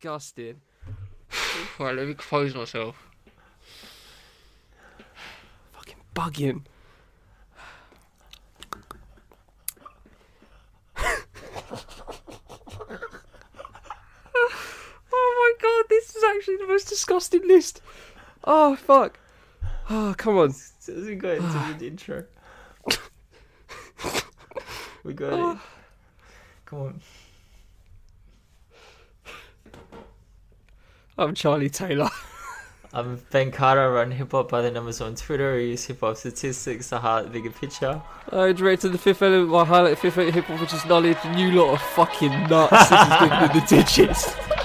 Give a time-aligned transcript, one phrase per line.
[0.00, 0.60] disgusting.
[1.78, 2.96] right, let me compose myself.
[5.72, 6.62] Fucking bugging.
[15.12, 17.82] oh my god, this is actually the most disgusting list.
[18.44, 19.18] Oh fuck.
[19.90, 20.52] Oh come on.
[20.78, 22.24] So as we go into the intro.
[25.04, 25.58] we got it.
[26.64, 27.00] Come on.
[31.20, 32.08] I'm Charlie Taylor.
[32.94, 33.82] I'm Ben Carter.
[33.82, 35.52] I run hip hop by the numbers on Twitter.
[35.52, 38.00] I use hip hop statistics to highlight the bigger picture.
[38.32, 41.52] I directed the fifth element, my highlight fifth element hip hop, which is knowledge, you
[41.52, 42.88] lot of fucking nuts.
[42.88, 44.59] this is the ditches.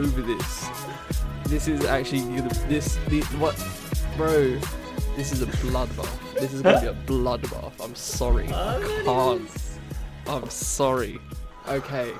[0.00, 0.68] Over this.
[1.46, 3.56] This is actually this the what
[4.16, 4.58] bro.
[5.16, 6.34] This is a bloodbath.
[6.34, 7.72] This is gonna be a bloodbath.
[7.82, 8.48] I'm sorry.
[8.48, 9.50] I oh, can't.
[10.26, 11.18] I'm sorry.
[11.68, 12.12] Okay.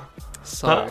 [0.42, 0.90] So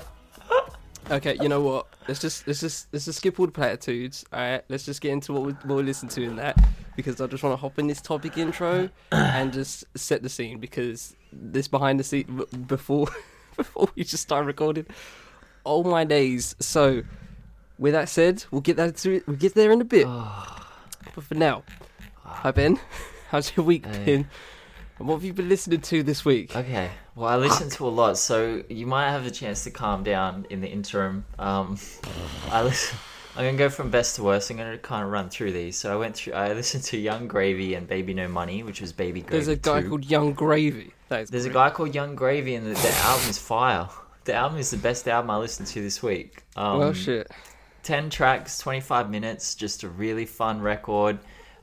[1.11, 1.87] Okay, you know what?
[2.07, 4.23] Let's just let's just let's just skip all the platitudes.
[4.31, 6.55] Alright, let's just get into what we what we listen to in that
[6.95, 10.59] because I just want to hop in this topic intro and just set the scene
[10.59, 13.07] because this behind the scene before
[13.57, 14.85] before we just start recording.
[15.71, 16.55] Oh my days!
[16.59, 17.03] So,
[17.77, 20.07] with that said, we'll get that to we'll get there in a bit.
[20.07, 21.61] But for now,
[22.23, 22.79] hi Ben,
[23.29, 24.03] how's your week Hey.
[24.03, 24.27] been?
[24.97, 26.55] And what have you been listening to this week?
[26.55, 26.89] Okay.
[27.15, 30.47] Well, I listen to a lot, so you might have a chance to calm down
[30.49, 31.23] in the interim.
[31.37, 31.77] Um,
[32.51, 32.97] I listen.
[33.37, 34.49] I'm gonna go from best to worst.
[34.49, 35.77] I'm gonna kind of run through these.
[35.77, 36.33] So I went through.
[36.33, 39.33] I listened to Yung Gravy and Baby No Money, which was Baby Gravy.
[39.33, 39.89] There's a guy 2.
[39.89, 40.93] called Yung Gravy.
[41.09, 41.53] That is There's a great.
[41.53, 43.87] guy called Yung Gravy, and the, the album is fire.
[44.29, 46.43] The album is the best album I listened to this week.
[46.55, 47.31] Um, Well, shit.
[47.81, 51.17] 10 tracks, 25 minutes, just a really fun record.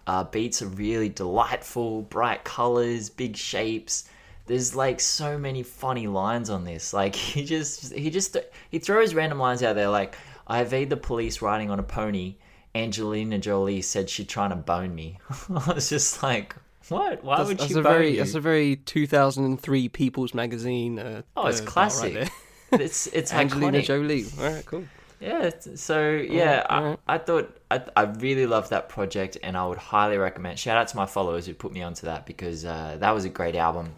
[0.08, 4.08] Uh, beats are really delightful, bright colors, big shapes.
[4.46, 6.92] There's like so many funny lines on this.
[6.92, 8.36] Like he just he just
[8.72, 10.16] he throws random lines out there like
[10.48, 12.34] I evade the police riding on a pony.
[12.74, 15.20] Angelina Jolie said she'd trying to bone me.
[15.54, 16.56] I was just like,
[16.88, 17.22] what?
[17.22, 18.16] Why That's, would that's she a bone very you?
[18.18, 20.98] that's a very 2003 People's Magazine.
[20.98, 22.14] Uh, Oh, it's uh, classic.
[22.14, 22.28] there.
[22.72, 23.84] it's it's Angelina iconic.
[23.84, 24.24] Jolie.
[24.38, 24.84] All right, cool.
[25.20, 26.98] Yeah, so yeah, alright.
[27.08, 30.58] I, I thought I, I really loved that project, and I would highly recommend.
[30.58, 33.30] Shout out to my followers who put me onto that because uh, that was a
[33.30, 33.92] great album.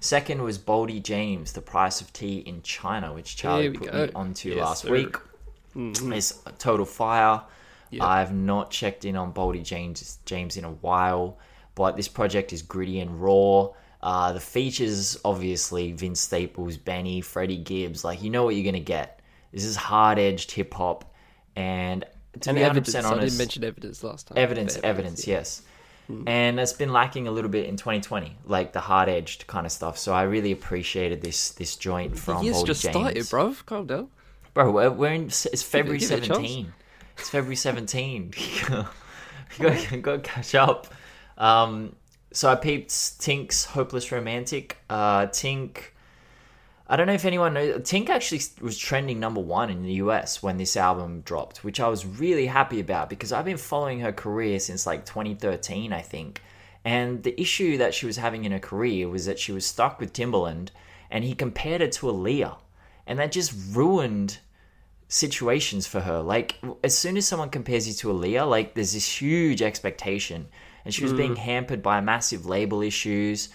[0.00, 4.06] Second was Boldy James, The Price of Tea in China, which Charlie put go.
[4.06, 4.90] me onto Yes, last sir.
[4.90, 6.06] Mm-hmm.
[6.08, 6.16] week.
[6.16, 7.42] It's a total fire.
[7.90, 8.02] Yep.
[8.02, 11.38] I've not checked in on Boldy James James in a while,
[11.74, 13.68] but this project is gritty and raw.
[14.02, 18.04] Uh, the features, obviously, Vince Staples, Benny, Freddie Gibbs.
[18.04, 19.20] Like you know what you're gonna get.
[19.52, 21.12] This is hard edged hip hop,
[21.56, 22.04] and
[22.40, 22.94] to And be 100% evidence.
[22.94, 24.38] I honest, didn't mention evidence last time.
[24.38, 25.62] evidence, But evidence, yes.
[26.06, 26.26] Hmm.
[26.28, 29.72] And that's been lacking a little bit in 2020, like the hard edged kind of
[29.72, 29.98] stuff.
[29.98, 32.94] So I really appreciated this this joint from Boldy just James.
[32.96, 33.54] started, bro.
[33.66, 34.08] Calm down.
[34.54, 35.26] Bro, we're, we're in.
[35.26, 36.38] It's February give it a chance.
[36.38, 36.72] 17.
[37.18, 38.32] It's February 17.
[38.70, 38.84] you
[39.60, 40.86] got to catch up.
[41.36, 41.94] Um,
[42.32, 44.78] so I peeped Tink's Hopeless Romantic.
[44.88, 45.78] Uh, Tink.
[46.86, 47.78] I don't know if anyone knows.
[47.82, 51.88] Tink actually was trending number one in the US when this album dropped, which I
[51.88, 56.42] was really happy about because I've been following her career since like 2013, I think.
[56.84, 60.00] And the issue that she was having in her career was that she was stuck
[60.00, 60.70] with Timbaland
[61.10, 62.56] and he compared her to Aaliyah.
[63.06, 64.38] And that just ruined
[65.08, 66.20] situations for her.
[66.20, 70.48] Like as soon as someone compares you to Aaliyah, like there's this huge expectation,
[70.84, 73.48] and she was being hampered by massive label issues.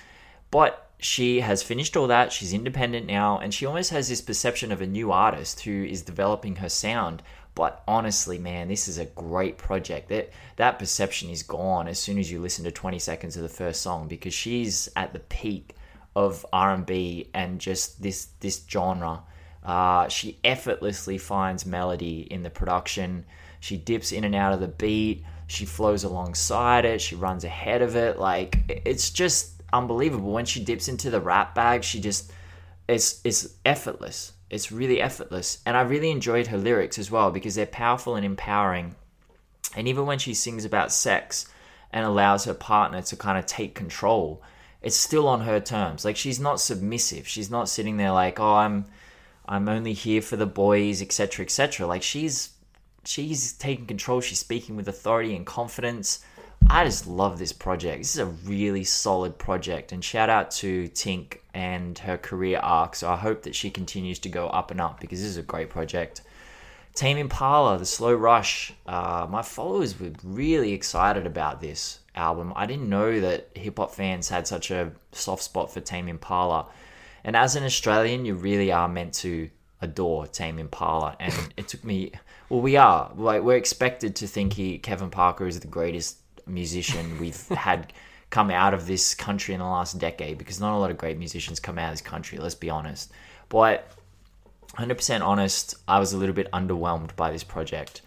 [0.52, 2.32] But she has finished all that.
[2.32, 6.02] She's independent now, and she almost has this perception of a new artist who is
[6.02, 7.22] developing her sound.
[7.54, 10.10] But honestly, man, this is a great project.
[10.10, 13.50] That that perception is gone as soon as you listen to 20 seconds of the
[13.50, 15.76] first song because she's at the peak
[16.16, 19.24] of R&B and just this this genre.
[19.64, 23.26] Uh, she effortlessly finds melody in the production.
[23.60, 25.24] She dips in and out of the beat.
[25.48, 27.02] She flows alongside it.
[27.02, 28.18] She runs ahead of it.
[28.18, 30.32] Like it's just unbelievable.
[30.32, 32.32] When she dips into the rap bag, she just
[32.88, 34.34] it's it's effortless.
[34.50, 38.26] It's really effortless, and I really enjoyed her lyrics as well because they're powerful and
[38.26, 38.96] empowering.
[39.76, 41.48] And even when she sings about sex
[41.92, 44.44] and allows her partner to kind of take control,
[44.82, 46.06] it's still on her terms.
[46.06, 47.28] Like she's not submissive.
[47.28, 48.86] She's not sitting there like, "Oh, I'm
[49.48, 51.88] I'm only here for the boys, etc., etc.
[51.88, 52.50] Like she's
[53.06, 54.22] she's taking control.
[54.22, 56.24] She's speaking with authority and confidence.
[56.68, 58.00] I just love this project.
[58.00, 62.96] This is a really solid project, and shout out to Tink and her career arc.
[62.96, 65.44] So I hope that she continues to go up and up because this is a
[65.44, 66.22] great project.
[66.96, 68.74] Tame Impala, The Slow Rush.
[68.88, 72.54] Uh, my followers were really excited about this album.
[72.56, 76.68] I didn't know that hip hop fans had such a soft spot for Tame Impala.
[77.26, 79.50] And as an Australian, you really are meant to
[79.82, 81.18] adore Tame Impala.
[81.20, 82.14] And it took me,
[82.50, 83.12] well, we are.
[83.16, 87.94] Like, we're expected to think he, Kevin Parker is the greatest musician we've had
[88.30, 91.18] come out of this country in the last decade because not a lot of great
[91.18, 93.12] musicians come out of this country, let's be honest.
[93.50, 93.90] But
[94.78, 98.02] 100% honest, I was a little bit underwhelmed by this project.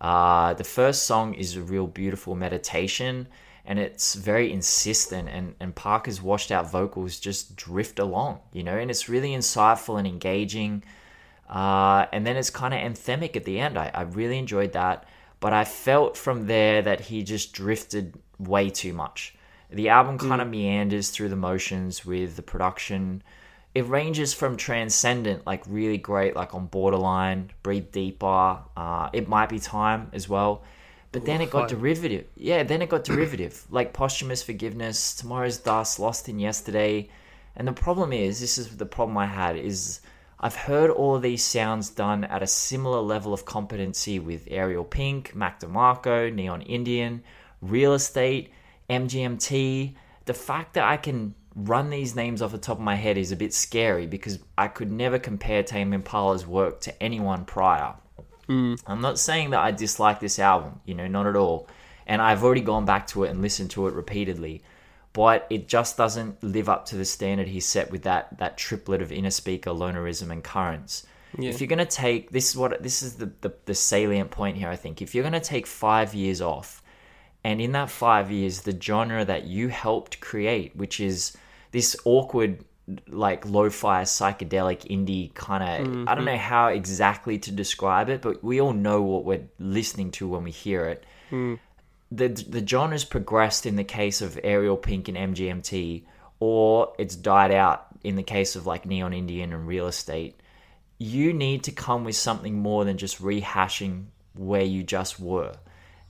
[0.00, 3.26] Uh, the first song is a real beautiful meditation
[3.64, 8.76] and it's very insistent and, and Parker's washed out vocals just drift along, you know,
[8.76, 10.82] and it's really insightful and engaging.
[11.52, 13.78] Uh, and then it's kind of anthemic at the end.
[13.78, 15.06] I, I really enjoyed that,
[15.38, 19.36] but I felt from there that he just drifted way too much.
[19.70, 23.22] The album kind of meanders through the motions with the production
[23.74, 28.58] it ranges from transcendent, like really great, like on borderline, breathe deeper.
[28.76, 30.62] Uh, it might be time as well,
[31.10, 32.26] but then it got derivative.
[32.36, 37.08] Yeah, then it got derivative, like posthumous forgiveness, tomorrow's dust, lost in yesterday.
[37.56, 40.00] And the problem is, this is the problem I had is
[40.42, 44.84] I've heard all of these sounds done at a similar level of competency with Ariel
[44.84, 47.22] Pink, Mac DeMarco, Neon Indian,
[47.60, 48.50] Real Estate,
[48.90, 49.94] MGMT.
[50.24, 53.30] The fact that I can run these names off the top of my head is
[53.30, 57.94] a bit scary because I could never compare Tame Impala's work to anyone prior.
[58.48, 58.82] Mm.
[58.86, 61.68] I'm not saying that I dislike this album, you know, not at all.
[62.06, 64.62] And I've already gone back to it and listened to it repeatedly,
[65.12, 69.02] but it just doesn't live up to the standard he set with that that triplet
[69.02, 71.06] of Innerspeaker, lonerism, and currents.
[71.38, 71.50] Yeah.
[71.50, 74.68] If you're gonna take this is what this is the, the the salient point here.
[74.68, 76.82] I think if you're gonna take five years off,
[77.44, 81.36] and in that five years, the genre that you helped create, which is
[81.72, 82.64] this awkward
[83.08, 86.24] like lo-fi psychedelic indie kind of i don't mm-hmm.
[86.24, 90.42] know how exactly to describe it but we all know what we're listening to when
[90.42, 91.56] we hear it mm.
[92.14, 96.04] The the genre's progressed in the case of Ariel Pink and MGMT
[96.40, 100.40] or it's died out in the case of like Neon Indian and Real Estate
[100.98, 105.54] you need to come with something more than just rehashing where you just were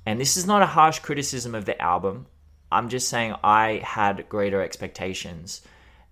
[0.04, 2.26] and this is not a harsh criticism of the album
[2.72, 5.62] I'm just saying I had greater expectations.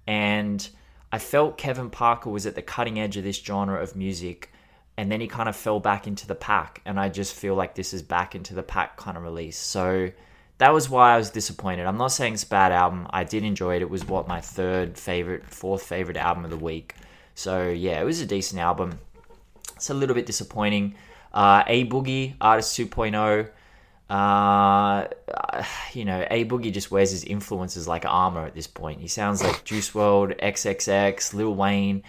[0.07, 0.67] And
[1.11, 4.50] I felt Kevin Parker was at the cutting edge of this genre of music.
[5.01, 6.83] And then he kind of fell back into the pack.
[6.85, 9.57] And I just feel like this is back into the pack kind of release.
[9.57, 10.11] So
[10.59, 11.87] that was why I was disappointed.
[11.87, 13.07] I'm not saying it's a bad album.
[13.09, 13.83] I did enjoy it.
[13.83, 16.97] It was what my third favorite, fourth favorite album of the week.
[17.35, 18.99] So yeah, it was a decent album.
[19.75, 20.97] It's a little bit disappointing.
[21.33, 23.49] Uh, a Boogie, Artist 2.0
[24.11, 25.07] uh,
[25.93, 29.01] you know, A Boogie just wears his influences like armor at this point.
[29.01, 32.03] He sounds like Juice WRLD, XXX, Lil Wayne.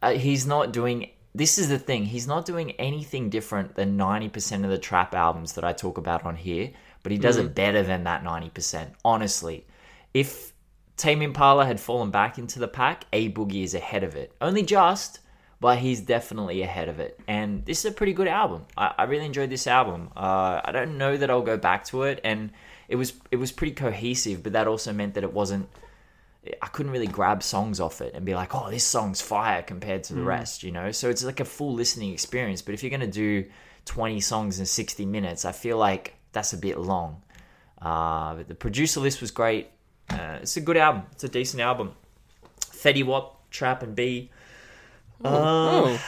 [0.00, 1.10] Uh, he's not doing.
[1.34, 2.04] This is the thing.
[2.04, 5.98] He's not doing anything different than ninety percent of the trap albums that I talk
[5.98, 6.70] about on here.
[7.02, 8.94] But he does it better than that ninety percent.
[9.04, 9.66] Honestly,
[10.14, 10.52] if
[10.96, 14.32] Tame Impala had fallen back into the pack, A Boogie is ahead of it.
[14.40, 15.18] Only just,
[15.60, 17.18] but he's definitely ahead of it.
[17.26, 18.66] And this is a pretty good album.
[18.76, 20.10] I, I really enjoyed this album.
[20.16, 22.52] Uh, I don't know that I'll go back to it, and
[22.86, 25.68] it was it was pretty cohesive, but that also meant that it wasn't.
[26.62, 30.04] I couldn't really grab songs off it and be like, "Oh, this song's fire" compared
[30.04, 30.90] to the rest, you know.
[30.92, 32.60] So it's like a full listening experience.
[32.62, 33.44] But if you're gonna do
[33.86, 37.22] 20 songs in 60 minutes, I feel like that's a bit long.
[37.80, 39.68] Uh, but the producer list was great.
[40.10, 41.02] Uh, it's a good album.
[41.12, 41.92] It's a decent album.
[42.60, 44.30] Fetty Wap, Trap and B.
[45.24, 45.98] Oh,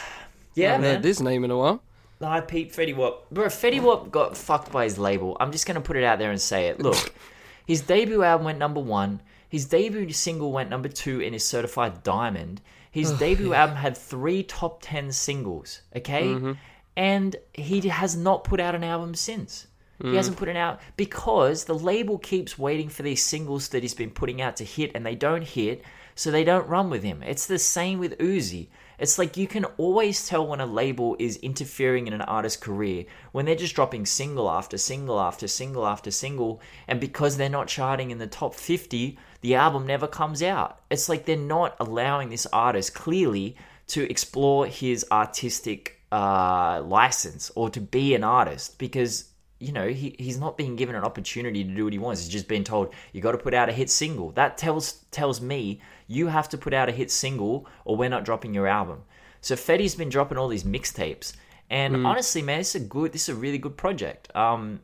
[0.54, 0.94] Yeah, I haven't man.
[0.96, 1.82] heard this name in a while.
[2.20, 3.28] I peep Fetty Wap.
[3.30, 5.36] Bro, Fetty Wap got fucked by his label.
[5.38, 6.80] I'm just gonna put it out there and say it.
[6.80, 7.12] Look,
[7.66, 9.20] his debut album went number one.
[9.56, 12.60] His debut single went number two and is certified diamond.
[12.90, 15.80] His debut album had three top ten singles.
[15.96, 16.52] Okay, mm-hmm.
[16.94, 19.66] and he has not put out an album since.
[20.02, 20.14] He mm.
[20.14, 24.10] hasn't put it out because the label keeps waiting for these singles that he's been
[24.10, 25.82] putting out to hit, and they don't hit,
[26.14, 27.22] so they don't run with him.
[27.22, 28.68] It's the same with Uzi.
[28.98, 33.04] It's like you can always tell when a label is interfering in an artist's career
[33.32, 37.68] when they're just dropping single after single after single after single, and because they're not
[37.68, 40.80] charting in the top 50, the album never comes out.
[40.90, 43.56] It's like they're not allowing this artist clearly
[43.88, 50.14] to explore his artistic uh, license or to be an artist because you know he,
[50.18, 52.92] he's not being given an opportunity to do what he wants he's just been told
[53.12, 56.58] you got to put out a hit single that tells tells me you have to
[56.58, 59.02] put out a hit single or we're not dropping your album
[59.40, 61.34] So Fetty's been dropping all these mixtapes,
[61.70, 62.06] and Mm.
[62.06, 64.34] honestly, man, this is a good, this is a really good project.
[64.34, 64.80] Um,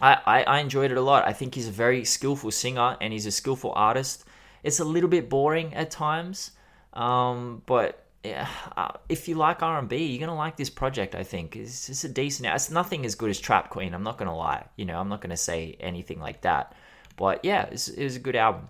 [0.00, 1.26] I, I I enjoyed it a lot.
[1.26, 4.24] I think he's a very skillful singer and he's a skillful artist.
[4.62, 6.52] It's a little bit boring at times,
[6.92, 11.14] um, but yeah, uh, if you like R and B, you're gonna like this project.
[11.14, 12.48] I think it's, it's a decent.
[12.48, 13.94] It's nothing as good as Trap Queen.
[13.94, 14.64] I'm not gonna lie.
[14.76, 16.74] You know, I'm not gonna say anything like that.
[17.16, 18.68] But yeah, it's, it was a good album.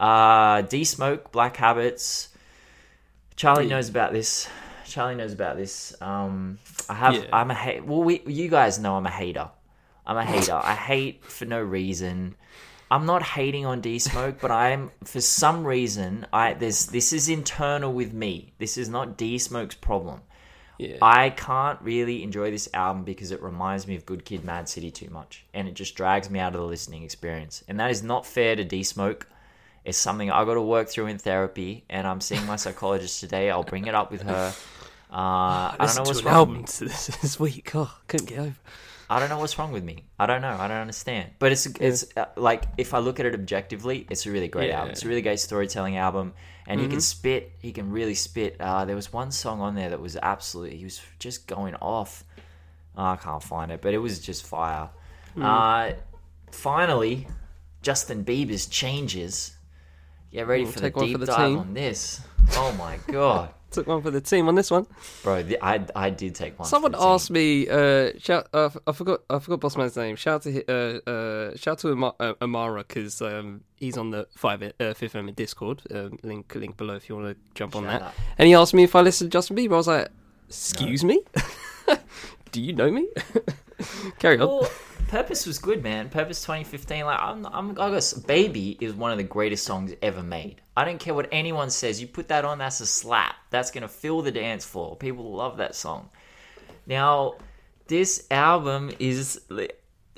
[0.00, 2.30] Uh, D Smoke, Black Habits.
[3.36, 4.48] Charlie knows about this.
[4.86, 5.94] Charlie knows about this.
[6.00, 7.14] Um, I have.
[7.14, 7.26] Yeah.
[7.32, 7.84] I'm a hate.
[7.84, 9.50] Well, we, you guys know I'm a hater.
[10.06, 10.54] I'm a hater.
[10.62, 12.34] I hate for no reason.
[12.90, 17.28] I'm not hating on D Smoke, but I'm for some reason I there's this is
[17.28, 18.52] internal with me.
[18.58, 20.22] This is not D Smoke's problem.
[20.78, 20.96] Yeah.
[21.02, 24.90] I can't really enjoy this album because it reminds me of Good Kid, Mad City
[24.90, 27.62] too much, and it just drags me out of the listening experience.
[27.68, 29.26] And that is not fair to D Smoke.
[29.84, 33.50] It's something I got to work through in therapy, and I'm seeing my psychologist today.
[33.50, 34.52] I'll bring it up with her.
[35.12, 36.22] Uh, I don't know what's wrong.
[36.22, 36.30] with me.
[36.30, 37.72] album this, this week.
[37.74, 38.54] Oh, couldn't get over.
[39.10, 40.04] I don't know what's wrong with me.
[40.20, 40.56] I don't know.
[40.56, 41.32] I don't understand.
[41.40, 44.68] But it's it's uh, like if I look at it objectively, it's a really great
[44.68, 44.76] Yeah.
[44.78, 44.92] album.
[44.92, 46.32] It's a really great storytelling album,
[46.68, 47.50] and he can spit.
[47.58, 48.54] He can really spit.
[48.60, 50.76] Uh, there was one song on there that was absolutely.
[50.76, 52.22] He was just going off.
[52.96, 54.90] Oh, I can't find it, but it was just fire.
[55.36, 55.94] Uh,
[56.52, 57.26] finally,
[57.82, 59.56] Justin Bieber's changes.
[60.32, 61.58] Get ready Ooh, for the take one deep for the dive team.
[61.58, 62.20] on this.
[62.56, 64.86] Oh my god, Took one for the team on this one.
[65.22, 65.42] bro!
[65.42, 66.66] The, I I did take one.
[66.66, 67.06] for Someone the team.
[67.06, 67.68] asked me.
[67.68, 68.48] Uh, shout.
[68.52, 69.20] Uh, I forgot.
[69.30, 70.16] I forgot Bossman's name.
[70.16, 70.64] Shout to.
[70.66, 75.14] Uh, uh, shout to Ama- uh, Amara because um, he's on the five uh, fifth
[75.14, 75.82] element Discord.
[75.94, 78.06] Um, link link below if you want to jump on Shout that.
[78.08, 78.14] out.
[78.38, 79.74] And he asked me if I listened to Justin Bieber.
[79.74, 80.08] I was like,
[80.48, 81.20] "Excuse me,
[82.52, 83.08] do you know me?"
[84.18, 84.48] Carry on.
[84.48, 84.70] Well,
[85.10, 86.08] Purpose was good, man.
[86.08, 90.22] Purpose 2015, like I'm, I'm, I guess Baby is one of the greatest songs ever
[90.22, 90.60] made.
[90.76, 92.00] I don't care what anyone says.
[92.00, 93.34] You put that on, that's a slap.
[93.50, 94.94] That's gonna fill the dance floor.
[94.94, 96.10] People love that song.
[96.86, 97.34] Now,
[97.88, 99.40] this album is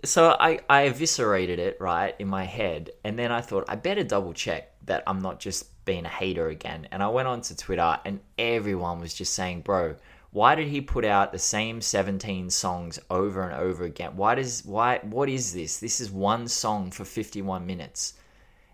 [0.04, 4.04] so I I eviscerated it right in my head, and then I thought I better
[4.04, 6.86] double check that I'm not just being a hater again.
[6.92, 9.96] And I went on to Twitter, and everyone was just saying, "Bro,
[10.32, 14.16] why did he put out the same 17 songs over and over again?
[14.16, 15.78] Why does why what is this?
[15.78, 18.14] This is one song for 51 minutes."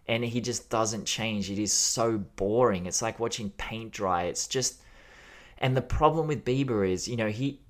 [0.07, 1.51] And he just doesn't change.
[1.51, 2.87] It is so boring.
[2.87, 4.25] It's like watching paint dry.
[4.25, 4.81] It's just
[5.59, 7.61] and the problem with Bieber is, you know, he,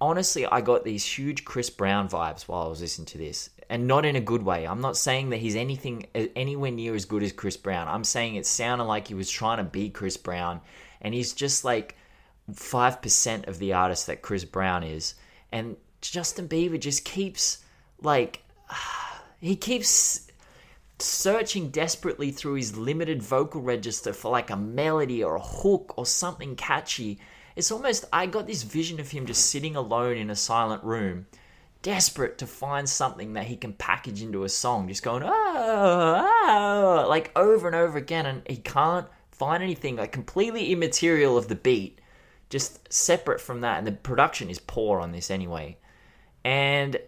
[0.00, 3.86] honestly, I got these huge Chris Brown vibes while I was listening to this, and
[3.86, 4.66] not in a good way.
[4.66, 7.86] I'm not saying that he's anything anywhere near as good as Chris Brown.
[7.86, 10.60] I'm saying it sounded like he was trying to be Chris Brown,
[11.00, 11.96] and he's just like
[12.54, 15.14] five percent of the artist that Chris Brown is,
[15.52, 17.64] and Justin Bieber just keeps
[18.02, 18.42] like
[19.40, 20.28] he keeps
[21.00, 26.06] searching desperately through his limited vocal register for like a melody or a hook or
[26.06, 27.18] something catchy.
[27.56, 31.26] It's almost, I got this vision of him just sitting alone in a silent room,
[31.82, 35.30] desperate to find something that he can package into a song, just going, oh,
[36.46, 38.26] oh, like over and over again.
[38.26, 42.00] And he can't find anything like completely immaterial of the beat,
[42.50, 43.78] just separate from that.
[43.78, 45.78] And the production is poor on this anyway.
[46.44, 46.98] And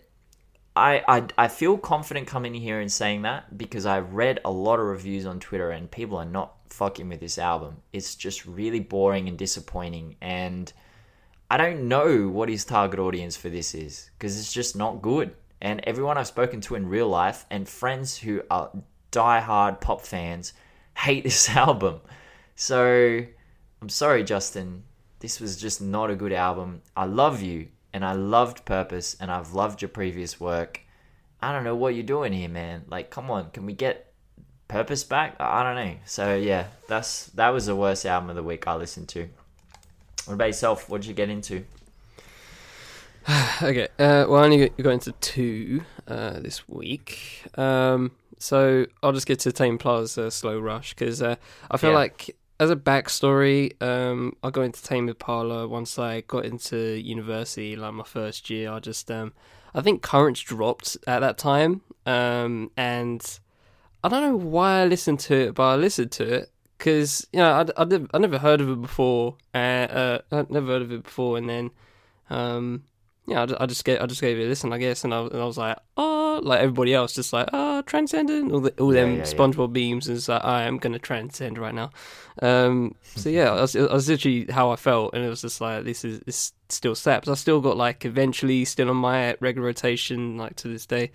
[0.76, 4.78] I, I I feel confident coming here and saying that because I've read a lot
[4.78, 7.78] of reviews on Twitter and people are not fucking with this album.
[7.92, 10.72] It's just really boring and disappointing and
[11.50, 15.34] I don't know what his target audience for this is because it's just not good.
[15.60, 18.70] And everyone I've spoken to in real life and friends who are
[19.10, 20.52] die-hard pop fans
[20.96, 22.00] hate this album.
[22.54, 23.24] So
[23.82, 24.84] I'm sorry, Justin.
[25.20, 26.82] This was just not a good album.
[26.96, 30.80] I love you and I loved Purpose and I've loved your previous work.
[31.42, 32.84] I don't know what you're doing here, man.
[32.88, 34.12] Like, come on, can we get
[34.68, 35.36] Purpose back?
[35.40, 35.96] I don't know.
[36.04, 39.28] So yeah, that's that was the worst album of the week I listened to.
[40.26, 40.88] What about yourself?
[40.88, 41.64] What did you get into?
[43.62, 43.88] Okay.
[43.98, 47.42] Uh, well, I only got- got into two uh, this week.
[47.58, 51.36] Um, so I'll just get to Tame uh, Slow Rush because uh,
[51.70, 51.96] I feel Yeah.
[51.96, 57.74] like as a backstory, um, I got into Tame Impala once I got into university,
[57.74, 58.70] like my first year.
[58.70, 59.32] I just, um,
[59.74, 63.40] I think Currents dropped at that time, um, and
[64.04, 67.38] I don't know why I listened to it, but I listened to it because you
[67.38, 69.36] know nev- I'd never heard of it before.
[69.54, 71.70] Uh, uh, I'd never heard of it before, and then
[72.28, 72.84] um,
[73.26, 75.14] yeah, I, ju- I just gave I just gave it a listen, I guess, and
[75.14, 78.70] I, and I was like, oh, like everybody else, just like, oh, transcendent, all the,
[78.80, 79.24] all Yeah, them yeah, yeah.
[79.24, 81.90] SpongeBob beams, and it's like, I am gonna transcend right now.
[82.42, 85.60] Um, so yeah, I was, I was literally how I felt, and it was just
[85.60, 87.28] like, this is this still slaps.
[87.28, 91.10] I still got like eventually still on my regular rotation, like to this day.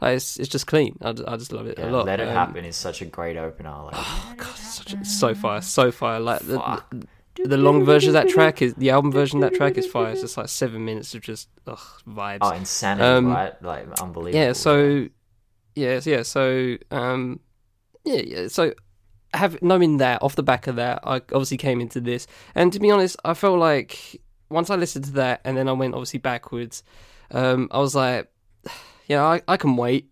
[0.00, 0.96] Like, it's it's just clean.
[1.02, 2.06] I, I just love it Yeah, a lot.
[2.06, 3.74] Let It Um, Happen is such a great opener.
[3.84, 6.20] Like, oh God, such a, so fire, so fire.
[6.20, 6.94] Like the, Fuck.
[7.44, 10.10] The long version of that track is the album version of that track is fire.
[10.10, 12.38] It's just like seven minutes of just ugh, vibes.
[12.42, 13.62] Oh, insanity, Um, right?
[13.62, 14.38] Like unbelievable.
[14.38, 14.52] yeah.
[14.52, 15.08] So
[15.74, 16.22] yeah, so- yeah.
[16.22, 17.40] So um,
[18.04, 18.48] yeah, yeah.
[18.48, 18.74] So
[19.34, 22.80] have knowing that off the back of that, I obviously came into this, and to
[22.80, 26.18] be honest, I felt like once I listened to that, and then I went obviously
[26.18, 26.82] backwards.
[27.30, 28.30] Um, I was like,
[29.06, 30.10] yeah, I, I can wait.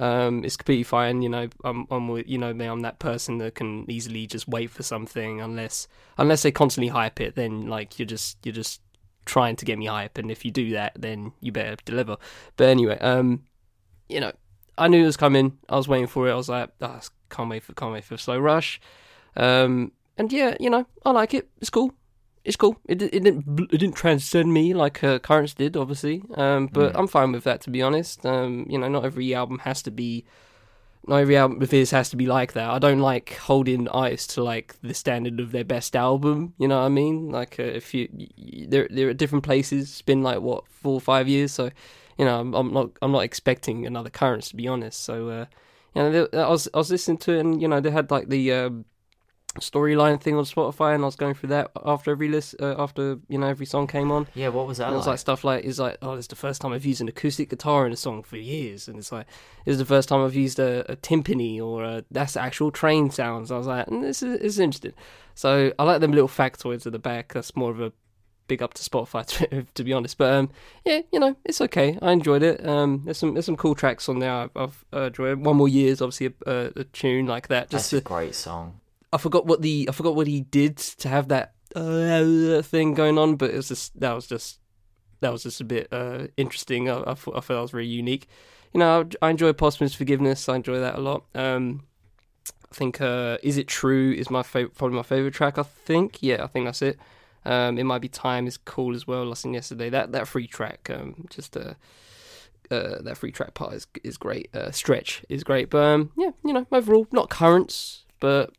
[0.00, 1.22] Um, it's completely fine.
[1.22, 4.70] You know, I'm, I'm, you know, me, I'm that person that can easily just wait
[4.70, 7.34] for something unless, unless they constantly hype it.
[7.34, 8.80] Then like you're just, you're just
[9.24, 12.16] trying to get me hype, and if you do that, then you better deliver.
[12.56, 13.44] But anyway, um,
[14.08, 14.32] you know,
[14.78, 15.58] I knew it was coming.
[15.68, 16.32] I was waiting for it.
[16.32, 18.80] I was like, oh, can't wait for, can't wait for Slow Rush.
[19.36, 21.48] Um, and yeah, you know, I like it.
[21.60, 21.94] It's cool.
[22.44, 22.76] It's cool.
[22.88, 26.22] It, it didn't bl- it didn't transcend me like uh, Currents did, obviously.
[26.34, 26.98] Um, but Mm.
[26.98, 28.26] I'm fine with that to be honest.
[28.26, 30.24] Um, you know, not every album has to be.
[31.06, 32.70] Not every album of his has to be like that.
[32.70, 36.54] I don't like holding artists to like the standard of their best album.
[36.58, 37.28] You know what I mean?
[37.30, 38.08] Like uh, if you,
[38.68, 39.90] they're they're at different places.
[39.90, 41.70] It's been like what four or five years, so
[42.18, 45.02] you know I'm, I'm not I'm not expecting another Currents to be honest.
[45.02, 45.46] So uh,
[45.94, 48.10] you know, they- I was I was listening to it, and you know they had
[48.12, 48.84] like the um,
[49.60, 53.18] storyline thing on Spotify, and I was going through that after every list, uh, after
[53.28, 54.26] you know every song came on.
[54.34, 55.12] yeah, what was that And it was like?
[55.14, 57.86] like stuff like it's like oh, it's the first time I've used an acoustic guitar
[57.86, 59.26] in a song for years, and it's like
[59.64, 63.10] this is the first time I've used a, a timpani or a, that's actual train
[63.10, 63.50] sounds.
[63.50, 64.94] I was like, mm, this is, this is interesting.
[65.34, 67.32] So I like them little factoids at the back.
[67.32, 67.92] That's more of a
[68.48, 70.18] big up to Spotify to, to be honest.
[70.18, 70.50] But um,
[70.84, 71.98] yeah, you know, it's okay.
[72.02, 72.66] I enjoyed it.
[72.66, 74.32] Um, there's some there's some cool tracks on there.
[74.32, 75.44] I've, I've uh, enjoyed.
[75.44, 77.70] One more years, obviously a, a, a tune like that.
[77.70, 78.80] Just That's to, a great song.
[79.12, 83.18] I forgot what the I forgot what he did to have that uh, thing going
[83.18, 84.58] on, but it was just that was just
[85.20, 86.88] that was just a bit uh, interesting.
[86.88, 88.26] I, I, thought, I felt that was very unique.
[88.72, 90.48] You know, I, I enjoy Postman's Forgiveness.
[90.48, 91.24] I enjoy that a lot.
[91.34, 91.84] Um,
[92.70, 95.58] I think uh, "Is It True" is my favorite, probably my favorite track.
[95.58, 96.98] I think, yeah, I think that's it.
[97.44, 99.24] Um, it might be time is cool as well.
[99.26, 99.90] Listened yesterday.
[99.90, 101.74] That that free track, um, just uh,
[102.70, 104.54] uh, that free track part is is great.
[104.54, 108.54] Uh, stretch is great, but um, yeah, you know, overall not currents, but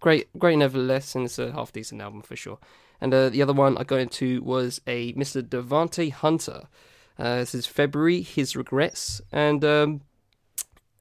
[0.00, 2.58] great, great nevertheless, and it's a half decent album for sure.
[3.00, 5.42] And uh, the other one I got into was a Mr.
[5.42, 6.68] Devante Hunter.
[7.18, 10.02] Uh, this is February, his regrets, and um,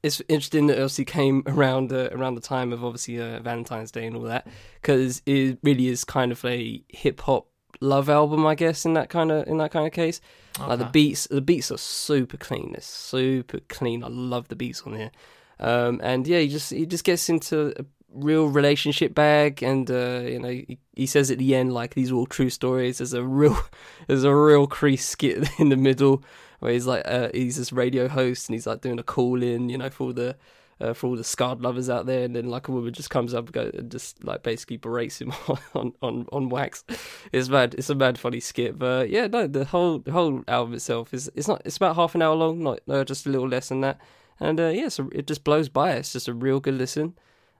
[0.01, 3.91] it's interesting that it obviously came around uh, around the time of obviously uh, Valentine's
[3.91, 4.47] Day and all that,
[4.81, 7.47] because it really is kind of a hip hop
[7.81, 10.21] love album, I guess, in that kind of in that kind of case.
[10.59, 12.71] Like the beats, the beats are super clean.
[12.71, 14.03] They're super clean.
[14.03, 15.11] I love the beats on here.
[15.59, 20.21] Um, and yeah, he just he just gets into a real relationship bag, and uh,
[20.23, 22.99] you know he, he says at the end like these are all true stories.
[22.99, 23.57] There's a real
[24.07, 26.23] there's a real crease skit in the middle
[26.59, 29.69] where he's like uh, he's this radio host and he's like doing a call in,
[29.69, 30.35] you know, for the
[30.81, 33.33] uh, for all the scarred lovers out there, and then like a woman just comes
[33.33, 35.31] up and, go, and just like basically berates him
[35.73, 36.83] on, on on wax.
[37.31, 37.75] It's mad.
[37.77, 41.31] It's a mad funny skit, but yeah, no, the whole the whole album itself is
[41.35, 43.99] it's not it's about half an hour long, not just a little less than that,
[44.39, 45.93] and uh, yeah, so it just blows by.
[45.93, 47.15] It's just a real good listen,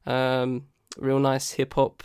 [0.06, 0.66] um,
[0.98, 2.04] real nice hip hop.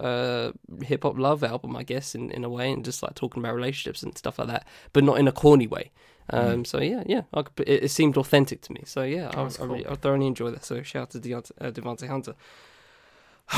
[0.00, 0.50] Uh,
[0.82, 3.54] hip hop love album, I guess, in, in a way, and just like talking about
[3.54, 5.92] relationships and stuff like that, but not in a corny way.
[6.30, 8.82] Um, so yeah, yeah, I could, it, it seemed authentic to me.
[8.86, 9.86] So yeah, I, That's I, really.
[9.86, 10.64] I thoroughly enjoy that.
[10.64, 12.34] So shout out to Deontay, uh, Devontae Hunter.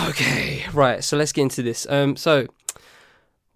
[0.08, 1.02] Okay, right.
[1.02, 1.86] So let's get into this.
[1.88, 2.48] Um, so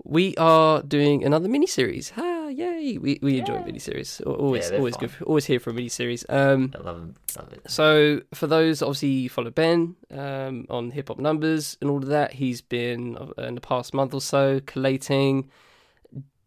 [0.05, 2.13] we are doing another mini series.
[2.17, 2.99] Ah, yay!
[2.99, 3.65] We we enjoy Yay.
[3.65, 4.21] mini series.
[4.23, 5.09] Always Yeah, always fun.
[5.09, 5.27] good.
[5.27, 6.25] Always here for a mini series.
[6.29, 7.71] Um, I love, 'em, love it.
[7.71, 12.33] so for those obviously follow Ben um, on hip hop numbers and all of that,
[12.35, 15.51] he's been uh, in the past month or so collating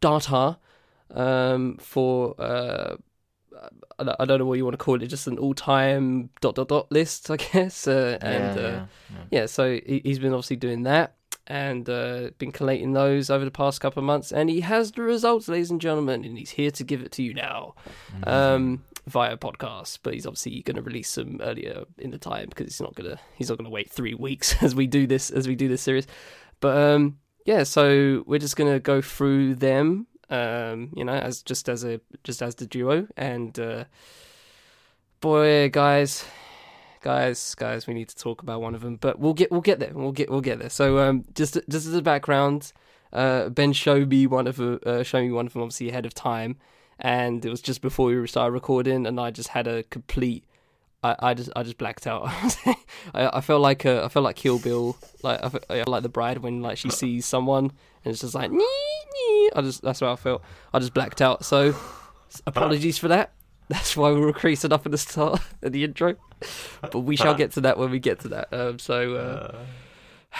[0.01, 0.57] data
[1.11, 2.95] um, for uh,
[3.99, 6.67] I don't- know what you want to call it, just an all time dot dot
[6.67, 7.87] dot list, I guess.
[7.87, 9.17] Uh, and yeah, uh, yeah, yeah.
[9.31, 11.15] yeah, so he's been obviously doing that
[11.47, 15.01] and uh, been collating those over the past couple of months, and he has the
[15.01, 17.75] results, ladies and gentlemen, and he's here to give it to you now
[18.15, 18.29] Mm-hmm.
[18.29, 19.99] um, via podcast.
[20.03, 23.19] But he's obviously going to release them earlier in the time because he's not gonna
[23.35, 26.07] he's not gonna wait three weeks as we do this as we do this series.
[26.61, 30.07] But um, yeah, so we're just gonna go through them.
[30.29, 33.83] Um, you know, as just as a just as the duo, and uh,
[35.19, 36.25] boy, guys,
[37.03, 39.79] guys, guys, we need to talk about one of them, but we'll get we'll get
[39.79, 39.91] there.
[39.93, 40.69] We'll get we'll get there.
[40.69, 42.73] So um, just just as a background,
[43.11, 46.07] uh, Ben showed me one of the uh, showed me one of them obviously ahead
[46.07, 46.55] of time,
[46.97, 50.45] and it was just before we started recording, and I just had a complete.
[51.03, 52.27] I, I just I just blacked out.
[53.13, 56.09] I, I felt like uh, I felt like Kill Bill, like I, I like the
[56.09, 57.71] bride when like she sees someone
[58.05, 59.49] and it's just like nee, nee.
[59.53, 60.41] I just that's what I felt.
[60.73, 61.43] I just blacked out.
[61.43, 61.75] So
[62.47, 63.33] apologies for that.
[63.69, 66.15] That's why we were creasing up at the start at the intro,
[66.81, 68.53] but we shall get to that when we get to that.
[68.53, 70.37] Um, so, uh,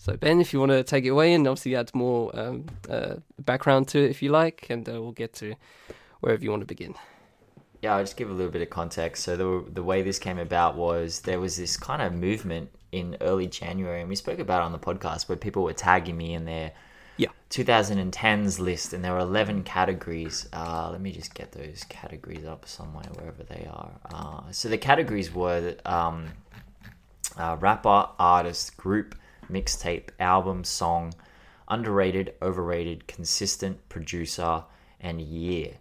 [0.00, 3.16] So Ben, if you want to take it away and obviously add more um, uh,
[3.38, 5.54] background to it if you like, and uh, we'll get to
[6.20, 6.94] wherever you want to begin.
[7.82, 9.24] Yeah, I'll just give a little bit of context.
[9.24, 13.18] So the the way this came about was there was this kind of movement in
[13.20, 16.32] early January, and we spoke about it on the podcast where people were tagging me
[16.32, 16.72] in their
[17.20, 20.48] yeah 2010s list, and there were 11 categories.
[20.52, 23.90] Uh, let me just get those categories up somewhere wherever they are.
[24.12, 26.28] Uh, so the categories were um,
[27.36, 29.16] uh, rapper, artist, group,
[29.50, 31.12] mixtape, album, song,
[31.66, 34.62] underrated, overrated, consistent, producer,
[35.00, 35.72] and year.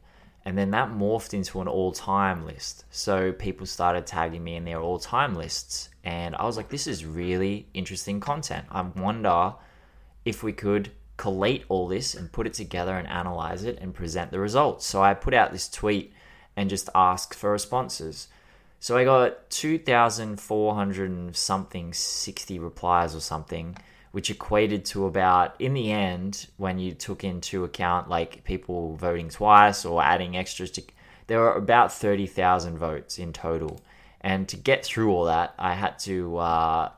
[0.46, 2.86] And then that morphed into an all time list.
[2.90, 5.90] So people started tagging me in their all time lists.
[6.04, 8.66] And I was like, this is really interesting content.
[8.72, 9.54] I wonder
[10.26, 14.32] if we could collate all this and put it together and analyze it and present
[14.32, 14.86] the results.
[14.86, 16.14] So I put out this tweet
[16.56, 18.30] and just asked for responses.
[18.80, 23.78] So I got 2,400 something 60 replies or something,
[24.14, 29.28] which equated to about, in the end, when you took into account like people voting
[29.28, 30.84] twice or adding extras to,
[31.28, 33.82] there were about 30,000 votes in total.
[34.22, 36.92] And to get through all that, I had to uh,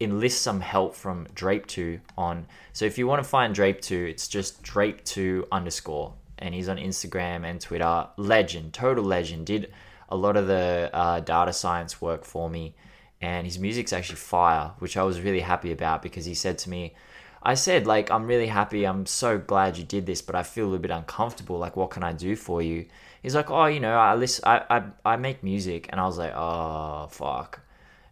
[0.00, 2.46] enlist some help from Drape2 on.
[2.72, 6.14] So if you want to find Drape2, it's just Drape2 underscore.
[6.38, 8.08] And he's on Instagram and Twitter.
[8.16, 9.46] Legend, total legend.
[9.46, 9.72] Did
[10.08, 12.74] a lot of the uh, data science work for me.
[13.20, 16.70] And his music's actually fire, which I was really happy about because he said to
[16.70, 16.94] me,
[17.42, 18.86] I said, like, I'm really happy.
[18.86, 21.58] I'm so glad you did this, but I feel a little bit uncomfortable.
[21.58, 22.86] Like, what can I do for you?
[23.22, 25.86] He's like, oh, you know, I listen, I, I, I make music.
[25.90, 27.60] And I was like, oh, fuck.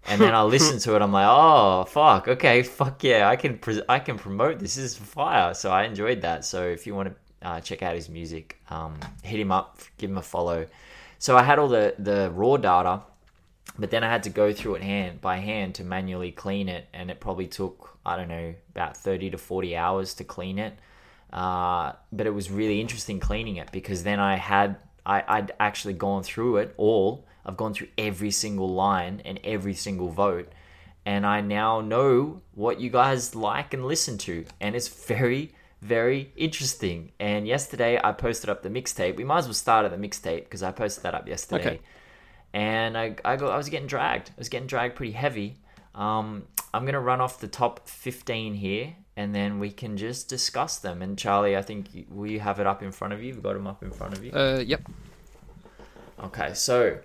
[0.06, 1.02] And then I listened to it.
[1.02, 2.28] I'm like, oh, fuck.
[2.28, 3.28] Okay, fuck yeah.
[3.28, 4.76] I can, pre- I can promote this.
[4.76, 5.54] This is fire.
[5.54, 6.44] So I enjoyed that.
[6.44, 10.10] So if you want to uh, check out his music, um, hit him up, give
[10.10, 10.66] him a follow.
[11.18, 13.02] So I had all the, the raw data,
[13.78, 16.88] but then I had to go through it hand by hand to manually clean it,
[16.92, 20.76] and it probably took I don't know about thirty to forty hours to clean it.
[21.32, 25.94] Uh, but it was really interesting cleaning it because then I had I, I'd actually
[25.94, 27.26] gone through it all.
[27.48, 30.52] I've gone through every single line and every single vote,
[31.04, 36.32] and I now know what you guys like and listen to, and it's very very
[36.36, 37.12] interesting.
[37.20, 39.16] And yesterday I posted up the mixtape.
[39.16, 41.66] We might as well start at the mixtape because I posted that up yesterday.
[41.66, 41.80] Okay.
[42.52, 44.30] And I, I, go, I was getting dragged.
[44.30, 45.56] I was getting dragged pretty heavy.
[45.94, 50.28] Um, I'm going to run off the top 15 here and then we can just
[50.28, 51.02] discuss them.
[51.02, 53.28] And Charlie, I think you, will you have it up in front of you?
[53.28, 54.32] You've got them up in front of you?
[54.32, 54.82] Uh, yep.
[56.24, 56.98] Okay, so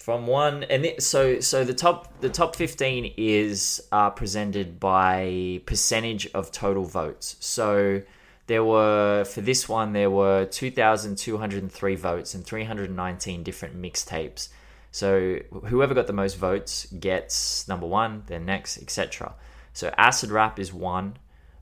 [0.00, 5.60] from one and it, so so the top the top 15 is uh, presented by
[5.66, 7.36] percentage of total votes.
[7.38, 8.00] So
[8.46, 14.48] there were for this one there were 2203 votes and 319 different mixtapes.
[14.90, 19.34] So whoever got the most votes gets number one then next etc
[19.72, 21.16] so acid rap is one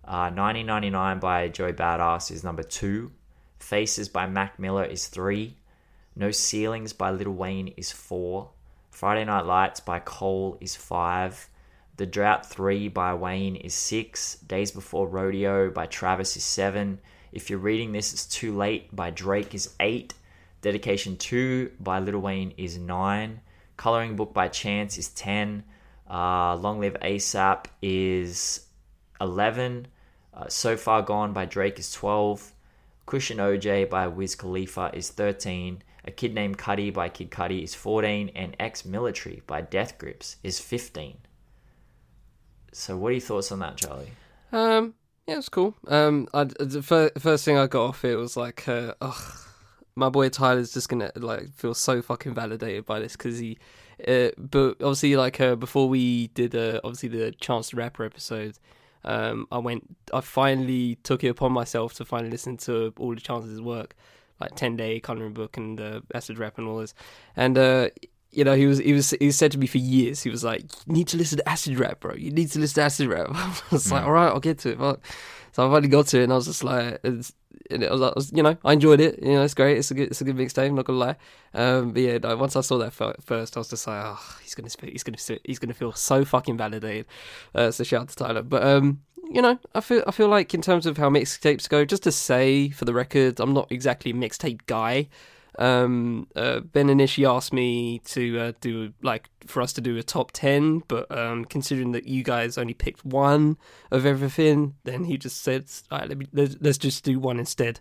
[0.05, 3.11] uh, 1999 by joey badass is number two
[3.59, 5.57] faces by mac miller is three
[6.19, 8.51] no Ceilings by Lil Wayne is 4.
[8.91, 11.49] Friday Night Lights by Cole is 5.
[11.97, 14.39] The Drought 3 by Wayne is 6.
[14.41, 16.99] Days Before Rodeo by Travis is 7.
[17.31, 20.13] If you're reading this, it's too late by Drake is 8.
[20.61, 23.41] Dedication 2 by Lil Wayne is 9.
[23.77, 25.63] Coloring Book by Chance is 10.
[26.11, 28.67] Uh, Long Live ASAP is
[29.21, 29.87] 11.
[30.35, 32.55] Uh, so Far Gone by Drake is 12.
[33.07, 35.85] Kush & OJ by Wiz Khalifa is 13.
[36.09, 40.37] A Kid Named Cudi by Kid Cudi is 14, and Ex Military by Death Grips
[40.43, 41.19] is 15.
[42.73, 44.13] So, what are your thoughts on that, Charlie?
[44.51, 44.95] Um,
[45.27, 45.75] yeah, it's cool.
[45.87, 49.39] Um, I, the fir- first thing I got off it was like, uh, ugh,
[49.97, 53.59] my boy Tyler's just gonna like feel so fucking validated by this because he,
[54.07, 58.59] uh, but obviously like uh, before we did uh, obviously the Chance the Rapper episode,
[59.05, 63.21] um, I went, I finally took it upon myself to finally listen to all the
[63.21, 63.95] Chance's work,
[64.41, 66.95] like Ten Day Coloring Book and uh, Acid Rap and all this,
[67.37, 67.89] and uh,
[68.31, 70.63] you know he was he was he said to me for years he was like
[70.87, 72.15] you need to listen to Acid Rap, bro.
[72.15, 73.29] You need to listen to Acid Rap.
[73.33, 73.93] I was mm.
[73.93, 74.79] like, all right, I'll get to it.
[74.79, 75.01] But,
[75.53, 77.33] so I finally got to it, and I was just like, it's,
[77.71, 79.23] and it was, I was, you know, I enjoyed it.
[79.23, 79.79] You know, it's great.
[79.79, 80.73] It's a good, it's a good mixtape.
[80.73, 81.17] Not gonna lie.
[81.55, 84.71] Um, but yeah, once I saw that first, I was just like, oh, he's gonna,
[84.83, 87.07] he's gonna, he's gonna feel so fucking validated.
[87.55, 88.43] Uh, so shout out to Tyler.
[88.43, 91.85] But um, you know, I feel I feel like in terms of how mixtapes go,
[91.85, 95.09] just to say for the record, I'm not exactly a mixtape guy.
[95.59, 100.03] Um, uh, ben Inishi asked me to uh, do like for us to do a
[100.03, 103.59] top ten, but um, considering that you guys only picked one
[103.91, 107.81] of everything, then he just said, "All right, let me let's, just do one instead."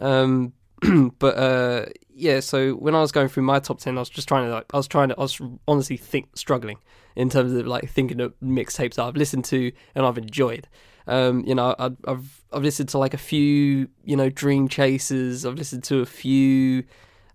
[0.00, 0.52] Um,
[1.20, 4.26] but uh, yeah, so when I was going through my top ten, I was just
[4.26, 6.78] trying to like, I was trying to, I was honestly think struggling
[7.14, 10.68] in terms of like thinking of mixtapes that I've listened to and I've enjoyed.
[11.06, 15.46] Um, you know, I, I've I've listened to like a few, you know, Dream Chasers.
[15.46, 16.84] I've listened to a few,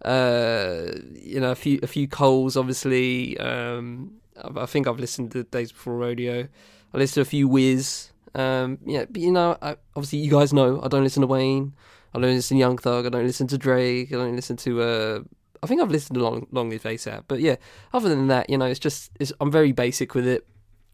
[0.03, 3.37] uh, you know, a few a few Coles, obviously.
[3.39, 4.17] Um,
[4.55, 6.47] I, think I've listened to Days Before Rodeo.
[6.93, 8.11] I listened to a few Wiz.
[8.35, 11.73] Um, yeah, but you know, I, obviously you guys know I don't listen to Wayne.
[12.13, 13.05] I don't listen to Young Thug.
[13.05, 14.11] I don't listen to Drake.
[14.11, 14.81] I don't listen to.
[14.81, 15.19] Uh,
[15.63, 17.23] I think I've listened to Long Long Live ASAP.
[17.27, 17.55] But yeah,
[17.93, 20.47] other than that, you know, it's just it's, I'm very basic with it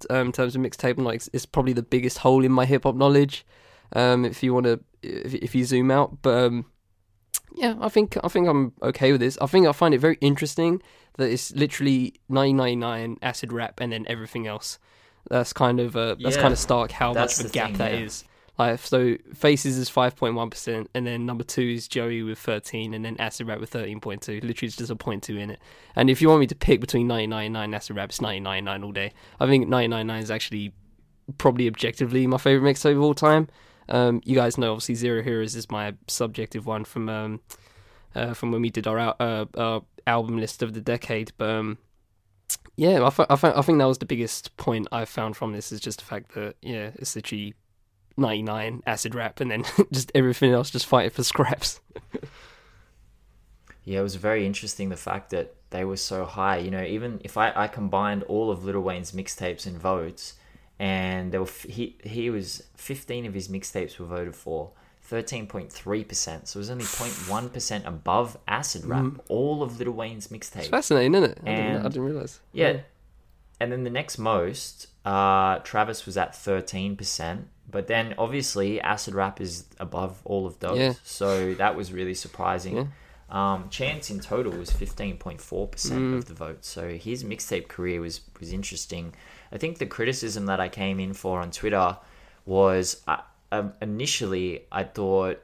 [0.10, 0.98] um, in terms of mixtape.
[0.98, 3.46] Like, it's, it's probably the biggest hole in my hip hop knowledge.
[3.94, 6.66] Um, if you want to, if, if you zoom out, but um,
[7.56, 9.38] yeah, I think I think I'm okay with this.
[9.42, 10.82] I think I find it very interesting
[11.18, 14.80] that it's literally 1999 acid rap and then everything else.
[15.30, 16.42] That's kind of uh, that's Yeah.
[16.42, 18.00] kind of stark how That's much of a gap thing, that yeah.
[18.00, 18.24] is.
[18.60, 22.38] Like so, Faces is five point one percent, and then number two is Joey with
[22.38, 24.39] thirteen, and then Acid Rap with thirteen point two.
[24.44, 25.60] Literally, it's just a point two in it.
[25.96, 28.42] And if you want me to pick between ninety nine nine Acid Rap, it's ninety
[28.42, 29.12] nine nine all day.
[29.39, 30.72] I think ninety nine nine is actually
[31.39, 33.48] probably objectively my favorite mixtape of all time.
[33.89, 37.41] Um, you guys know obviously Zero Heroes is my subjective one from um,
[38.15, 41.32] uh, from when we did our uh, uh, album list of the decade.
[41.38, 41.78] But um,
[42.76, 45.54] yeah, I, th- I, th- I think that was the biggest point I found from
[45.54, 47.54] this is just the fact that yeah, it's literally
[48.17, 51.80] ninety nine acid rap, and then just everything else just fighting for scraps.
[53.86, 56.58] Yeah, it was very interesting the fact that they were so high.
[56.58, 60.36] You know, even if I, I combined all of Lil Wayne's mixtapes and votes,
[60.84, 65.46] and there were f- he he was fifteen of his mixtapes were voted for, thirteen
[65.48, 66.48] point three percent.
[66.48, 69.12] So it was only 0.1 percent above Acid Rap.
[69.30, 70.69] All of Lil Wayne's It's mixtapes.
[70.69, 71.38] fascinating, isn't it?
[71.43, 72.39] I didn't, I didn't realize.
[72.52, 72.76] Yeah.
[73.60, 77.43] And then the next most, uh, Travis was at 13%.
[77.72, 80.78] But then obviously Acid Rap is above all of those.
[80.78, 80.93] Yeah.
[81.04, 82.76] So that was really surprising.
[82.76, 82.86] Yeah.
[83.30, 86.17] Um, Chance in total was 15.4% Mm.
[86.17, 86.65] of the vote.
[86.65, 89.13] So his mixtape career was, was interesting.
[89.54, 91.96] I think the criticism that I came in for on Twitter
[92.46, 93.18] was uh,
[93.52, 95.39] um, initially I thought,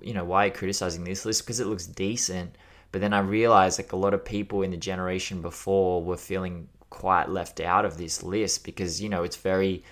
[0.00, 1.42] you know, why are you criticizing this list?
[1.42, 2.56] Because it looks decent.
[2.90, 6.68] But then I realized like a lot of people in the generation before were feeling
[6.90, 9.84] quite left out of this list because, you know, it's very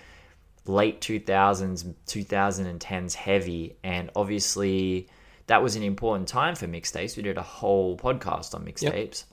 [0.65, 3.77] late 2000s, 2010s heavy.
[3.81, 5.07] And obviously
[5.47, 7.15] that was an important time for mixtapes.
[7.15, 9.23] We did a whole podcast on mixtapes.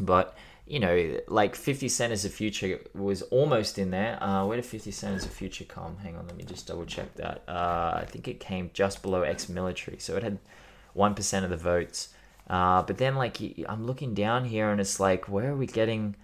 [0.00, 4.22] But, you know, like 50 Cent as a future was almost in there.
[4.22, 5.98] Uh, where did 50 Cent as a future come?
[5.98, 7.42] Hang on, let me just double check that.
[7.46, 9.98] Uh, I think it came just below ex military.
[9.98, 10.38] So it had
[10.96, 12.08] 1% of the votes.
[12.48, 16.16] Uh, but then, like, I'm looking down here and it's like, where are we getting?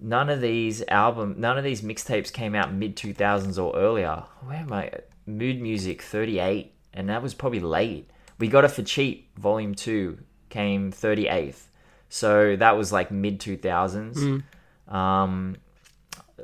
[0.00, 4.24] None of these album, none of these mixtapes came out mid 2000s or earlier.
[4.42, 4.90] Where am I?
[5.26, 8.08] Mood Muzik 38, and that was probably late.
[8.38, 11.64] We Got It for Cheap, Volume 2, came 38th.
[12.08, 14.42] So that was like mid 2000s.
[14.88, 15.56] Um,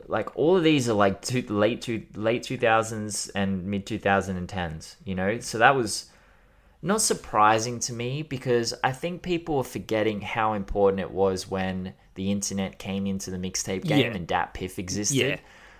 [0.07, 5.15] like all of these are like two, late two, late 2000s and mid 2010s, you
[5.15, 5.41] know?
[5.41, 6.11] So that was
[6.83, 11.95] not surprising to me because I think people are forgetting how important it was when
[12.15, 14.17] the internet came into the mixtape game Yeah.
[14.17, 15.17] and DatPiff existed.
[15.17, 15.37] Yeah.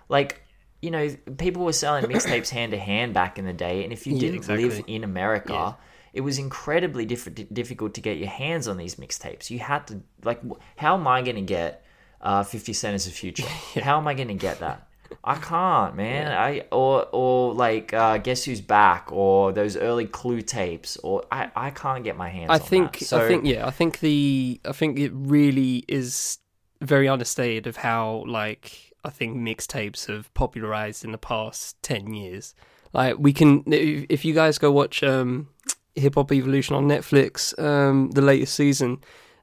[0.09, 0.43] Like,
[0.81, 4.07] you know, people were selling mixtapes hand to hand back in the day, and if
[4.07, 4.95] you didn't live exactly.
[4.95, 5.73] in America, Yeah.
[6.15, 9.51] It was incredibly diff- difficult to get your hands on these mixtapes.
[9.51, 10.41] You had to like,
[10.77, 11.85] how am I going to get
[12.21, 13.47] uh, Fifty Cent as a future?
[13.83, 14.89] How am I going to get that?
[15.23, 16.33] I can't, man.
[16.33, 21.51] I or or like uh, guess who's back or those early Clue tapes or I,
[21.55, 22.51] I can't get my hands.
[22.51, 22.99] I on think.
[22.99, 26.39] So I think yeah, I think the I think it really is
[26.81, 32.55] very understated of how like I think mixtapes have popularized in the past 10 years.
[32.93, 35.49] Like we can if, if you guys go watch um
[35.97, 38.99] Hip Hop Evolution on Netflix, um the latest season,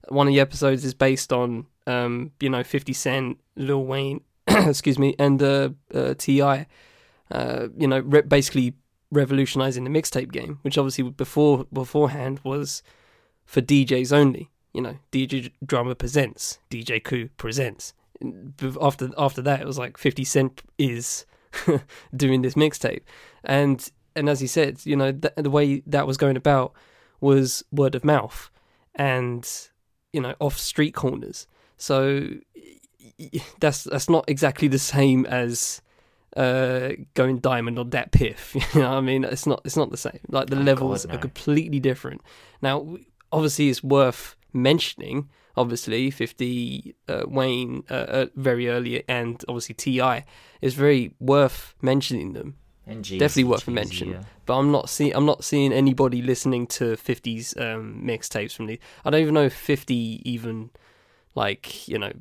[0.10, 5.00] one of the episodes is based on um you know 50 Cent, Lil Wayne, excuse
[5.00, 6.66] me, and uh, uh TI
[7.32, 8.74] uh you know re- basically
[9.12, 12.82] revolutionizing the mixtape game, which obviously before beforehand was
[13.46, 14.50] for DJs only.
[14.74, 17.94] You know, DJ Drama presents, DJ Clue presents.
[18.82, 21.26] After after that, it was like Fifty Cent is
[22.16, 23.02] doing this mixtape,
[23.44, 26.74] and and as he said, you know, th- the way that was going about
[27.20, 28.50] was word of mouth,
[28.96, 29.48] and
[30.14, 31.48] you know, off street corners.
[31.78, 32.28] So
[33.60, 35.82] that's that's not exactly the same as
[36.38, 39.98] uh going diamond or DatPiff you know what i mean it's not it's not the
[39.98, 41.18] same like the Oh, levels God, no.
[41.18, 42.22] are completely different
[42.62, 42.96] now
[43.32, 50.02] obviously it's worth mentioning obviously 50 uh, wayne uh, uh, very early and obviously ti
[50.62, 52.56] is very worth mentioning them
[53.20, 54.12] Definitely worth a mention.
[54.12, 54.24] yeah.
[54.46, 58.80] But I'm not seeing I'm not seeing anybody listening to 50s um, mixtapes from these.
[59.06, 60.72] I don't even know if 50 even
[61.36, 62.12] like you know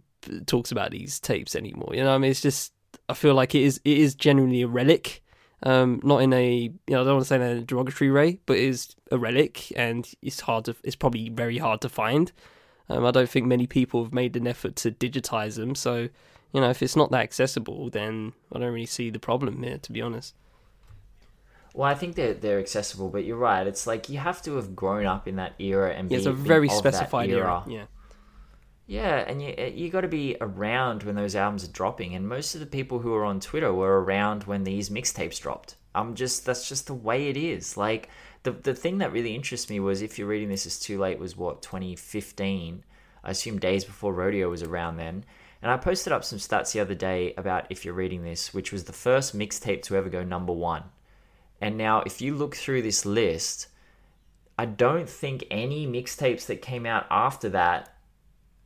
[0.46, 1.90] talks about these tapes anymore.
[1.94, 2.72] You know, I mean, it's just
[3.08, 5.22] I feel like it is it is genuinely a relic.
[5.62, 8.38] Um, not in a you know I don't want to say in a derogatory way,
[8.46, 12.32] but it is a relic, and it's hard to it's probably very hard to find.
[12.88, 16.08] Um, I don't think many people have made an effort to digitize them, so
[16.52, 19.78] you know if it's not that accessible, then I don't really see the problem here,
[19.78, 20.34] to be honest.
[21.74, 23.66] Well, I think they're they're accessible, but you're right.
[23.66, 26.26] It's like you have to have grown up in that era and Yeah, be it's
[26.26, 27.64] a very specified era.
[27.66, 27.86] Yeah.
[28.86, 32.28] Yeah, and you eh, you got to be around when those albums are dropping, and
[32.28, 35.76] most of the people who are on Twitter were around when these mixtapes dropped.
[35.94, 37.76] I'm just that's just the way it is.
[37.76, 38.08] Like
[38.42, 41.20] the the thing that really interests me was if you're reading this is too late
[41.20, 42.82] was what 2015.
[43.22, 45.24] I assume days before rodeo was around then.
[45.62, 48.72] And I posted up some stats the other day about if you're reading this, which
[48.72, 50.84] was the first mixtape to ever go number one.
[51.60, 53.68] And now, if you look through this list,
[54.58, 57.94] I don't think any mixtapes that came out after that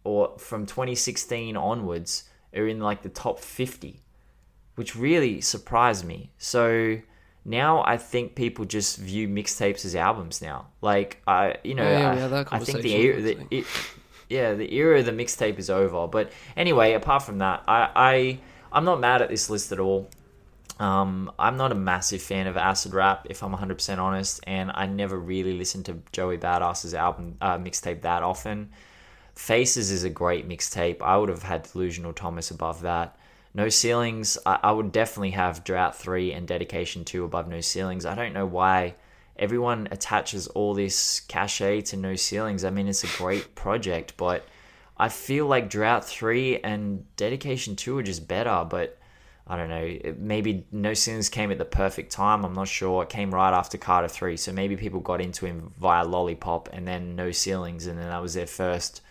[0.04, 4.00] or from 2016 onwards are in like the top 50,
[4.76, 6.30] which really surprised me.
[6.38, 6.98] So
[7.44, 10.66] now I think people just view mixtapes as albums now.
[10.80, 13.64] Like I, you know, Oh, yeah, I, I think the, era- the it,
[14.28, 16.07] yeah, the era of the mixtape is over.
[16.07, 18.38] But anyway, apart from that, I, I
[18.72, 20.09] I'm not mad at this list at all.
[20.80, 24.87] Um, I'm not a massive fan of acid rap, if I'm 100% honest, and I
[24.87, 28.70] never really listened to Joey Badass's album uh, mixtape that often.
[29.34, 31.00] Faces is a great mixtape.
[31.00, 33.16] I would have had Delusional Thomas above that.
[33.52, 38.04] No Ceilings, I, I would definitely have Drought 3 and Dedication 2 above No Ceilings.
[38.04, 38.94] I don't know why
[39.38, 42.64] everyone attaches all this cachet to No Ceilings.
[42.64, 44.44] I mean, it's a great project, but
[44.96, 48.98] I feel like Drought 3 and Dedication 2 are just better, but
[49.46, 50.14] I don't know.
[50.18, 52.44] Maybe No Ceilings came at the perfect time.
[52.44, 53.02] I'm not sure.
[53.02, 56.88] It came right after Carter 3, so maybe people got into him via Lollipop and
[56.88, 59.02] then No Ceilings, and then that was their first,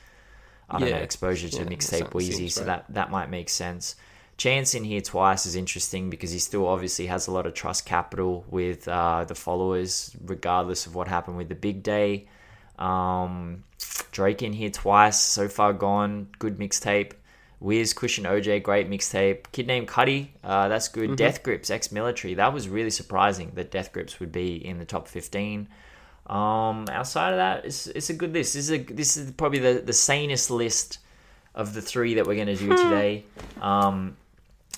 [0.69, 2.67] I don't know, exposure to Yeah, mixtape Weezy, seems so right.
[2.67, 3.95] that, that might make sense.
[4.37, 7.85] Chance in here twice is interesting because he still obviously has a lot of trust
[7.85, 12.27] capital with uh, the followers, regardless of what happened with the big day.
[12.79, 13.63] Um,
[14.11, 16.29] Drake in here twice, so far gone.
[16.39, 17.11] Good mixtape.
[17.63, 19.45] Wiz, Kush & OJ, great mixtape.
[19.53, 21.15] Kid named Cudi, uh, that's good.
[21.15, 22.33] Death Grips, ex military.
[22.33, 25.69] That was really surprising that Death Grips would be in the top 15.
[26.27, 28.53] Um, outside of that, it's, it's a good list.
[28.53, 30.99] This is, a, this is probably the, the sanest list
[31.55, 33.23] of the three that we're going to do today.
[33.61, 34.17] Um,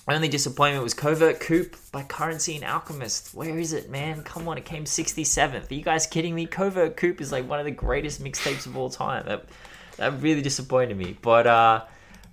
[0.06, 3.34] only disappointment was Covert Coop by Currency and Alchemist.
[3.34, 4.22] Where is it, man?
[4.22, 5.68] Come on, it came 67th.
[5.68, 6.46] Are you guys kidding me?
[6.46, 9.26] Covert Coop is like one of the greatest mixtapes of all time.
[9.26, 9.46] That
[9.96, 11.16] that really disappointed me.
[11.20, 11.84] But uh,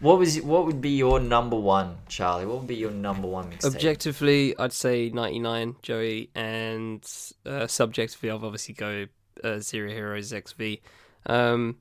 [0.03, 2.45] what was what would be your number one, Charlie?
[2.45, 3.73] What would be your number one mixtape?
[3.73, 7.01] Objectively, I'd say 99, Joey, and
[7.45, 9.07] uh, subjectively, I'll obviously go
[9.43, 10.77] uh, Zero Heroes XV.
[11.25, 11.77] Um,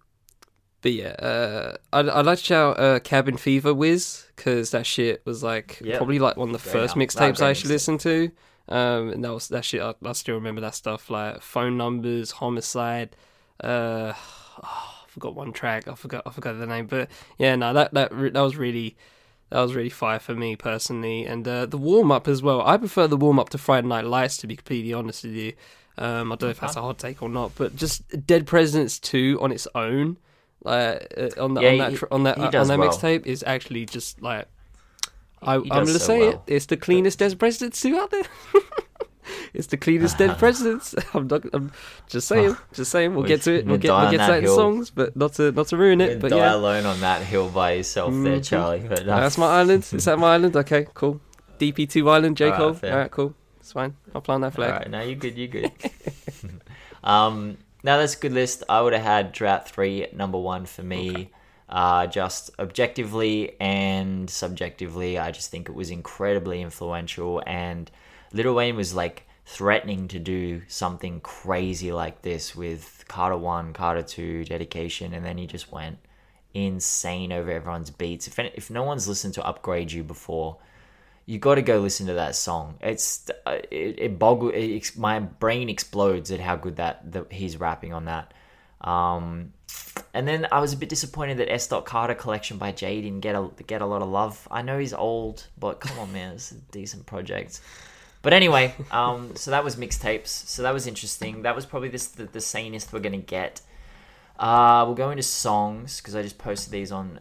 [0.83, 5.27] but yeah, uh, I'd, I'd like to shout uh, Cabin Fever Wiz, because that shit
[5.27, 5.97] was like Yep.
[5.97, 8.31] probably like one of the first mixtapes I actually listened to.
[8.69, 9.83] Um, and that was that shit.
[9.83, 13.17] I, I still remember that stuff like phone numbers, homicide.
[13.63, 14.13] Uh,
[14.63, 15.87] I forgot one track.
[15.89, 16.23] I forgot.
[16.27, 16.87] I forgot the name.
[16.87, 18.97] But yeah, no, that that that was really
[19.51, 21.25] that was really fire for me personally.
[21.27, 22.63] And uh, the warm up as well.
[22.63, 25.53] I prefer the warm up to Friday Night Lights to be completely honest with you.
[25.99, 28.99] Um, I don't know if that's a hot take or not, but just Dead Presidents
[28.99, 30.17] two on its own,
[30.65, 32.89] like uh, on, the, Yeah, on that he- on that he uh, on that well.
[32.91, 34.49] mixtape is actually just like
[35.43, 36.41] I, I'm gonna so say it.
[36.47, 38.23] It's the cleanest Dead Presidents two out there.
[39.55, 40.95] it's the cleanest Dead Presidents.
[41.15, 41.45] I'm not.
[41.53, 41.73] I'm
[42.09, 42.57] just saying.
[42.73, 43.15] Just saying.
[43.15, 43.67] We'll get to it.
[43.67, 43.93] we'll get.
[43.93, 44.57] We'll get to that that in hill.
[44.57, 46.21] songs, but not to not to ruin it.
[46.21, 48.45] But die yeah, alone on that hill by yourself there, Mhm.
[48.49, 48.81] Charlie.
[48.89, 49.89] But that's my island.
[49.93, 50.57] Is that my island?
[50.57, 51.21] Okay, cool.
[51.59, 52.75] DP2 Island, J Alright, Cole.
[52.75, 52.93] fair.
[52.93, 53.35] All right, cool.
[53.61, 53.95] It's fine.
[54.15, 54.71] I'll plant that flag.
[54.73, 55.39] right, now you're good.
[55.39, 55.71] You're good.
[57.05, 58.65] um, now that's a good list.
[58.69, 61.31] I would have had Drought three number one for me.
[61.69, 67.43] Uh, just objectively and subjectively, I just think it was incredibly influential.
[67.47, 67.91] And
[68.33, 74.03] Lil Wayne was like threatening to do something crazy like this with Carter one, Carter
[74.03, 75.99] two, Dedication, and then he just went
[76.55, 78.27] insane over everyone's beats.
[78.27, 80.59] If if no one's listened to Upgrade You before,
[81.27, 82.77] you got to go listen to that song.
[82.81, 84.51] It's uh, it, it boggle.
[84.51, 88.35] It, my brain explodes at how good that, that he's rapping on that.
[88.81, 89.53] Um,
[90.13, 91.69] and then I was a bit disappointed that S.
[91.69, 94.47] Carter collection by Jay didn't get a get a lot of love.
[94.51, 97.61] I know he's old, but come on, man, it's a decent project.
[98.23, 100.29] But anyway, um, so that was mixtapes.
[100.29, 101.43] So that was interesting.
[101.43, 103.61] That was probably this the, the sanest we're gonna get.
[104.39, 107.21] Uh, we'll go into songs because I just posted these on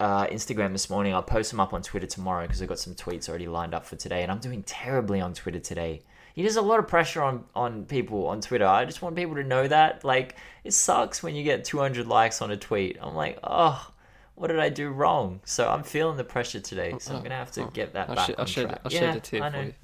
[0.00, 1.14] uh, Instagram this morning.
[1.14, 3.84] I'll post them up on Twitter tomorrow because I've got some tweets already lined up
[3.86, 6.02] for today, and I'm doing terribly on Twitter today.
[6.34, 8.66] There's a lot of pressure on on people on Twitter.
[8.66, 10.04] I just want people to know that.
[10.04, 12.98] Like, it sucks when you get 200 likes on a tweet.
[13.00, 13.90] I'm like, oh,
[14.34, 15.40] what did I do wrong?
[15.44, 16.94] So I'm feeling the pressure today.
[17.00, 18.80] So I'm gonna have to Oh, get that I'll, back sh- on I'll, shed, track.
[18.84, 19.74] I'll yeah, shed a tear I for you.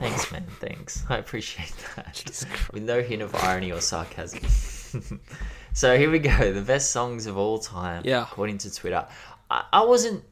[0.00, 0.46] Thanks, man.
[0.60, 1.04] Thanks.
[1.08, 2.44] I appreciate that.
[2.72, 4.40] With no hint of irony or sarcasm.
[5.74, 6.52] so here we go.
[6.52, 8.02] The best songs of all time.
[8.04, 8.22] Yeah.
[8.22, 9.06] According to Twitter.
[9.50, 10.24] I, I wasn't.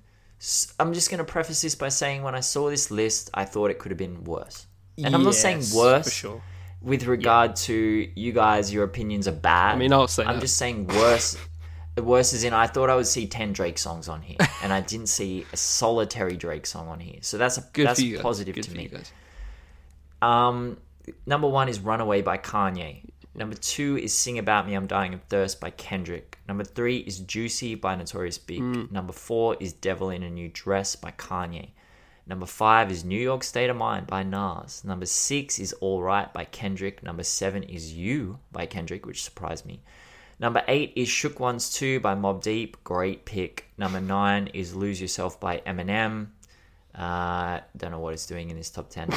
[0.81, 3.71] I'm just going to preface this by saying when I saw this list, I thought
[3.71, 4.67] it could have been worse.
[4.97, 6.43] And I'm not saying worse for sure.
[6.81, 7.75] with regard to
[8.15, 9.75] you guys, your opinions are bad.
[9.75, 10.41] I mean, I'll say I'm that.
[10.41, 11.37] just saying worse.
[11.97, 14.81] Worse is in I thought I would see ten Drake songs on here, and I
[14.81, 17.19] didn't see a solitary Drake song on here.
[17.23, 18.15] So that's a Good that's for you.
[18.17, 18.23] guys.
[18.23, 18.91] positive Good to me.
[20.23, 20.79] Um,
[21.27, 23.05] number one is Runaway by Kanye.
[23.35, 26.39] Number two is Sing About Me, I'm Dying of Thirst by Kendrick.
[26.49, 28.61] Number three is Juicy by Notorious Big.
[28.91, 31.71] Number four is Devil in a New Dress by Kanye.
[32.27, 34.85] Number five is New York State of Mind by Nas.
[34.85, 37.03] Number six is All Right by Kendrick.
[37.03, 39.83] Number seven is You by Kendrick, which surprised me.
[40.41, 42.77] Number eight is Shook Ones 2 by Mobb Deep.
[42.85, 43.71] Great pick.
[43.79, 46.29] Number nine is Lose Yourself by Eminem.
[46.95, 49.11] Uh, don't know what it's doing in this top 10.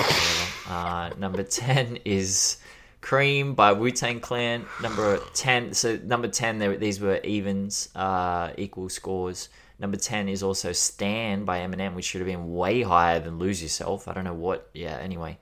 [0.67, 2.57] uh, number 10 is
[3.01, 4.65] Cream by Wu Tang Clan.
[4.81, 9.49] Number 10, so number 10, there, these were evens, uh, equal scores.
[9.79, 13.63] Number 10 is also Stan by Eminem, which should have been way higher than Lose
[13.63, 14.07] Yourself.
[14.07, 15.39] I don't know what, yeah, anyway.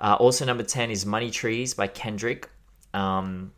[0.00, 2.48] Uh, also, number 10 is Money Trees by Kendrick.
[2.94, 3.52] Um,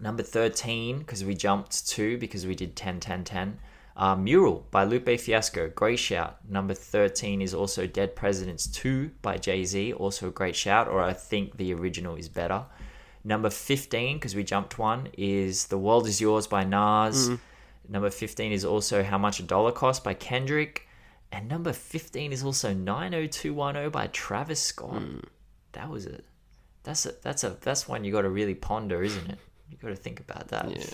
[0.00, 3.58] number 13, because we jumped two because we did 10 10 10.
[3.98, 6.38] Uh, Mural by Lupe Fiasco, great shout.
[6.48, 11.02] Number 13 is also Dead Presidents 2 by Jay Z, also a great shout, or
[11.02, 12.64] I think the original is better.
[13.24, 17.30] Number 15, because we jumped one, is The World Is Yours by Nas.
[17.88, 20.86] Number 15 is also How Much a Dollar Cost by Kendrick.
[21.32, 25.02] And number 15 is also 90210 by Travis Scott.
[25.72, 26.20] That was a
[26.84, 29.38] that's a that's a that's one you got to really ponder, isn't it?
[29.70, 30.70] You got to think about that.
[30.70, 30.86] Yeah.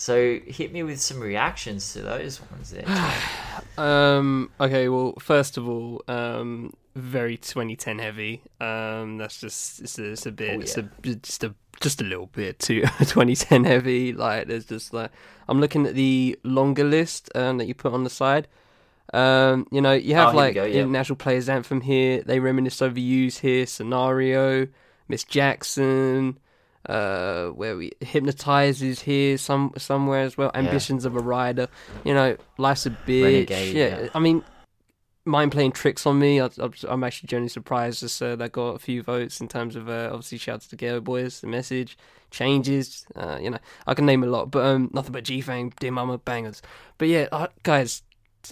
[0.00, 2.84] So hit me with some reactions to those ones there.
[3.76, 4.50] Um.
[4.60, 4.88] Okay.
[4.88, 8.42] Well, first of all, um, very 2010 heavy.
[8.60, 9.18] Um.
[9.18, 10.56] That's just it's a, it's a bit.
[10.56, 10.82] Oh, It's a
[11.22, 14.12] just a just a little bit too 2010 heavy.
[14.12, 15.10] Like there's just like
[15.48, 18.48] I'm looking at the longer list um, that you put on the side.
[19.12, 19.66] Um.
[19.70, 20.80] You know you have Oh, like go, yeah.
[20.80, 22.22] International Players Anthem here.
[22.22, 23.66] They reminisce over you here.
[23.66, 24.66] Scenario.
[25.08, 26.38] Miss Jackson.
[26.86, 30.50] Uh, where we hypnotizes here some somewhere as well.
[30.54, 31.68] Ambitions of a rider.
[32.04, 33.24] You know, life's a bitch.
[33.24, 34.00] Renegade, yeah.
[34.02, 34.08] yeah.
[34.14, 34.42] I mean,
[35.24, 36.40] mind playing tricks on me.
[36.40, 39.76] I, I'm- I'm actually genuinely surprised just uh, that got a few votes in terms
[39.76, 41.96] of uh, obviously shouts to Geto Boys, the message
[42.30, 43.06] changes.
[43.14, 45.92] Uh, you know, I can name a lot, but um, nothing but G Thang, Dear
[45.92, 46.62] Mama, bangers.
[46.96, 48.02] But yeah, uh, guys,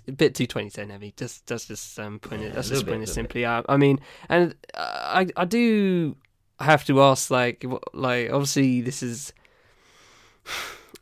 [0.07, 1.14] a bit too 2010 heavy.
[1.16, 2.55] Just that's just um putting it.
[2.55, 3.47] That's just putting bit, it simply.
[3.47, 3.99] I, I mean,
[4.29, 6.16] and uh, I I do
[6.64, 9.32] have to ask like like obviously this is.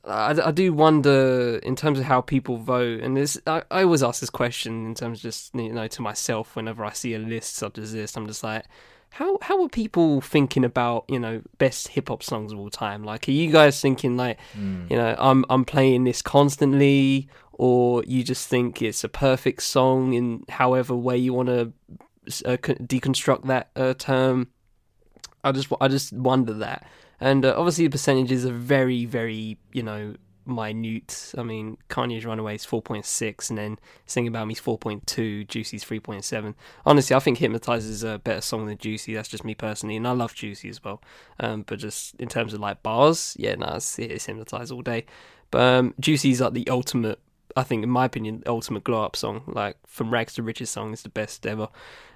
[0.06, 4.02] I, I do wonder in terms of how people vote, and this I, I always
[4.02, 7.18] ask this question in terms of just you know to myself whenever I see a
[7.18, 8.16] list such as this.
[8.16, 8.64] I'm just like,
[9.10, 13.04] how how are people thinking about you know best hip hop songs of all time?
[13.04, 14.38] Like, are you guys thinking like,
[14.90, 20.12] you know, I'm I'm playing this constantly, or you just think it's a perfect song
[20.14, 21.72] in however way you want to
[22.44, 24.48] uh, deconstruct that uh, term?
[25.44, 26.86] I just I just wonder that,
[27.20, 30.14] and uh, obviously the percentages are very very you know
[30.46, 31.32] minute.
[31.36, 35.06] I mean, Kanye's Runaway is four point six, and then Sing About Me's four point
[35.06, 36.54] two, Juicy's three point seven.
[36.84, 39.14] Honestly, I think Hypnotize is a better song than Juicy.
[39.14, 41.02] That's just me personally, and I love Juicy as well.
[41.40, 45.06] Um, but just in terms of like bars, yeah, no, it's, it's Hypnotize all day.
[45.50, 47.20] But um, Juicy's like the ultimate.
[47.56, 49.42] I think, in my opinion, the ultimate glow up song.
[49.46, 51.68] Like from rags to riches song is the best ever.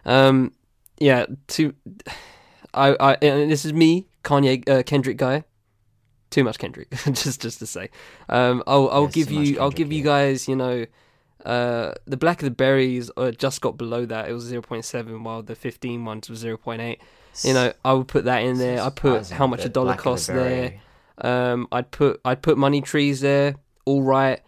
[0.05, 0.53] Um,
[0.99, 1.74] yeah, to
[2.79, 5.45] I, I and this is me, Kanye, uh, Kendrick guy.
[6.31, 7.91] Too much Kendrick, just just to say.
[8.29, 10.85] Um, I'll I'll Yes, give you I'll Kendrick, give you guys you know,
[11.47, 14.29] uh, the Blacker the Berries uh, just got below that.
[14.29, 17.01] It was zero point seven, while the 15 ones was zero point eight.
[17.45, 18.81] You know, I would put that in there.
[18.83, 20.81] I put how much a dollar Black the costs there.
[21.18, 23.55] Um, I'd put I'd put money trees there.
[23.87, 24.41] All right,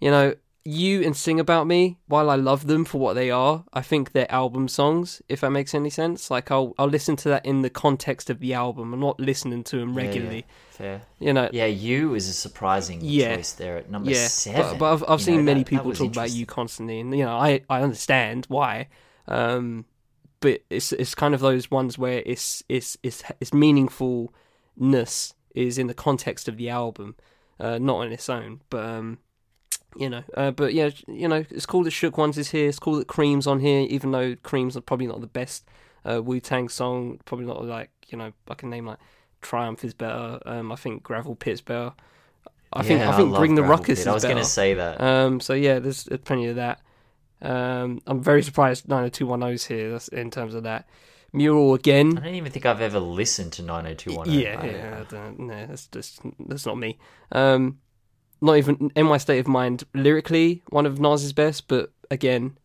[0.00, 0.34] you know,
[0.66, 1.98] you and sing about me.
[2.08, 5.22] While I love them for what they are, I think they're album songs.
[5.28, 8.40] If that makes any sense, like I'll I'll listen to that in the context of
[8.40, 8.92] the album.
[8.92, 10.46] I'm not listening to them Yeah, yeah, regularly.
[10.70, 11.02] fair.
[11.20, 13.36] You know, Yeah, you is a surprising Yeah.
[13.36, 14.26] choice there at number yeah.
[14.28, 14.62] seven.
[14.72, 16.44] But, but I've I've You seen know, many that- that people was talk about you
[16.46, 18.88] constantly, and you know, I I understand why.
[19.28, 19.84] Um,
[20.40, 25.86] but it's it's kind of those ones where it's it's it's it's meaningfulness is in
[25.86, 27.16] the context of the album,
[27.58, 28.60] uh, not on its own.
[28.70, 29.18] But um,
[29.98, 32.68] You know, uh, but yeah, you know, it's cool that Shook Ones is here.
[32.68, 35.64] It's cool that Cream's on here, even though Cream's are probably not the best
[36.04, 37.18] uh, Wu Tang song.
[37.24, 38.98] Probably not like you know, I can name like
[39.40, 40.40] Triumph is better.
[40.44, 41.92] Um, I think Gravel Pit's better.
[42.72, 43.98] I think Yeah, I think Bring the Gravel Ruckus Pit.
[43.98, 45.00] is I was going to say that.
[45.00, 46.80] Um, so yeah, there's, there's plenty of that.
[47.42, 49.92] Um, I'm very surprised 90210's here.
[49.92, 50.88] That's in terms of that.
[51.32, 52.18] Mural again.
[52.18, 54.40] I don't even think I've ever listened to 90210.
[54.40, 56.98] Yeah, yeah, I don't, no, that's just that's not me.
[57.32, 57.78] Um,
[58.40, 62.56] not even in my state of mind lyrically, one of Nas's best, but again,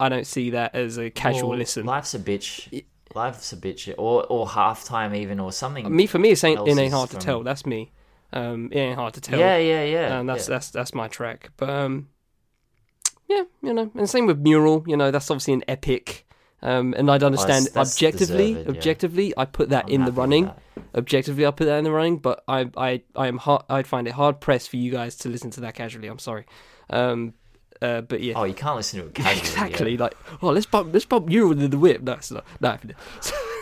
[0.00, 1.86] I don't see that as a casual Well, listen.
[1.86, 2.84] Life's a bitch.
[3.14, 3.92] Life's a bitch.
[3.98, 5.94] Or or halftime even or something.
[5.94, 7.42] me for me, it ain't it ain't hard to tell.
[7.42, 7.92] That's me.
[8.32, 9.38] Um, it ain't hard to tell.
[9.38, 10.18] yeah, yeah, yeah.
[10.18, 10.54] and that's yeah.
[10.54, 11.50] that's that's my track.
[11.56, 12.08] But um,
[13.28, 14.84] yeah, you know, and same with Mural.
[14.86, 16.26] You know, that's obviously an epic.
[16.62, 18.54] Um, and I'd understand that's- that's objectively.
[18.54, 18.76] deserved, yeah.
[18.78, 20.50] objectively, I put that I'm in the running.
[20.94, 22.18] Objectively, I put that in the running.
[22.18, 23.62] But I, I, I am hard.
[23.68, 26.08] I'd find it hard pressed for you guys to listen to that casually.
[26.08, 26.46] I'm sorry.
[26.90, 27.34] Um,
[27.80, 29.38] uh, but yeah, Oh, you can't listen to it casually.
[29.40, 29.96] exactly.
[29.96, 32.00] Like, oh, let's bump, let's bump Mural in the whip.
[32.02, 32.44] No, it's not.
[32.60, 32.78] No,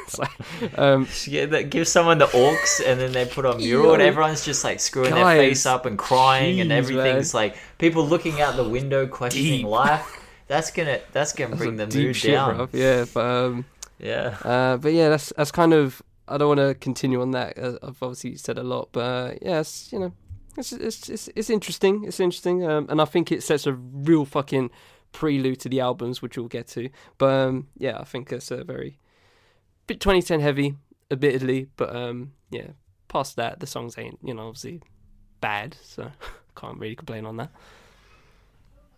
[0.07, 3.95] it's like, um, Yeah, that give someone the orcs and then they put on mural
[3.95, 7.57] and everyone's just like screwing Guys, their face up and crying and jeez, everything's like
[7.79, 9.67] people looking out the window questioning Deep.
[9.67, 10.17] life.
[10.51, 12.69] That's gonna that's gonna bring the mood shit, down.
[12.73, 13.65] Yeah, but um,
[14.01, 14.37] Yeah.
[14.43, 16.03] Uh, but yeah, that's that's kind of.
[16.27, 17.57] I don't want to continue on that.
[17.57, 20.13] Uh, I've obviously said a lot, but uh, yeah, you know,
[20.57, 22.03] it's it's it's, it's interesting.
[22.03, 24.73] It's interesting, um, and I think it sets a real fucking
[25.13, 26.91] prelude to the albums, which we'll get to.
[27.17, 28.99] But um, yeah, I think it's a very
[29.87, 30.75] bit 2010 heavy,
[31.13, 32.71] admittedly, but um, yeah,
[33.07, 34.83] past that, the songs ain't you know obviously
[35.41, 36.11] bad, so
[36.57, 37.53] can't really complain on that.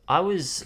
[0.08, 0.64] I was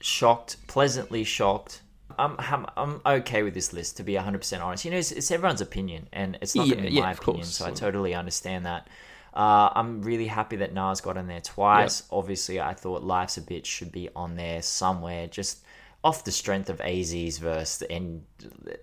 [0.00, 1.82] shocked, pleasantly shocked.
[2.18, 4.84] I'm, I'm, I'm okay with this list, to be 100% honest.
[4.84, 7.42] You know, it's, it's everyone's opinion, and it's not going to be yeah, my opinion,
[7.42, 7.56] course.
[7.56, 8.88] so I totally understand that.
[9.34, 12.02] Uh, I'm really happy that Nas got on there twice.
[12.10, 15.64] Obviously, I thought Life's a Bitch should be on there somewhere, just
[16.02, 17.82] off the strength of AZ's verse.
[17.82, 18.24] And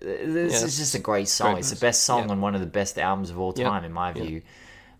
[0.00, 1.54] this Yeah, is just a great song.
[1.54, 2.30] great it's the best song Yeah.
[2.30, 3.68] on one of the best albums of all Yeah.
[3.68, 4.22] time, in my Yeah.
[4.22, 4.42] view.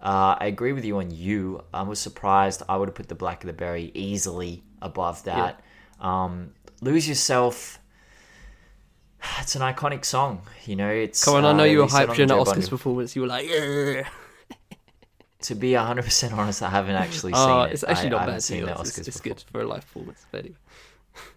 [0.02, 1.62] Uh, I agree with you on you.
[1.72, 2.62] I was surprised.
[2.68, 5.60] I would have put the Blacker the Berry easily above that.
[6.00, 7.78] Um, Lose Yourself.
[9.40, 10.88] It's an iconic song, you know.
[10.90, 13.16] It's Come on, I know uh, you were hyped during Oscars performance.
[13.16, 14.06] You were like, yeah.
[15.42, 17.72] To be hundred percent honest, I haven't actually seen Oh, it.
[17.72, 18.42] it's actually I, not I bad.
[18.42, 18.72] seen the.
[18.72, 18.98] Oscars.
[18.98, 20.26] It's, it's good for a live performance.
[20.30, 20.56] But anyway.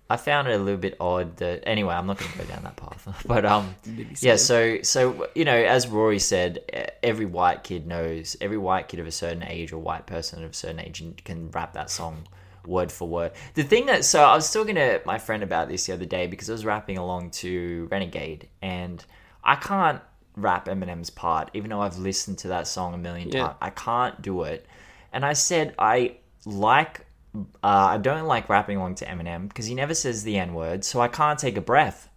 [0.10, 1.64] I found it a little bit odd that.
[1.68, 3.24] Anyway, I'm not going to go down that path.
[3.28, 3.76] But um,
[4.22, 4.36] yeah.
[4.36, 4.82] so.
[4.82, 8.36] So you know, as Rory said, every white kid knows.
[8.42, 11.50] Every white kid of a certain age or white person of a certain age can
[11.52, 12.28] rap that song
[12.66, 13.32] word for word.
[13.54, 16.28] The thing that so I was talking to my friend about this the other day
[16.28, 19.04] because I was rapping along to Renegade and
[19.44, 20.02] I can't
[20.36, 23.48] rap Eminem's part even though I've listened to that song a million Yeah.
[23.48, 23.56] times.
[23.62, 24.66] I can't do it.
[25.12, 27.06] And I said I like
[27.36, 30.84] uh, I don't like rapping along to Eminem because he never says the N word,
[30.84, 32.10] so I can't take a breath.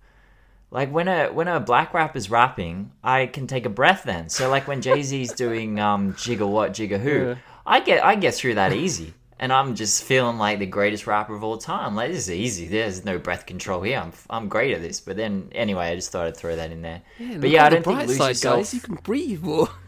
[0.71, 4.31] Like when a when a black rapper's rapping, I can take a breath then.
[4.31, 7.35] So like when Jay Z's doing um Jigga what Jigga who, Yeah.
[7.67, 9.13] I get I get through that easy,
[9.43, 11.97] and I'm just feeling like the greatest rapper of all time.
[11.97, 12.69] Like this is easy.
[12.69, 13.99] There's no breath control here.
[13.99, 15.01] I'm I'm great at this.
[15.01, 17.03] But then anyway, I just thought I'd throw that in there.
[17.39, 18.59] but yeah, I don't think lose side, yourself.
[18.59, 18.75] guys.
[18.75, 19.69] You can breathe more.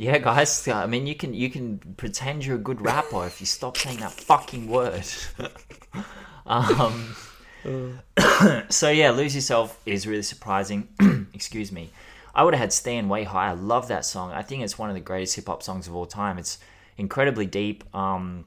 [0.00, 0.68] Yeah, guys.
[0.68, 3.98] I mean, you can you can pretend you're a good rapper if you stop saying
[3.98, 5.02] that fucking word.
[6.46, 7.16] um.
[8.68, 10.86] so yeah, lose yourself is really surprising.
[11.34, 11.90] Excuse me.
[12.32, 13.48] I would have had Stan Way High.
[13.48, 14.30] I love that song.
[14.30, 16.38] I think it's one of the greatest hip hop songs of all time.
[16.38, 16.58] It's
[16.98, 17.84] incredibly deep.
[17.94, 18.44] Um,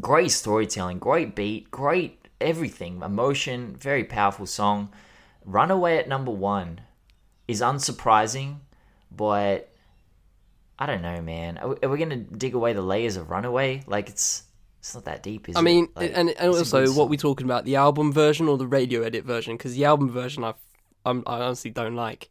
[0.00, 4.92] great storytelling, great beat, great everything, emotion, very powerful song.
[5.44, 6.82] Runaway at number one
[7.48, 8.56] is unsurprising,
[9.10, 9.72] but
[10.78, 11.58] I don't know, man.
[11.58, 13.84] Are we, are we gonna dig away the layers of Runaway?
[13.86, 14.42] Like it's
[14.80, 15.58] it's not that deep, is it?
[15.58, 17.08] I mean, Like, and, and also, what song.
[17.08, 17.64] we talking about?
[17.64, 19.56] The album version or the radio edit version?
[19.56, 20.54] Because the album version, I,
[21.04, 22.28] I'm, I honestly don't like.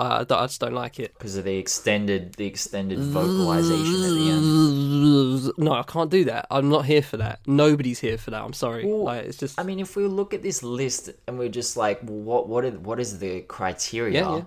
[0.00, 1.14] I, I just don't like it.
[1.18, 5.52] because of the extended the extended vocalization at the end.
[5.58, 6.46] No, I can't do that.
[6.50, 7.40] I'm not here for that.
[7.46, 8.42] Nobody's here for that.
[8.42, 8.84] I'm sorry.
[8.86, 9.58] Well, like, it's just.
[9.60, 12.64] I mean, if we look at this list and we're just like, well, what what
[12.64, 14.20] is, what is the criteria?
[14.22, 14.42] Yeah, yeah.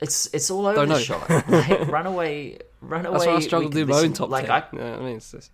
[0.00, 1.00] It's it's all over Don't the know.
[1.00, 1.28] shop.
[1.48, 3.12] Like, runaway, runaway.
[3.14, 4.50] that's why I struggle to do my own top Like 10.
[4.52, 5.50] I, yeah, I mean, it's just,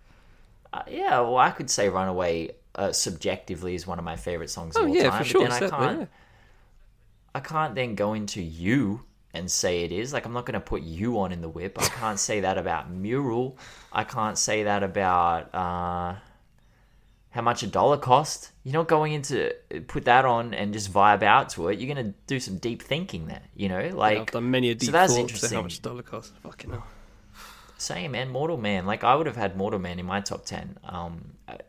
[0.73, 4.75] Uh, yeah, well, I could say "Runaway" uh, subjectively is one of my favorite songs
[4.75, 5.19] oh of all yeah, time.
[5.19, 5.47] for sure.
[5.47, 6.05] But then I can't, yeah.
[7.35, 9.01] I can't then go into "You"
[9.33, 10.13] and say it is.
[10.13, 11.77] Like, I'm not going to put "You" on in the whip.
[11.81, 13.57] I can't say that about "Mural."
[13.91, 16.15] I can't say that about uh,
[17.31, 18.51] how much a dollar cost.
[18.63, 19.53] You're not going into
[19.87, 21.79] put that on and just vibe out to it.
[21.79, 23.41] You're going to do some deep thinking there.
[23.55, 25.55] You know, like I've done many a deep so that's interesting.
[25.57, 26.31] how much a dollar costs.
[26.43, 26.85] Fucking hell.
[27.77, 28.29] same man.
[28.29, 28.85] Mortal Man.
[28.85, 30.77] Like I would have had Mortal Man in my top ten.
[30.83, 31.59] Um, I, I-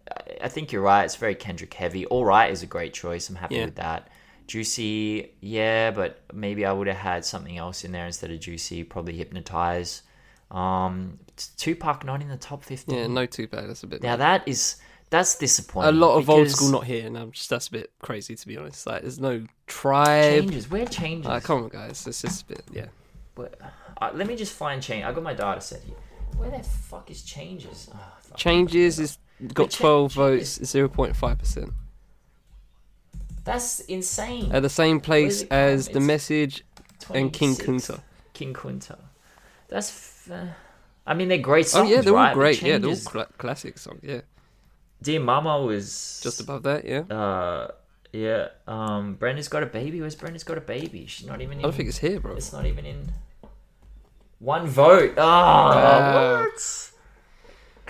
[0.43, 1.05] I think you're right.
[1.05, 2.05] It's very Kendrick heavy.
[2.05, 3.31] All right is a great choice.
[3.31, 3.65] I'm happy Yeah.
[3.65, 4.09] with that.
[4.47, 8.85] Juicy, yeah, but maybe I would have had something else in there instead of Juicy.
[8.85, 10.03] Probably Hypnotize.
[10.51, 11.19] Um,
[11.57, 12.97] Tupac not in the top fifteen.
[12.99, 13.69] Yeah, no too bad.
[13.69, 14.03] That's a bit.
[14.03, 14.77] Now that is
[15.11, 15.89] that's disappointing.
[15.89, 18.47] a lot of old school not here, and I'm just that's a bit crazy to
[18.47, 18.87] be honest.
[18.87, 20.41] Like, there's no tribe.
[20.41, 20.71] changes.
[20.71, 21.27] Where changes?
[21.27, 22.07] Uh, come on, guys.
[22.07, 22.63] It's just a bit.
[22.73, 22.87] Yeah.
[23.35, 23.51] Where-
[24.01, 25.05] uh, let me just find change.
[25.05, 25.95] I got my data set here.
[26.37, 27.89] Where the fuck is changes?
[27.95, 28.37] Oh, fuck.
[28.37, 29.19] Changes is
[29.55, 31.71] got cha- 12 changes- votes, 0.5 percent.
[33.45, 34.51] That's insane.
[34.53, 36.65] At the same place as the message
[37.13, 37.89] and King 26.
[37.91, 38.01] Kunta.
[38.33, 38.99] King Kunta.
[39.69, 39.91] That's.
[39.91, 40.47] F- uh,
[41.07, 41.91] I mean, they're great songs.
[41.91, 42.29] Oh yeah, they're right?
[42.31, 42.63] all great.
[42.63, 44.01] Yeah, they're all cla- classic songs.
[44.03, 44.23] Yeah,
[45.03, 46.87] Dear Mama was just above that.
[46.87, 47.01] Yeah.
[47.01, 47.69] Uh,
[48.13, 48.49] yeah.
[48.67, 50.01] Um, Brenda's got a baby.
[50.01, 51.05] Where's Brenda's got a baby?
[51.07, 51.59] She's not even.
[51.59, 52.37] In, I don't think it's here, bro.
[52.37, 53.13] It's not even in.
[54.39, 55.15] One vote.
[55.19, 56.41] Oh, Wow.
[56.43, 56.91] what?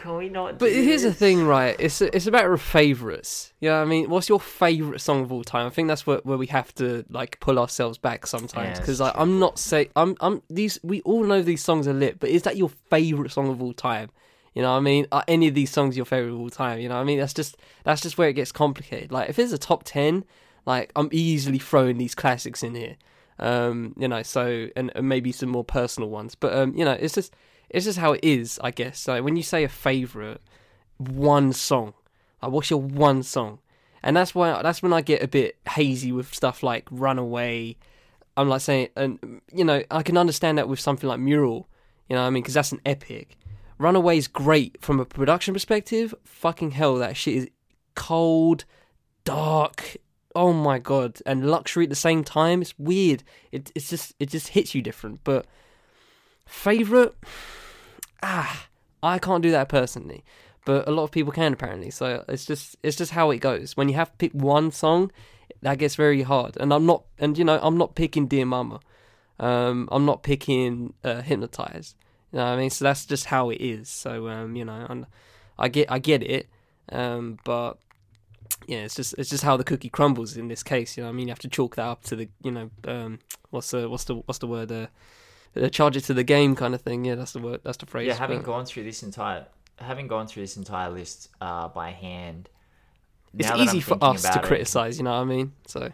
[0.04, 0.58] Can we not?
[0.58, 1.74] But here's the thing, right?
[1.78, 3.54] It's it's about your favorites.
[3.60, 4.10] You know what I mean?
[4.10, 5.66] What's your favorite song of all time?
[5.66, 9.00] I think that's where, where we have to like pull ourselves back sometimes because it's
[9.00, 12.28] like, I'm not say I'm I'm these we all know these songs are lit, but
[12.28, 14.10] is that your favorite song of all time?
[14.52, 15.06] You know what I mean?
[15.10, 16.80] Are any of these songs your favorite of all time?
[16.80, 17.18] You know what I mean?
[17.18, 19.10] That's just that's just where it gets complicated.
[19.10, 20.24] Like if it's a top ten,
[20.66, 22.96] like I'm easily throwing these classics in here.
[23.38, 26.34] Um, you know, so and, and maybe some more personal ones.
[26.34, 27.34] But um, you know, it's just
[27.70, 28.98] it's just how it is, I guess.
[28.98, 30.40] So when you say a favorite,
[30.98, 31.94] one song,
[32.42, 33.58] like what's your one song?
[34.02, 37.76] And that's why that's when I get a bit hazy with stuff like Runaway.
[38.36, 41.68] I'm like saying, and you know, I can understand that with something like Mural.
[42.08, 42.42] You know I mean?
[42.42, 43.36] Because that's an epic.
[43.78, 46.14] Runaway's great from a production perspective.
[46.24, 47.48] Fucking hell, that shit is
[47.94, 48.64] cold,
[49.24, 49.96] dark.
[50.36, 52.60] Oh my god, and luxury at the same time.
[52.60, 53.22] It's weird.
[53.52, 55.20] It it's just it just hits you different.
[55.24, 55.46] But
[56.46, 57.14] favorite,
[58.22, 58.66] ah,
[59.02, 60.24] I can't do that personally,
[60.64, 61.90] but a lot of people can apparently.
[61.90, 63.76] So it's just it's just how it goes.
[63.76, 65.10] When you have to pick one song,
[65.62, 66.56] that gets very hard.
[66.58, 68.80] And I'm not, and you know, I'm not picking Dear Mama.
[69.38, 71.94] Um, I'm not picking uh, Hypnotize.
[72.32, 72.70] You know what I mean?
[72.70, 73.88] So that's just how it is.
[73.88, 75.06] So um, you know, and
[75.58, 76.48] I get I get it.
[76.90, 77.78] Um, but
[78.66, 80.96] yeah, it's just it's just how the cookie crumbles in this case.
[80.96, 83.18] You know, I mean, you have to chalk that up to the you know um,
[83.50, 84.86] what's the what's the what's the word uh,
[85.70, 87.04] charge it to the game kind of thing.
[87.04, 87.60] Yeah, that's the word.
[87.64, 88.08] That's the phrase.
[88.08, 89.46] Yeah, having but gone through this entire,
[89.78, 92.48] having gone through this entire list uh, by hand.
[93.36, 94.98] it's easy for us to it- criticize.
[94.98, 95.52] You know what I mean?
[95.66, 95.92] So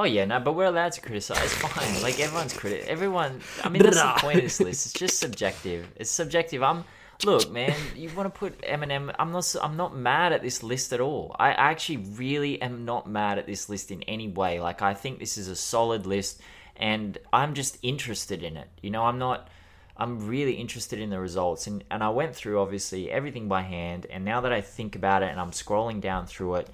[0.00, 1.52] Oh yeah, no, but we're allowed to criticize.
[1.54, 3.40] Fine, like everyone's criti Everyone.
[3.62, 4.86] I mean, that's the point of this list.
[4.86, 5.86] It's just subjective.
[5.96, 6.62] It's subjective.
[6.62, 6.84] I'm.
[7.22, 9.14] Look, man, you want to put Eminem?
[9.18, 9.54] I'm not.
[9.62, 11.36] I'm not mad at this list at all.
[11.38, 14.58] I actually really am not mad at this list in any way.
[14.58, 16.40] Like I think this is a solid list,
[16.80, 18.68] and I'm just interested in it.
[18.82, 19.48] You know, I'm not.
[19.96, 24.06] I'm really interested in the results, and and I went through obviously everything by hand,
[24.10, 26.70] and now that I think about it, and I'm scrolling down through it.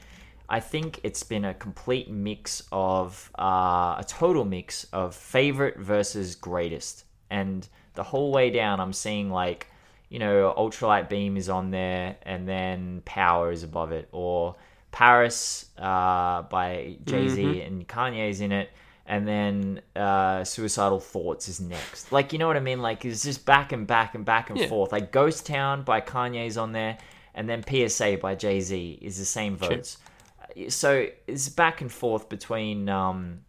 [0.48, 6.36] I think it's been a complete mix of uh, a total mix of favorite versus
[6.36, 9.66] greatest, and the whole way down, I'm seeing like,
[10.09, 14.54] you know, ultralight beam is on there, and then power is above it, or
[14.92, 18.70] Paris uh, by Jay Z and Kanye's in it,
[19.07, 22.12] and then uh, suicidal thoughts is next.
[22.12, 22.82] Like, you know what I mean?
[22.82, 24.68] Like, it's just back and back and back and Yeah.
[24.68, 24.92] forth.
[24.92, 26.98] Like, Ghost Town by Kanye's on there,
[27.34, 29.98] and then PSA by Jay Z is the same votes
[30.68, 33.40] so it's back and forth between um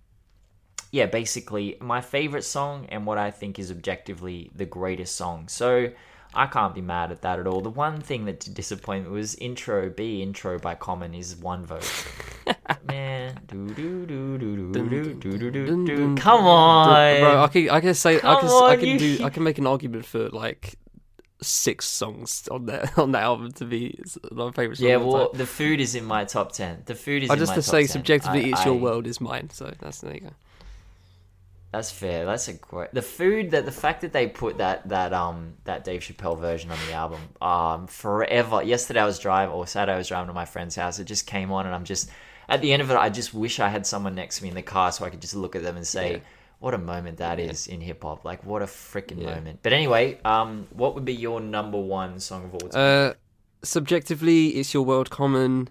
[0.91, 5.89] yeah basically my favorite song and what i think is objectively the greatest song so
[6.33, 9.11] i can't be mad at that at all the one thing that did disappoint me
[9.11, 12.05] was intro b intro by common is one vote
[12.87, 17.47] man do do do do do do do do do do come on bro, I
[17.47, 19.67] can I can say I Come can I can you- do I can make an
[19.67, 20.75] argument for like
[21.41, 23.99] six songs on that on that album to be
[24.31, 24.87] my favorite song.
[24.87, 27.53] yeah well the food is in my top 10 the food is I in just
[27.53, 27.87] to say 10.
[27.89, 29.49] subjectively, I- it's your world is mine.
[29.51, 30.31] So that's there you go.
[31.77, 32.25] That's fair.
[32.25, 32.91] That's a great.
[32.91, 36.71] The food that the fact that they put that that um that Dave Chappelle version
[36.71, 38.63] on the album um forever.
[38.63, 40.97] Yesterday I was driving or Saturday I was driving to my friend's house.
[40.97, 42.09] It just came on and I'm just
[42.49, 42.95] at the end of it.
[42.97, 45.21] I just wish I had someone next to me in the car so I could
[45.21, 46.11] just look at them and say.
[46.13, 46.19] Yeah.
[46.59, 48.25] What a moment that is in hip hop!
[48.25, 49.35] Like what a freaking Yeah.
[49.35, 49.59] moment.
[49.61, 53.11] But anyway, um, what would be your number one song of all time?
[53.11, 53.13] Uh,
[53.61, 55.69] subjectively, it's your world common.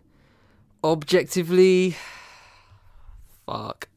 [0.85, 1.97] Objectively,
[3.47, 3.89] fuck.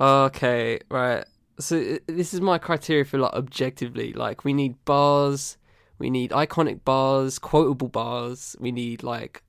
[0.00, 1.24] Okay, right.
[1.58, 4.12] So this is my criteria for like objectively.
[4.12, 5.56] Like we need bars,
[5.98, 8.56] we need iconic bars, quotable bars.
[8.60, 9.42] We need like,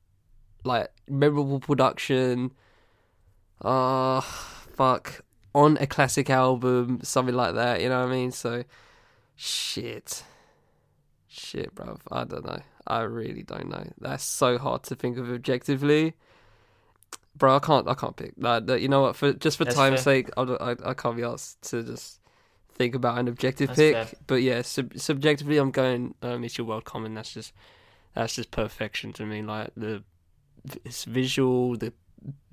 [0.64, 2.52] like memorable production.
[3.64, 5.24] Ah, fuck.
[5.54, 7.82] On a classic album, something like that.
[7.82, 8.32] You know what I mean?
[8.32, 8.64] So,
[9.36, 10.24] shit.
[11.28, 11.98] Shit, bro.
[12.12, 12.62] I don't know.
[12.86, 13.88] I really don't know.
[14.00, 16.16] That's so hard to think of objectively.
[17.38, 17.88] Bro, I can't.
[17.88, 18.34] I can't pick.
[18.38, 19.16] That- you know what?
[19.16, 20.24] For just for That's time's fair.
[20.24, 22.20] sake, I, don't- I I can't be asked to just
[22.76, 23.94] think about an objective That's pick.
[23.94, 24.08] fair.
[24.28, 26.16] But yeah, sub- subjectively, I'm going.
[26.22, 27.14] Um, it's your world common.
[27.14, 27.54] That's just
[28.14, 29.42] that's just perfection to me.
[29.42, 30.04] Like the
[30.84, 31.94] it's visual, the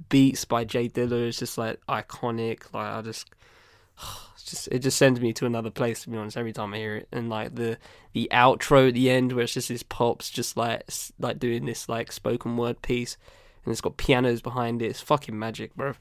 [0.09, 2.73] beats by J Dilla is just like iconic.
[2.73, 3.29] Like I just.
[4.47, 6.97] Just it just sends me to another place to be honest every time I hear
[6.97, 7.79] it and like the
[8.13, 10.83] the outro at the end where it's just this pops just like
[11.19, 13.17] like doing this like spoken word piece
[13.65, 15.93] and it's got pianos behind it it's fucking magic bro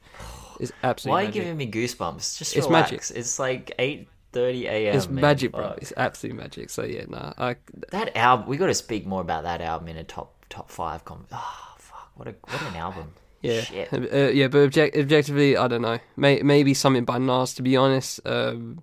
[0.60, 1.42] it's absolutely Why are you magic.
[1.44, 2.38] giving me goosebumps?
[2.38, 2.92] Just It's relax.
[2.92, 3.18] magic.
[3.18, 4.96] It's like eight thirty a.m.
[4.96, 5.22] it's man.
[5.22, 5.78] magic bro Fuck.
[5.82, 7.56] it's absolute magic so yeah nah I
[7.92, 11.04] That album, we got to speak more about that album in a top top five.
[11.06, 12.12] Com- oh, fuck!
[12.16, 13.14] What a what an album.
[13.42, 13.98] yeah uh,
[14.30, 18.20] yeah but object- objectively I don't know May- maybe something by Nas to be honest
[18.26, 18.82] um,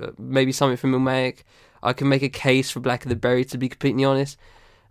[0.00, 1.38] uh, maybe something from Illmatic
[1.82, 4.36] I can make a case for Blacker the Berry to be completely honest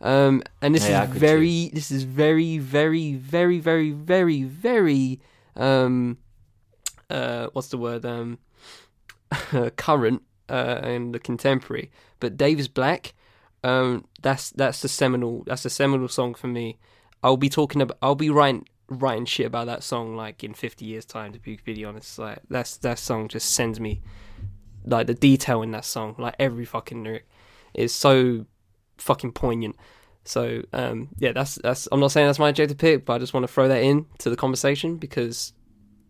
[0.02, 5.20] um, and this Yeah, is very this is very very very very very very
[5.56, 6.18] um
[7.10, 8.40] uh what's the word um
[9.78, 11.92] current uh and the contemporary.
[12.20, 13.14] But Dave's Black
[13.64, 16.78] um that's that's the seminal that's a seminal song for me.
[17.24, 20.84] I'll be talking about I'll be writing writing shit about that song like in 50
[20.86, 22.18] years time to be completely honest.
[22.20, 24.02] Like that's that song just sends me
[24.86, 27.28] like the detail in that song like every fucking lyric.
[27.74, 28.46] Is so
[29.02, 29.76] fucking poignant
[30.24, 33.34] so um yeah that's that's I'm not saying that's my objective pick but I just
[33.34, 35.54] want to throw that in to the conversation because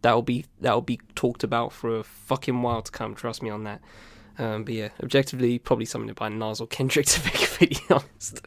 [0.02, 3.64] that'll be that'll be talked about for a fucking while to come trust me on
[3.64, 3.82] that
[4.38, 8.42] um but yeah objectively probably something to by Nas or Kendrick to be completely honest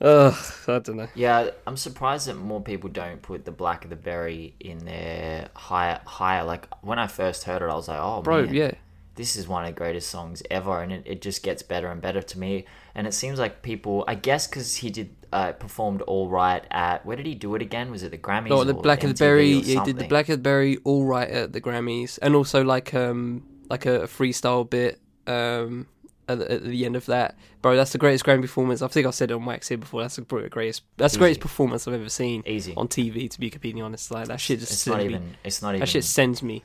[0.00, 0.34] Ugh,
[0.68, 1.08] I don't know.
[1.14, 6.00] Yeah, I'm surprised that more people don't put the Blacker the Berry in their higher
[6.04, 6.44] higher.
[6.44, 8.70] Like when I first heard it, I was like, oh Bro, man, yeah.
[9.16, 12.00] This is one of the greatest songs ever, and it, it just gets better and
[12.00, 12.64] better to me.
[12.94, 17.04] And it seems like people, I guess, because he did uh, performed all right at
[17.04, 17.90] where did he do it again?
[17.90, 18.50] Was it the Grammys?
[18.50, 19.60] Oh, the or Black the Berry.
[19.60, 20.06] he did the?
[20.06, 25.00] Black Berry all right at the Grammys, and also like um like a, freestyle bit
[25.26, 25.86] um
[26.28, 27.36] at the, at the end of that.
[27.62, 28.82] Bro, that's the greatest Grammy performance.
[28.82, 30.02] I think I said it on Wax here before.
[30.02, 30.82] That's the greatest.
[30.96, 32.74] That's the greatest performance I've ever seen Easy.
[32.76, 33.30] on TV.
[33.30, 35.04] To be completely honest, like that shit just It's not me.
[35.06, 35.36] even.
[35.44, 35.80] It's not even.
[35.80, 36.64] that shit sends me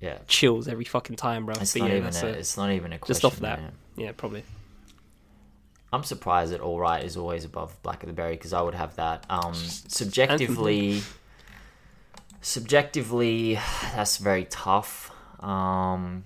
[0.00, 0.18] yeah.
[0.28, 1.54] chills every fucking time, bro.
[1.60, 2.14] It's But not yeah, even.
[2.14, 3.14] A, a- it's not even a question.
[3.14, 3.60] just off that.
[3.60, 3.72] man.
[3.96, 4.44] yeah, probably.
[5.92, 8.96] I'm surprised that All Right is always above Blacker the Berry because I would have
[8.96, 9.24] that.
[9.30, 11.00] Um, subjectively,
[12.40, 13.54] subjectively,
[13.94, 15.10] that's very tough.
[15.40, 16.24] Um,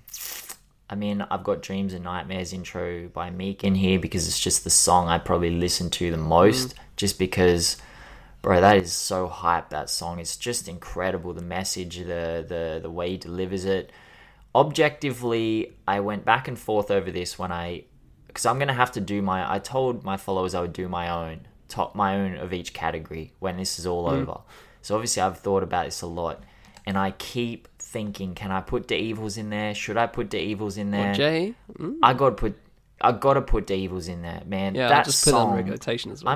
[0.89, 4.63] I mean, I've got Dreams and Nightmares intro by Meek in here because it's just
[4.63, 7.77] the song I probably listen to the most, just because.
[8.43, 9.69] Bro, that is so hype.
[9.69, 11.33] That song It's just incredible.
[11.33, 13.91] The message, the the the way he delivers it.
[14.53, 17.85] Objectively, I went back and forth over this when I
[18.27, 19.49] because I'm gonna have to do my.
[19.49, 23.31] I told my followers I would do my own top, my own of each category
[23.39, 24.41] when this is all over.
[24.81, 26.43] So obviously, I've thought about this a lot,
[26.85, 29.73] and I keep thinking, can I put D'Evils in there?
[29.73, 31.05] Should I put D'Evils in there?
[31.05, 32.59] Well, Jay, mm, I got to put.
[32.99, 34.75] I got to put D'Evils in there, man.
[34.75, 35.51] yeah, that I'll just put song.
[35.51, 36.35] on regular rotation as well.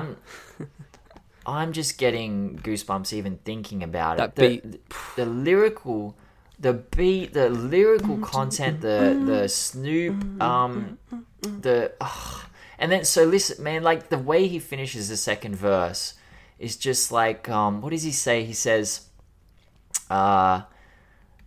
[0.58, 0.68] I'm.
[1.48, 4.62] I'm just getting goosebumps even thinking about That it.
[4.62, 4.78] The, the,
[5.16, 6.16] the lyrical,
[6.60, 10.98] the beat, the lyrical content, the the Snoop, um,
[11.40, 12.44] the, ugh.
[12.78, 16.14] and then so listen, man, like the way he finishes the second verse
[16.58, 18.44] is just like, um, what does he say?
[18.44, 19.06] He says,
[20.10, 20.62] uh.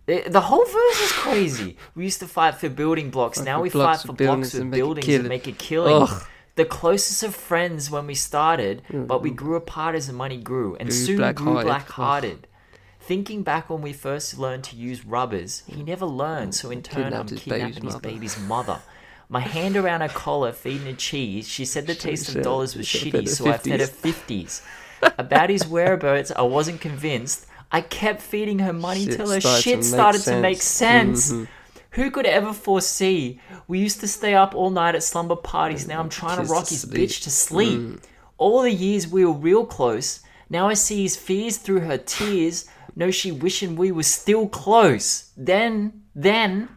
[0.06, 1.76] it- the whole verse is crazy.
[1.94, 3.38] We used to fight for building blocks.
[3.40, 5.20] Now we blocks fight for for buildings blocks with and make a buildings killing.
[5.20, 6.22] and make a killing Ugh.
[6.54, 9.06] The closest of friends when we started, mm.
[9.06, 12.46] but we grew apart as the money grew, and Grew soon grew black-hearted.
[13.00, 17.06] Thinking back when we first learned to use rubbers, he never learned, so in turn
[17.06, 18.08] I'm Kidnapped his kidnapping baby's his mother.
[18.08, 18.82] baby's mother.
[19.28, 21.48] My hand around her collar, feeding her cheese.
[21.48, 24.62] She said the taste of dollars was shitty, so I fed her 50s.
[25.18, 27.46] About his whereabouts, I wasn't convinced.
[27.72, 31.24] I kept feeding her money Shit till her shit started to make sense.
[31.24, 31.32] sense.
[31.32, 31.61] Mm-hmm.
[31.92, 33.40] Who could ever foresee?
[33.68, 35.86] We used to stay up all night at slumber parties.
[35.86, 37.78] Now I'm mm, trying to Kids to rock his bitch to sleep.
[37.78, 38.02] Mm.
[38.38, 40.20] All the years we were real close.
[40.48, 42.66] Now I see his fears through her tears.
[42.96, 45.32] Know she wishing we were still close.
[45.36, 46.68] Then, then,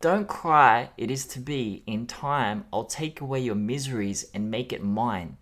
[0.00, 0.90] don't cry.
[0.96, 1.82] It is to be.
[1.86, 5.38] In time, I'll take away your miseries and make it mine.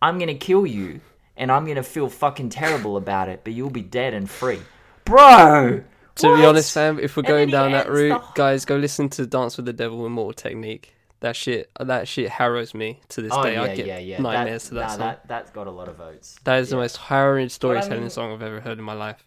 [0.00, 1.00] I'm gonna kill you,
[1.36, 4.60] and I'm gonna feel fucking terrible about it, but you'll be dead and free.
[5.04, 5.82] Bro!
[6.18, 9.08] To be honest, fam, if we're going down that ends the route, guys, go listen
[9.10, 10.94] to Dance with the Devil with Immortal Technique.
[11.20, 13.54] That shit, that shit harrows me to this Oh day.
[13.54, 14.20] yeah, I get yeah, yeah.
[14.20, 14.98] nightmares that, to that nah, song.
[14.98, 16.36] that that's got a lot of votes.
[16.44, 16.82] that is the yeah.
[16.82, 19.26] most harrowing storytelling mean- song I've ever heard in my life.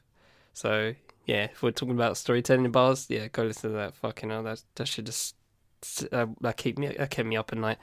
[0.53, 0.93] So
[1.25, 3.95] yeah, if we're talking about storytelling bars, yeah, go listen to that.
[3.95, 5.35] Fucking hell, that that shit just
[6.11, 7.77] uh, that keep me that kept me up at night.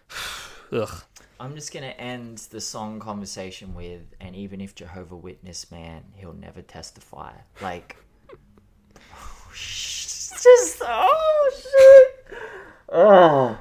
[0.72, 1.02] Ugh.
[1.40, 6.32] I'm just gonna end the song conversation with, and even if Jehovah Witness man, he'll
[6.32, 7.32] never testify.
[7.60, 8.03] Like, sh-
[9.54, 12.38] just oh shit.
[12.90, 13.58] Oh.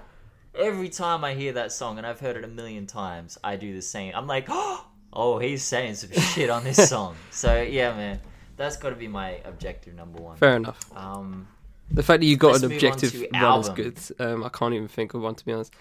[0.56, 3.74] Every time I hear that song, and I've heard it a million times, I do
[3.74, 4.14] the same.
[4.16, 7.16] I'm like, oh, he's saying some shit on this song.
[7.32, 8.20] So yeah, man,
[8.58, 10.38] that's got to be my objective number one.
[10.38, 10.80] Fair enough.
[10.96, 11.48] Um,
[11.91, 14.00] The fact that you got an move on objective to one is good.
[14.20, 15.74] Um, I can't even think of one to be honest.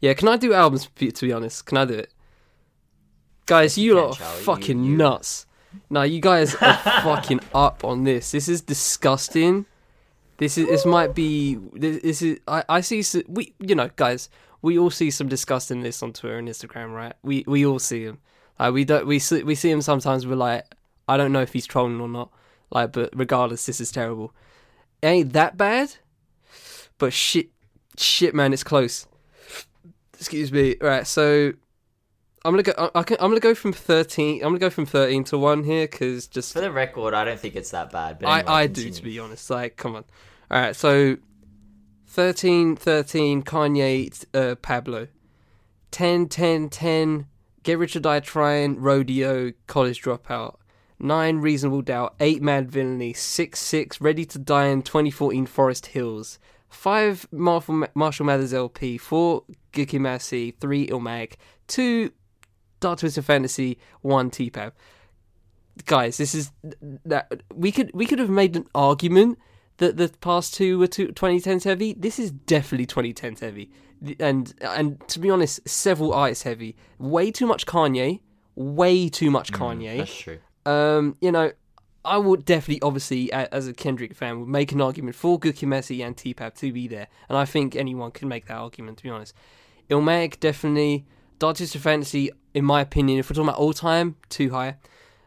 [0.00, 0.88] Yeah, can I do albums?
[0.96, 2.12] To be honest, can I do it?
[3.46, 4.38] Guys, You, you lot are Charlie.
[4.38, 5.46] You- fucking you- nuts.
[5.90, 8.30] No, you guys are fucking up on this.
[8.30, 9.66] This is disgusting.
[10.38, 14.28] This is this might be this, this is I I see we you know guys
[14.62, 17.14] we all see some disgusting this on Twitter and Instagram right?
[17.22, 18.18] We we all see them
[18.58, 20.64] like we don't we see we see him sometimes we're like
[21.08, 22.30] I don't know if he's trolling or not.
[22.70, 24.34] Like but regardless this is terrible.
[25.02, 25.94] It ain't that bad
[26.98, 27.48] but shit
[27.96, 29.06] shit man it's close.
[30.14, 30.76] Excuse me.
[30.80, 31.52] Right so
[32.46, 34.86] I'm gonna go I, I can, I'm gonna go from 13 I'm gonna go from
[34.86, 38.18] 13 to 1 here because just for the record, I don't think it's that bad.
[38.20, 38.92] But I, anyway, I do, continue.
[38.92, 39.50] to be honest.
[39.50, 40.04] Like, come on.
[40.50, 41.16] All right, so
[42.06, 45.08] 13, 13, Kanye, uh, Pablo.
[45.90, 47.26] 10, 10, 10,
[47.62, 50.56] Get Rich or Die Trying, Rodeo, College Dropout.
[50.98, 52.14] 9, Reasonable Doubt.
[52.20, 53.16] 8, Madvillainy.
[53.16, 56.38] 6, 6, Ready to Die in 2014, Forest Hills.
[56.70, 58.96] 5, Marshall, Marshall Mathers LP.
[58.98, 59.42] 4,
[59.72, 60.52] Gicky Massey.
[60.52, 61.32] 3, Ilmag.
[61.66, 62.10] 2,
[62.80, 63.78] Dark Twisted Fantasy.
[64.02, 64.72] 1, T-Pab
[65.84, 66.52] guys, this is
[67.04, 69.38] that we could we could have made an argument
[69.78, 71.92] that the past two were two, 2010s heavy.
[71.92, 73.70] This is definitely 2010s heavy,
[74.18, 76.76] and and to be honest, several artists heavy.
[76.98, 78.20] Way too much Kanye,
[78.54, 79.98] way too much Kanye.
[79.98, 80.38] That's true.
[80.64, 81.52] Um, you know,
[82.04, 86.04] I would definitely, obviously, as a Kendrick fan, would make an argument for Gookie Messi
[86.04, 88.98] and T-Pap to be there, and I think anyone can make that argument.
[88.98, 89.34] To be honest,
[89.90, 91.06] Ilmag definitely,
[91.38, 94.76] Dark Twisted Fantasy, in my opinion, if we're talking about all time, too high.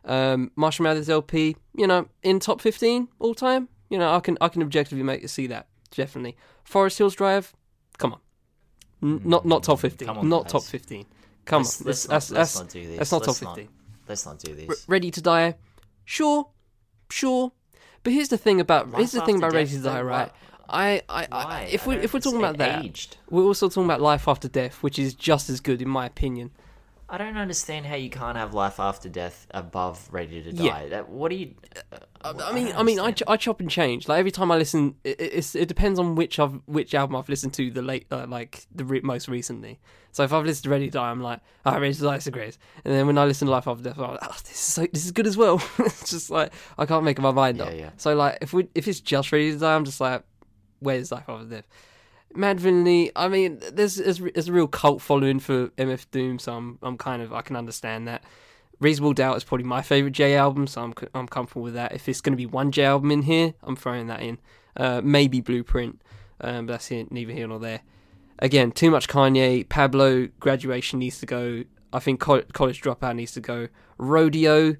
[0.04, 3.70] Um, Marshall Mathers LP, you know, in top fifteen all time.
[3.90, 6.36] You know, I can I can objectively make you see that definitely.
[6.64, 7.54] Forest Hills Drive,
[8.00, 8.20] come on,
[9.04, 10.52] N- not not top fifteen, Come on, not guys.
[10.54, 11.06] top fifteen.
[11.46, 12.98] Come let's, on, let's, that's not, that's let's not do this.
[12.98, 13.70] that's not top let's fifteen.
[14.08, 14.70] let's not do this.
[14.70, 15.56] R- Ready to Die,
[16.06, 16.50] sure,
[17.12, 17.52] sure.
[18.04, 20.32] But here's the thing about here's the thing about Ready to Die, right?
[20.68, 23.18] I, I, I if we if we're talking about that, aged.
[23.30, 26.52] we're also talking about Life After Death, which is just as good in my opinion.
[27.12, 30.64] I don't understand how you can't have life after death above Ready to Die.
[30.64, 30.86] Yeah.
[30.90, 31.56] That, what do you?
[32.22, 34.08] I, I mean, don't I mean, I, ch- I chop and change.
[34.08, 37.16] Like every time I listen, it, it- it's, it depends on which I've which album
[37.16, 39.80] I've listened to the late, uh, like the re- most recently.
[40.12, 42.26] So if I've listened to Ready to Die, I'm like, ah, Ready to Die is
[42.26, 42.60] the greatest.
[42.86, 44.86] And then when I listen to Life After Death, I'm like, oh, this is so,
[44.92, 45.62] this is good as well.
[45.80, 47.74] it's just like I can't make up my mind Yeah, up.
[47.76, 47.90] yeah.
[47.98, 50.24] So like if we if it's just Ready to Die, I'm just like,
[50.80, 51.68] where's Life After Death?
[52.36, 53.12] Madvillainy.
[53.16, 57.22] I mean, there's, there's a real cult following for MF Doom, so I'm I'm kind
[57.22, 58.24] of I can understand that.
[58.80, 61.94] Reasonable Doubt is probably my favorite Jay album, so I'm I'm comfortable with that.
[61.94, 64.38] If it's going to be one Jay album in here, I'm throwing that in.
[64.78, 66.02] Uh, maybe Blueprint,
[66.42, 67.82] um, but that's here, neither here nor there.
[68.40, 69.68] Again, too much Kanye.
[69.68, 71.64] Pablo, Graduation needs to go.
[71.92, 73.68] I think Co- College Dropout needs to go.
[73.98, 74.78] Rodeo,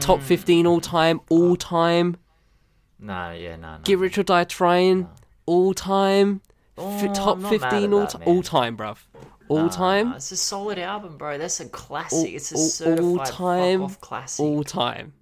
[0.00, 2.16] top 15 all time, all time.
[3.00, 3.82] No, yeah, no, no.
[3.82, 5.08] Get Rich or Die Trying,
[5.46, 6.42] all time.
[6.78, 8.96] Oh, top I'm mad 15 at all, that, all time, bruv.
[9.48, 11.36] All time, It's a solid album, bro.
[11.36, 12.18] That's a classic.
[12.18, 14.42] All- it's a all- all time, classic.
[14.42, 15.12] all time.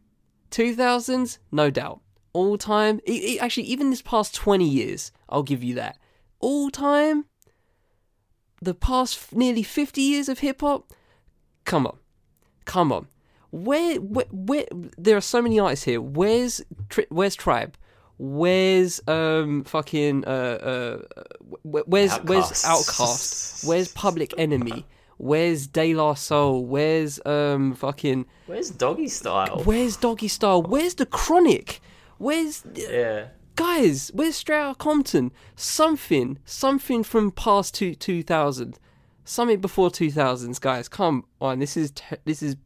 [0.53, 2.01] 2000s, no doubt.
[2.33, 3.01] All time.
[3.41, 5.99] Actually, even this past 20 years, I'll give you that.
[6.39, 7.25] All time.
[8.63, 10.93] The past f- nearly 50 years of hip hop.
[11.65, 11.99] Come on,
[12.65, 13.09] come on.
[13.51, 14.67] Where, where, where?
[14.99, 16.01] There are so many artists here.
[16.01, 17.77] Where's, Tri- where's Tribe?
[18.23, 20.97] Where's um fucking uh uh
[21.63, 23.67] wh- where's where's OutKast?
[23.67, 24.85] Where's Public Enemy?
[25.17, 26.67] Where's De La Soul?
[26.67, 29.65] Where's um fucking Where's Doggystyle?
[29.65, 30.69] Where's Doggystyle?
[30.69, 31.81] Where's the Chronic?
[32.19, 33.29] Where's Yeah.
[33.57, 34.11] guys?
[34.13, 35.33] Where's Outta Compton?
[35.57, 38.79] Something, something from past two two thousand,
[39.25, 40.89] something before two thousands, guys.
[40.91, 42.57] Come on, this is te- this is.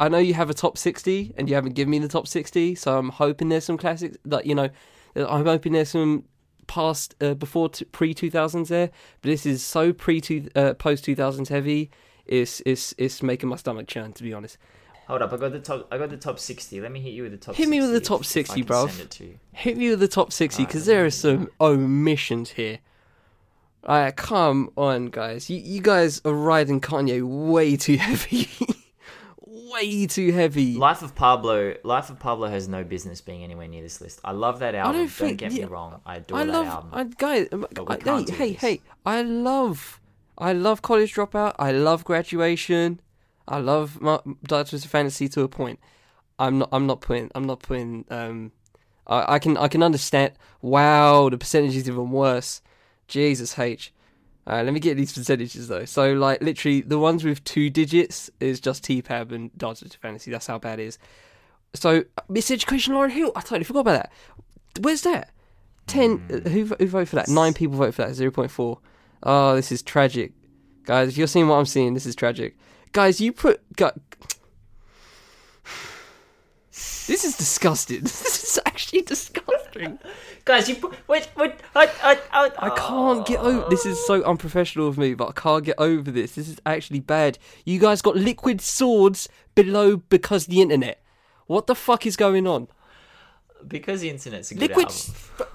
[0.00, 2.74] I know you have a top sixty, and you haven't given me the top sixty,
[2.74, 4.16] so I'm hoping there's some classics.
[4.24, 4.68] that, you know,
[5.16, 6.24] I'm hoping there's some
[6.66, 8.90] past uh, before t- pre two thousands there.
[9.22, 11.90] But this is so pre two uh, post two thousands heavy.
[12.26, 14.58] It's it's it's making my stomach churn, to be honest.
[15.06, 15.86] Hold up, I got the top.
[15.92, 16.80] I got the top sixty.
[16.80, 17.54] Let me hit you with the top.
[17.54, 18.88] Hit me with the top if- if 60, I can bruv.
[18.90, 19.38] Send it to you.
[19.52, 22.78] Hit me with the top 60 because there are some omissions here.
[23.86, 25.50] Alright, come on, guys.
[25.50, 28.48] You, you guys are riding Kanye way too heavy.
[29.74, 30.74] Way too heavy.
[30.74, 31.74] Life of Pablo.
[31.84, 34.20] Life of Pablo has no business being anywhere near this list.
[34.24, 35.00] I love that album.
[35.02, 36.00] Don't, think- get yeah, me wrong.
[36.06, 36.90] I adore I that album.
[36.92, 37.48] I, guys.
[37.52, 38.80] um, I- hey, hey, hey!
[39.04, 40.00] I love,
[40.38, 41.54] I love College Dropout.
[41.58, 43.00] I love Graduation.
[43.46, 45.78] I love Ma- Dark Twisted Fantasy to a point.
[46.38, 46.68] I'm not.
[46.72, 47.30] I'm not putting.
[47.34, 48.04] I'm not putting.
[48.10, 48.52] Um,
[49.06, 49.56] I, I can.
[49.56, 50.32] I can understand.
[50.62, 52.62] Wow, the percentage is even worse.
[53.06, 53.92] Jesus H.
[54.46, 55.84] Uh, let me get these percentages though.
[55.86, 60.30] So like literally the ones with two digits is just T-Pab and Dark Twisted Fantasy.
[60.30, 60.98] That's how bad it is.
[61.74, 63.32] So Miss Education Lauryn Hill.
[63.34, 64.12] I totally forgot about that.
[64.80, 65.30] Where's that?
[65.86, 66.22] Ten.
[66.30, 67.28] uh, Who who voted for that?
[67.28, 68.14] Nine people voted for that.
[68.14, 68.80] Zero point four.
[69.22, 70.32] Oh, this is tragic,
[70.84, 71.08] guys.
[71.08, 72.56] If you're seeing what I'm seeing, this is tragic,
[72.92, 73.20] guys.
[73.20, 73.60] You put.
[73.76, 73.90] Gu-
[77.06, 78.02] this is disgusting.
[78.02, 79.98] This is actually disgusting.
[80.44, 80.76] Guys, you
[81.08, 83.68] wait, wait, I, I, I, I can't get over.
[83.70, 86.34] This is so unprofessional of me, but I can't get over this.
[86.34, 87.38] This is actually bad.
[87.64, 91.02] You guys got liquid swords below because the internet.
[91.46, 92.68] What the fuck is going on?
[93.68, 94.86] because the internet's a good Liquid.
[94.86, 95.46] album.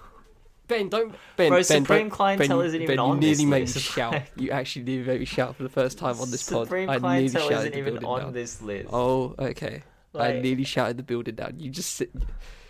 [0.68, 1.16] Ben, don't.
[1.36, 3.76] Ben, Bro, Ben, Supreme Clientele ben, isn't ben, even you on nearly this made list.
[3.76, 4.22] me shout.
[4.36, 7.02] You actually nearly made me shout for the first time on this Supreme pod.
[7.02, 8.34] Nearly Clientele isn't even on down.
[8.34, 8.90] this list.
[8.92, 9.84] Oh, okay.
[10.16, 11.60] I nearly shouted the building down.
[11.60, 12.12] You just sit.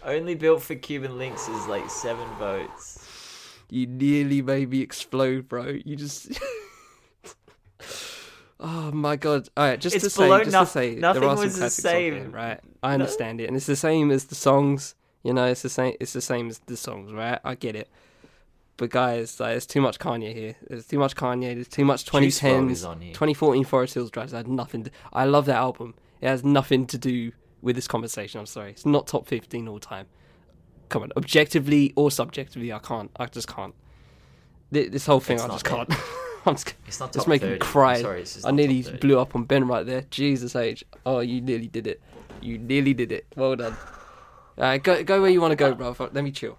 [0.04, 3.06] Only built for Cuban Linx is like seven votes.
[3.70, 5.78] You nearly made me explode, bro.
[5.86, 6.38] You just.
[8.60, 9.50] oh my god!
[9.56, 11.60] All right, just It's to say, just noth- to say, nothing there are some was
[11.60, 12.14] the same.
[12.14, 12.60] here, right?
[12.82, 14.96] I understand it, and it's the same as the songs.
[15.24, 15.96] You know, it's the same.
[16.00, 17.40] It's the same as the songs, right?
[17.44, 17.90] I get it.
[18.78, 20.56] But guys, like, there's too much Kanye here.
[20.68, 21.54] There's too much Kanye.
[21.54, 23.14] There's too much Juice WRLD is 2010s, on here.
[23.14, 24.32] 2014 Forest Hills Drive.
[24.32, 24.86] Had nothing.
[24.86, 25.96] To, I love that album.
[26.22, 28.40] It has nothing to do with this conversation.
[28.40, 28.72] I'm sorry.
[28.72, 30.08] It's not top 15 all time.
[30.90, 33.12] Come on, objectively or subjectively, I can't.
[33.18, 33.76] I just can't.
[34.72, 35.92] This whole thing, It's I just can't.
[36.46, 37.60] I'm just, It's not top making me 30.
[37.60, 37.96] cry.
[37.96, 39.08] I'm sorry, it's I nearly top 30.
[39.08, 40.06] blew up on Ben right there.
[40.10, 40.84] Jesus H.
[41.06, 42.02] Oh, you nearly did it.
[42.42, 43.28] You nearly did it.
[43.36, 43.76] Well done.
[44.58, 45.96] Alright, go go where you want to go, bro.
[46.00, 46.58] Let me chill.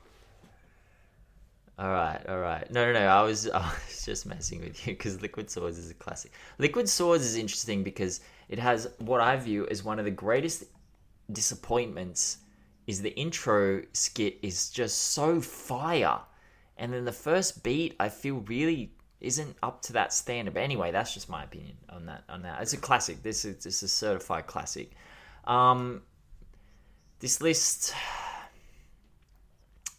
[1.78, 2.70] All right, all right.
[2.70, 3.06] No, no, no.
[3.06, 6.32] I was, I was just messing with you because Liquid Swords is a classic.
[6.58, 8.20] Liquid Swords is interesting because
[8.50, 10.64] it has what I view as one of the greatest
[11.32, 12.38] disappointments.
[12.86, 16.18] Is the intro skit is just so fire,
[16.76, 20.54] and then the first beat I feel really isn't up to that standard.
[20.54, 22.24] But anyway, that's just my opinion on that.
[22.28, 23.22] On that, it's a classic.
[23.22, 24.90] This is this is a certified classic.
[25.44, 26.02] Um,
[27.20, 27.94] this list.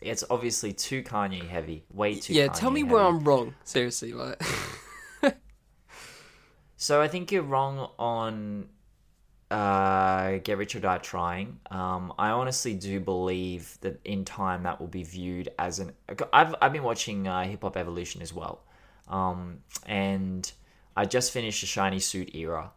[0.02, 2.34] It's obviously too Kanye heavy, way too.
[2.34, 2.94] yeah, Kanye tell me heavy.
[2.94, 3.56] where I'm wrong.
[3.64, 4.42] Seriously, like.
[6.82, 8.68] So I think you're wrong on
[9.52, 11.60] uh, Get Rich or Die Trying.
[11.70, 15.94] Um, I honestly do believe that in time that will be viewed as an.
[16.34, 18.64] I've I've been watching uh, Hip Hop Evolution as well,
[19.08, 20.52] um, and
[20.98, 22.72] I just finished the Shiny Suit era,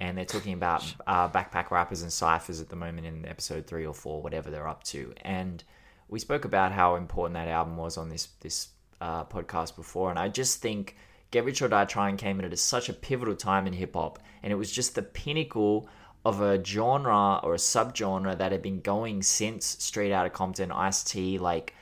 [0.00, 3.84] and they're talking about uh, backpack rappers and ciphers at the moment in episode three
[3.84, 5.62] or four, whatever they're up to, and
[6.08, 8.68] we spoke about how important that album was on this this
[9.02, 10.96] uh, podcast before, and I just think
[11.30, 14.18] Get Rich or Die Trying came in at such a pivotal time in hip hop,
[14.42, 15.88] and it was just the pinnacle
[16.24, 21.02] of a genre or a subgenre that had been going since Straight Outta Compton, Ice
[21.02, 21.38] T.
[21.38, 21.74] Like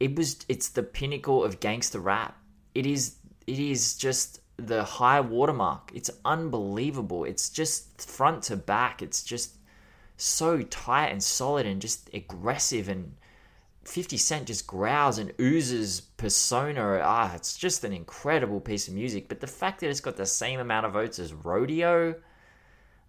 [0.00, 2.36] it was, it's the pinnacle of gangster rap.
[2.74, 3.16] It is,
[3.46, 5.90] it is just the high watermark.
[5.94, 7.24] It's unbelievable.
[7.24, 9.02] It's just front to back.
[9.02, 9.56] It's just
[10.16, 13.14] so tight and solid and just aggressive and
[13.84, 17.00] 50 Cent just growls and oozes persona.
[17.02, 19.28] Ah, it's just an incredible piece of music.
[19.28, 22.14] But the fact that it's got the same amount of votes as Rodeo,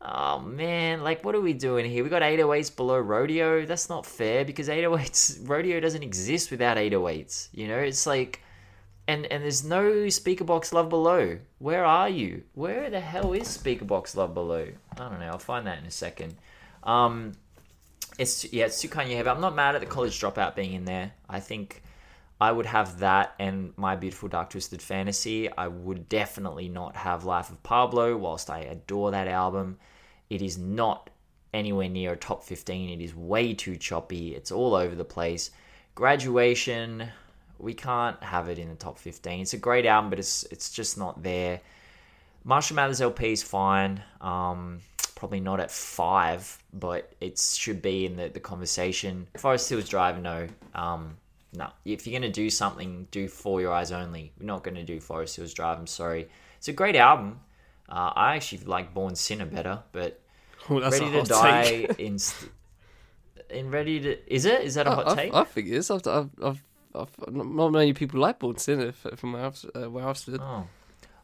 [0.01, 2.03] oh man, like what are we doing here?
[2.03, 3.65] We got 808s below Rodeo.
[3.65, 7.49] That's not fair because 808s, Rodeo doesn't exist without 808s.
[7.53, 8.41] You know, it's like,
[9.07, 11.39] and and there's no Speakerboxxx love below.
[11.59, 12.43] Where are you?
[12.53, 14.67] Where the hell is Speakerboxxx love below?
[14.91, 15.27] I don't know.
[15.27, 16.35] I'll find that in a second.
[16.83, 17.33] Um,
[18.17, 19.29] it's yeah, it's too Kanye heavy.
[19.29, 21.11] I'm not mad at the college dropout being in there.
[21.29, 21.81] I think
[22.39, 25.51] I would have that and My Beautiful Dark Twisted Fantasy.
[25.51, 29.77] I would definitely not have Life of Pablo, whilst I adore that album.
[30.29, 31.09] It is not
[31.53, 32.89] anywhere near a top 15.
[32.89, 34.35] It is way too choppy.
[34.35, 35.51] It's all over the place.
[35.93, 37.07] Graduation,
[37.57, 39.41] we can't have it in the top 15.
[39.41, 41.61] It's a great album, but it's it's just not there.
[42.43, 44.03] Marshall Mathers LP is fine.
[44.21, 44.81] Um,
[45.15, 49.27] probably not at five, but it should be in the, the conversation.
[49.37, 50.47] Forest Hills Drive, no.
[50.73, 51.17] Um,
[51.53, 51.69] no.
[51.85, 54.33] If you're going to do something, do For Your Eyes Only.
[54.39, 56.27] We're not going to do Forest Hills Drive, I'm sorry.
[56.57, 57.39] It's a great album.
[57.87, 60.19] Uh, I actually like Born Sinner better, but
[60.69, 62.51] that's Ready a to Die in, st-
[63.49, 64.33] in Ready to.
[64.33, 64.61] Is it?
[64.61, 65.33] Is that a hot I, take?
[65.33, 65.91] I, I think it is.
[65.91, 66.63] I've, I've, I've,
[66.95, 70.41] I've, not many people like Born Sinner from where I've, uh, where I've stood.
[70.41, 70.67] Oh.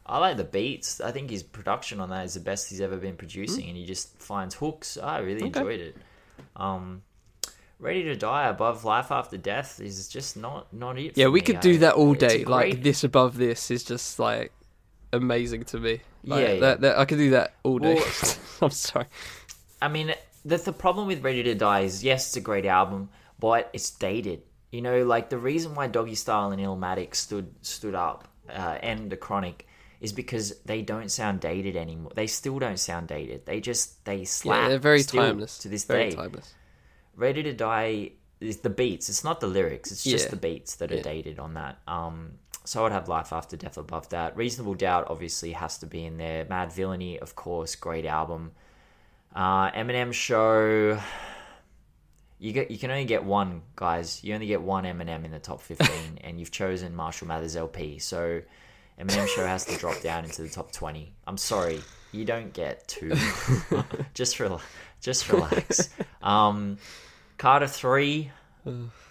[0.04, 1.00] I like the beats.
[1.00, 3.84] I think his production on that is the best he's ever been producing, and he
[3.86, 4.96] just finds hooks.
[4.98, 5.60] I really Okay.
[5.60, 5.96] enjoyed it.
[6.56, 7.02] Um,
[7.78, 11.16] Ready to Die above Life After Death is just not not it.
[11.16, 11.46] Yeah, we me.
[11.46, 12.44] could do I- that all day.
[12.44, 14.52] Like great- this above this is just like
[15.12, 16.00] amazing to me.
[16.24, 16.60] Like, Yeah, yeah.
[16.60, 17.94] That, that, I could do that all day.
[17.94, 19.06] Well- I'm sorry.
[19.80, 23.08] I mean, the the problem with Ready to Die is yes, it's a great album,
[23.40, 24.42] but it's dated.
[24.70, 29.16] You know, like the reason why Doggystyle and Illmatic stood stood up uh, and the
[29.16, 29.66] Chronic
[30.02, 32.10] is because they don't sound dated anymore.
[32.14, 33.46] They still don't sound dated.
[33.46, 34.62] They just they slap.
[34.64, 35.58] Yeah, they're very timeless.
[35.58, 36.16] to this very day.
[36.16, 36.52] timeless.
[37.16, 39.08] Ready to Die is the beats.
[39.08, 39.92] It's not the lyrics.
[39.92, 40.30] It's just Yeah.
[40.32, 41.02] the beats that are Yeah.
[41.02, 41.78] dated on that.
[41.86, 42.32] Um,
[42.64, 44.36] so I'd have Life After Death above that.
[44.36, 46.44] Reasonable Doubt obviously has to be in there.
[46.46, 48.52] Madvillainy, of course, great album.
[49.34, 51.00] Uh, Eminem Show.
[52.40, 54.24] You get you can only get one, guys.
[54.24, 58.00] You only get one Eminem in the top fifteen, and you've chosen Marshall Mathers LP.
[58.00, 58.42] So
[59.02, 61.12] Eminem Show has to drop down into the top twenty.
[61.26, 61.80] I'm sorry,
[62.12, 63.12] you don't get two.
[64.14, 64.64] just relax.
[65.00, 65.90] Just relax.
[66.22, 66.78] Um,
[67.36, 68.30] Carter three.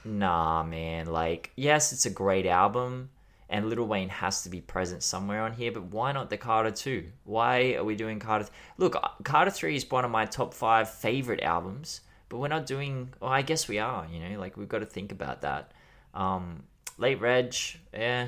[0.06, 1.08] Nah, man.
[1.08, 3.10] Like, yes, it's a great album,
[3.50, 5.74] and Lil Wayne has to be present somewhere on here.
[5.74, 7.08] But why not the Carter two?
[7.26, 8.46] Why are we doing Carter?
[8.46, 12.66] Th- Look, Carter three is one of my top five favorite albums, but we're not
[12.66, 13.10] doing.
[13.20, 14.08] Well, I guess we are.
[14.10, 15.74] You know, like we've got to think about that.
[16.14, 16.64] Um,
[16.98, 17.56] Late Reg,
[17.94, 18.28] eh,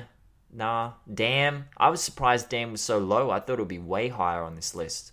[0.54, 0.92] nah.
[1.12, 3.30] Damn, I was surprised Damn was so low.
[3.30, 5.12] I thought it would be way higher on this list.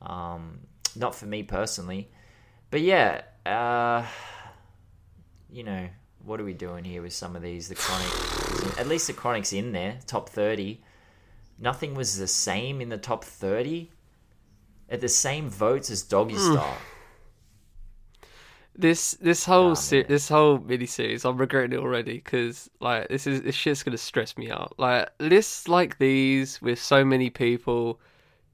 [0.00, 0.60] Um,
[0.96, 2.10] not for me personally,
[2.70, 3.22] but yeah.
[3.46, 4.04] Uh,
[5.50, 5.88] you know,
[6.24, 7.68] what are we doing here with some of these?
[7.68, 10.82] The chronic, at least the chronic's in there, top thirty.
[11.58, 13.92] Nothing was the same in the top thirty.
[14.88, 16.54] At the same votes as Doggy Hmm.
[18.74, 23.26] This this whole se- this whole mini series, I'm regretting it already because like this
[23.26, 24.72] is this shit's gonna stress me out.
[24.78, 28.00] Like lists like these with so many people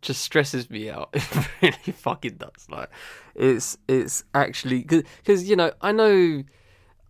[0.02, 1.14] just stresses me out.
[1.60, 2.66] It really fucking does.
[2.68, 2.90] Like
[3.34, 6.42] it's it's actually because you know I know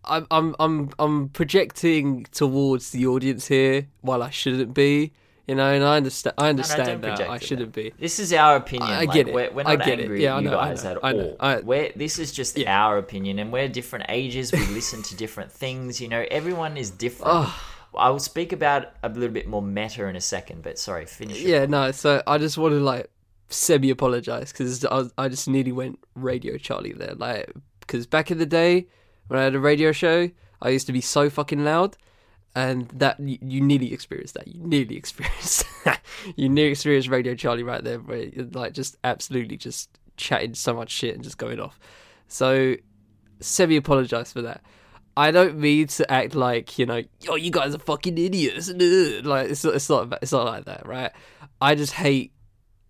[0.05, 5.13] I'm I'm I'm I'm projecting towards the audience here while I shouldn't be.
[5.49, 6.35] You know, and I understand.
[6.37, 7.91] I understand that I shouldn't be.
[7.99, 8.89] This is our opinion.
[8.89, 9.33] I like, get it.
[9.33, 10.03] We're, we're I not get it.
[10.03, 11.35] angry Yeah, I at you know, I guys know, at I all.
[11.39, 12.79] I- we're, this is just Yeah.
[12.83, 14.51] our opinion, and we're different ages.
[14.51, 15.99] We listen to different things.
[15.99, 17.31] You know, everyone is different.
[17.33, 17.53] Ugh.
[17.97, 21.41] I will speak about a little bit more meta in a second, but sorry, finish.
[21.41, 21.91] Yeah, no.
[21.91, 23.09] So I just want to like
[23.49, 27.15] semi apologize because I, was- I just nearly went Radio Charlie there.
[27.15, 28.85] Like, because back in the day
[29.27, 30.29] when I had a radio show,
[30.61, 31.97] I used to be so fucking loud,
[32.55, 34.47] and that you, you nearly experienced that.
[34.47, 36.01] You nearly experienced that.
[36.35, 40.73] you nearly experienced Radio Charlie right there, where you're, like just absolutely just chatting so
[40.73, 41.79] much shit and just going off.
[42.27, 42.75] So
[43.39, 44.61] semi apologize for that.
[45.17, 48.69] I don't mean to act like you know, yo, you guys are fucking idiots.
[49.23, 51.11] Like it's not, it's not, it's not like that, right?
[51.61, 52.33] I just hate.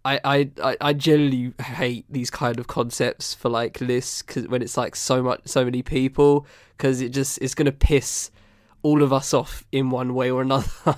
[0.05, 4.77] I, I, I- generally hate these kind of concepts for like lists cause when it's
[4.77, 6.47] like so much so many people
[6.77, 8.31] because it just it's gonna piss
[8.81, 10.95] all of us off in one way or another.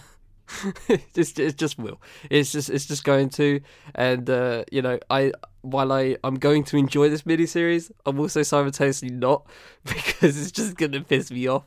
[0.87, 2.01] it just it just will.
[2.29, 3.61] It's just it's just going to,
[3.95, 8.19] and uh, you know I while I I'm going to enjoy this mini series, I'm
[8.19, 9.45] also simultaneously not
[9.85, 11.65] because it's just gonna piss me off.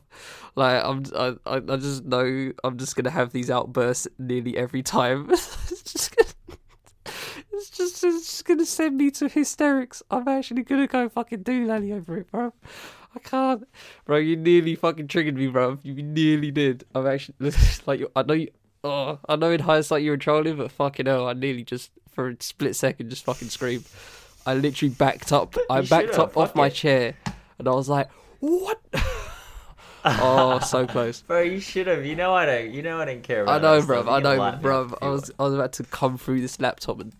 [0.55, 5.29] Like I'm I I just know I'm just gonna have these outbursts nearly every time.
[5.31, 6.15] it's just.
[7.57, 10.03] It's just, it's just gonna send me to hysterics.
[10.11, 12.53] I'm actually gonna go fucking do Lally over it, bro.
[13.15, 13.67] I can't,
[14.05, 14.17] bro.
[14.17, 15.79] You nearly fucking triggered me, bro.
[15.83, 16.83] You nearly did.
[16.93, 17.35] I'm actually
[17.85, 18.49] like, I know you.
[18.83, 22.29] Oh, I know in hindsight you were trolling, but fucking hell, I nearly just for
[22.29, 23.85] a split second just fucking screamed.
[24.45, 25.55] I literally backed up.
[25.69, 26.73] I You backed up off my it.
[26.73, 27.15] chair,
[27.57, 28.09] and I was like,
[28.41, 28.79] "What?"
[30.05, 31.21] oh, so close.
[31.21, 32.05] Bro, you should have.
[32.05, 32.71] You know I don't.
[32.71, 34.07] You know I don't care I know, bro.
[34.07, 34.95] I know, bro.
[35.01, 37.13] I was, I was about to come through this laptop and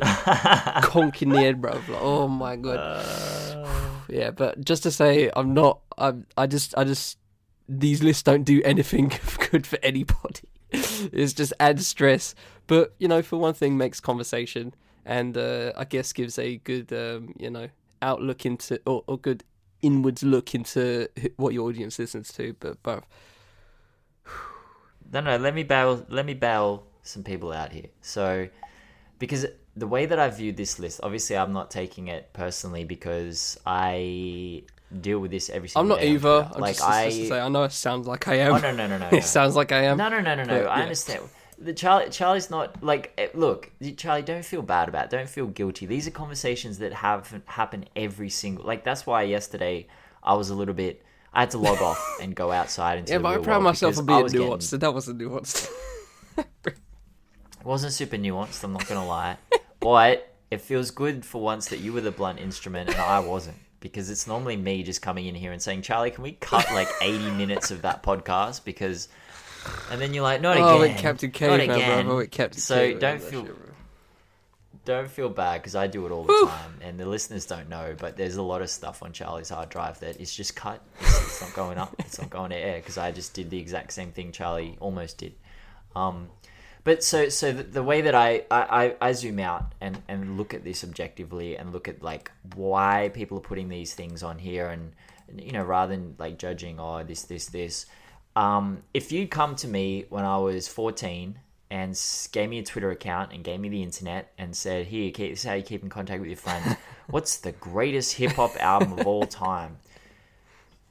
[0.00, 1.80] conk in the head, bro.
[2.00, 2.76] Oh my god.
[2.76, 3.66] Uh,
[4.08, 5.80] Yeah, but just to say, I'm not.
[5.96, 6.26] I'm.
[6.36, 6.76] I just.
[6.76, 7.18] I just.
[7.68, 9.10] These lists don't do anything
[9.50, 10.48] good for anybody.
[10.70, 12.34] it's just adds stress.
[12.66, 14.74] But you know, for one thing, makes conversation,
[15.06, 17.68] and uh, I guess gives a good, um, you know,
[18.02, 19.44] outlook into or, or good
[19.80, 22.54] inwards look into what your audience listens to.
[22.60, 23.04] But, but
[25.12, 25.36] No, no.
[25.36, 26.04] Let me bail.
[26.08, 27.86] Let me bail some people out here.
[28.02, 28.48] So,
[29.18, 29.46] because
[29.76, 34.62] the way that I viewed this list, obviously, I'm not taking it personally because I
[35.00, 36.48] deal with this every single I'm not day either.
[36.54, 37.04] I'm like just, I.
[37.06, 38.52] just to say, I know it sounds like I am.
[38.54, 39.10] oh no no no no.
[39.10, 39.16] no.
[39.18, 39.96] it sounds like I am.
[39.96, 40.62] No, no, no, no, no.
[40.62, 40.82] But, I yeah.
[40.82, 41.22] understand.
[41.58, 43.12] The Charlie, Charlie's not like.
[43.16, 45.04] eh, Look, Charlie, don't feel bad about.
[45.06, 45.10] it.
[45.10, 45.86] Don't feel guilty.
[45.86, 48.64] These are conversations that have happen every single.
[48.64, 49.86] Like that's why yesterday
[50.22, 51.02] I was a little bit.
[51.32, 54.06] I had to log off and go outside into Yeah, but I world myself on
[54.06, 55.68] being was getting- nuanced, that wasn't nuanced.
[56.66, 58.62] It wasn't super nuanced.
[58.62, 59.36] I'm not gonna lie,
[59.84, 63.56] but it feels good for once that you were the blunt instrument and I wasn't.
[63.80, 66.88] Because it's normally me just coming in here and saying, Charlie, can we cut like
[67.02, 68.64] 80 minutes of that podcast?
[68.64, 69.08] Because,
[69.90, 70.92] and then you're like, not Oh, again.
[70.94, 72.06] with Captain not Caveman, again.
[72.06, 72.26] bro.
[72.26, 73.54] Captain So don't feel- shit,
[74.86, 77.94] don't feel bad because I do it all the time, and the listeners don't know.
[77.98, 80.82] But there's a lot of stuff on Charlie's hard drive that is just cut.
[81.00, 81.94] It's, it's not going up.
[82.00, 85.18] It's not going to air because I just did the exact same thing Charlie almost
[85.18, 85.34] did.
[85.96, 86.28] Um,
[86.84, 90.54] but so so the, the way that I, I, I, zoom out and, and look
[90.54, 94.68] at this objectively and look at like why people are putting these things on here
[94.68, 94.92] and
[95.36, 97.86] you know rather than like judging oh this this this
[98.36, 101.38] um, if you'd come to me when I was 14
[101.70, 102.00] and
[102.32, 105.40] gave me a Twitter account and gave me the internet and said, Here, keep, this
[105.40, 106.76] is how you keep in contact with your friends.
[107.08, 109.78] What's the greatest hip hop album of all time?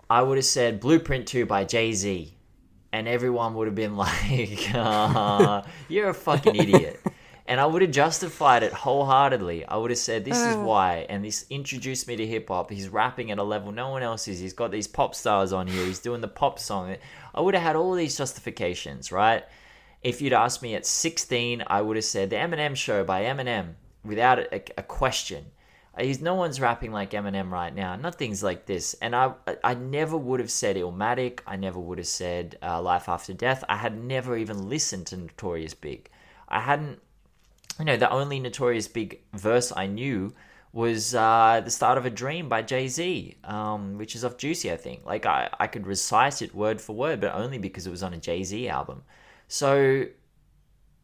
[0.09, 2.33] I would have said Blueprint 2 by Jay Z.
[2.93, 7.01] And everyone would have been like, uh, You're a fucking idiot.
[7.45, 9.65] And I would have justified it wholeheartedly.
[9.65, 11.05] I would have said, This is why.
[11.09, 12.71] And this introduced me to hip hop.
[12.71, 14.39] He's rapping at a level no one else is.
[14.39, 15.85] He's got these pop stars on here.
[15.85, 16.95] He's doing the pop song.
[17.35, 19.43] I would have had all these justifications, right?
[20.01, 23.73] If you'd asked me at 16, I would have said the Eminem Show by Eminem
[24.05, 25.47] without a, a question.
[25.97, 27.95] He's no one's rapping like Eminem right now.
[27.95, 28.95] Nothing's like this.
[28.95, 29.33] And I,
[29.63, 31.41] I never would have said Illmatic.
[31.45, 33.63] I never would have said uh, Life After Death.
[33.69, 36.09] I had never even listened to Notorious Big.
[36.49, 36.99] I hadn't
[37.79, 40.33] you know, the only notorious big verse I knew
[40.71, 44.71] was uh, the start of a dream by Jay Z, um, which is off Juicy,
[44.71, 45.05] I think.
[45.05, 48.13] Like I, I could recite it word for word, but only because it was on
[48.13, 49.03] a Jay Z album.
[49.47, 50.05] So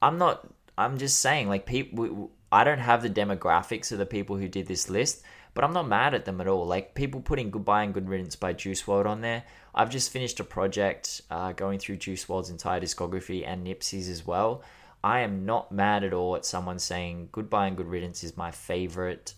[0.01, 0.47] I'm not.
[0.77, 2.31] I'm just saying, like people.
[2.51, 5.23] I don't have the demographics of the people who did this list,
[5.53, 6.65] but I'm not mad at them at all.
[6.65, 9.43] Like people putting "Goodbye and Good Riddance" by Juice WRLD on there.
[9.73, 14.25] I've just finished a project uh, going through Juice WRLD's entire discography and Nipsey's as
[14.25, 14.63] well.
[15.03, 18.51] I am not mad at all at someone saying Goodbye and Good Riddance is my
[18.51, 19.33] favorite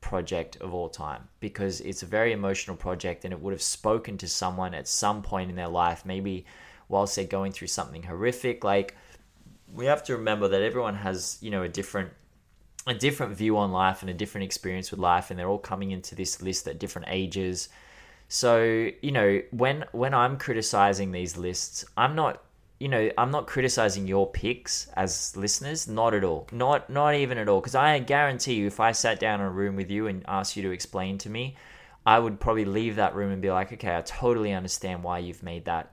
[0.00, 4.16] project of all time because it's a very emotional project and it would have spoken
[4.18, 6.46] to someone at some point in their life, maybe
[6.88, 8.62] whilst they're going through something horrific.
[8.62, 8.96] Like,
[9.72, 12.10] we have to remember that everyone has, you know, a different
[12.90, 15.90] a different view on life and a different experience with life and they're all coming
[15.90, 17.68] into this list at different ages.
[18.28, 22.42] So, you know, when when I'm criticizing these lists, I'm not
[22.80, 26.46] you know, I'm not criticizing your picks as listeners, not at all.
[26.52, 29.50] Not not even at all because I guarantee you if I sat down in a
[29.50, 31.56] room with you and asked you to explain to me,
[32.06, 35.42] I would probably leave that room and be like, "Okay, I totally understand why you've
[35.42, 35.92] made that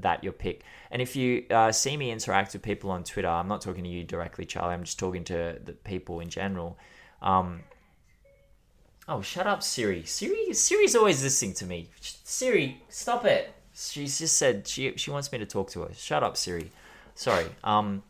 [0.00, 3.48] that your pick." And if you uh, see me interact with people on Twitter, I'm
[3.48, 4.74] not talking to you directly, Charlie.
[4.74, 6.78] I'm just talking to the people in general.
[7.22, 7.60] Um,
[9.08, 10.04] oh, shut up, Siri.
[10.04, 11.88] Siri Siri's always listening to me.
[12.00, 13.52] Siri, stop it.
[13.74, 15.94] She's just said she she wants me to talk to her.
[15.94, 16.70] Shut up, Siri.
[17.14, 17.46] Sorry.
[17.64, 18.02] Um.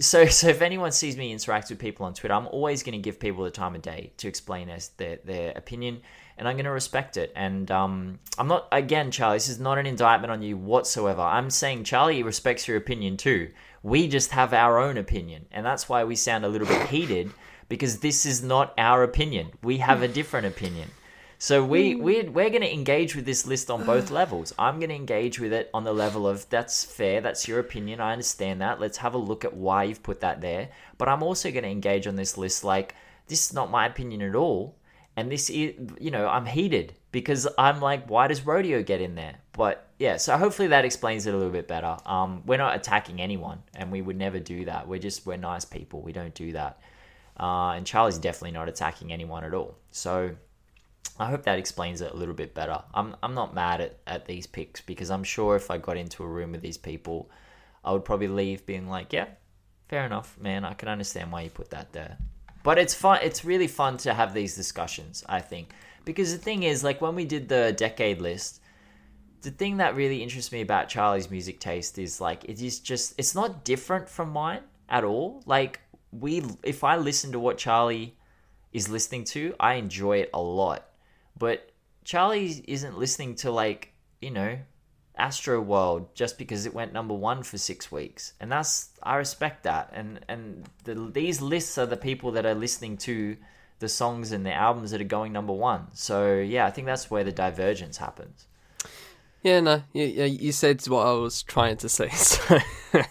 [0.00, 3.02] So so if anyone sees me interact with people on Twitter, I'm always going to
[3.02, 6.00] give people the time of day to explain their their, their opinion,
[6.36, 7.32] and I'm going to respect it.
[7.36, 9.36] And um, I'm not again, Charlie.
[9.36, 11.22] This is not an indictment on you whatsoever.
[11.22, 13.50] I'm saying Charlie respects your opinion too.
[13.82, 17.30] We just have our own opinion, and that's why we sound a little bit heated
[17.68, 19.50] because this is not our opinion.
[19.62, 20.90] We have a different opinion.
[21.38, 24.54] So we we're, we're going to engage with this list on both levels.
[24.58, 28.00] I'm going to engage with it on the level of that's fair, that's your opinion,
[28.00, 28.80] I understand that.
[28.80, 30.70] Let's have a look at why you've put that there.
[30.96, 32.94] But I'm also going to engage on this list like
[33.26, 34.76] this is not my opinion at all,
[35.16, 39.14] and this is you know I'm heated because I'm like why does rodeo get in
[39.14, 39.36] there?
[39.52, 41.96] But yeah, so hopefully that explains it a little bit better.
[42.04, 44.88] Um, we're not attacking anyone, and we would never do that.
[44.88, 46.02] We're just we're nice people.
[46.02, 46.80] We don't do that.
[47.38, 49.76] Uh, and Charlie's definitely not attacking anyone at all.
[49.90, 50.34] So
[51.18, 52.82] I hope that explains it a little bit better.
[52.92, 56.24] I'm I'm not mad at, at these picks because I'm sure if I got into
[56.24, 57.30] a room with these people,
[57.84, 59.26] I would probably leave being like, yeah,
[59.88, 60.64] fair enough, man.
[60.64, 62.18] I can understand why you put that there.
[62.64, 63.20] But it's fun.
[63.22, 65.22] It's really fun to have these discussions.
[65.28, 65.72] I think
[66.04, 68.60] because the thing is, like when we did the decade list,
[69.42, 73.14] the thing that really interests me about Charlie's music taste is like it is just
[73.18, 75.44] it's not different from mine at all.
[75.46, 75.78] Like
[76.10, 78.16] we, if I listen to what Charlie
[78.72, 80.88] is listening to, I enjoy it a lot
[81.38, 81.70] but
[82.04, 84.58] Charlie isn't listening to like you know
[85.16, 89.62] Astro World just because it went number one for six weeks, and that's I respect
[89.64, 89.90] that.
[89.92, 93.36] And and the, these lists are the people that are listening to
[93.78, 95.88] the songs and the albums that are going number one.
[95.92, 98.46] So yeah, I think that's where the divergence happens.
[99.42, 102.58] Yeah, no, you, you said what I was trying to say, so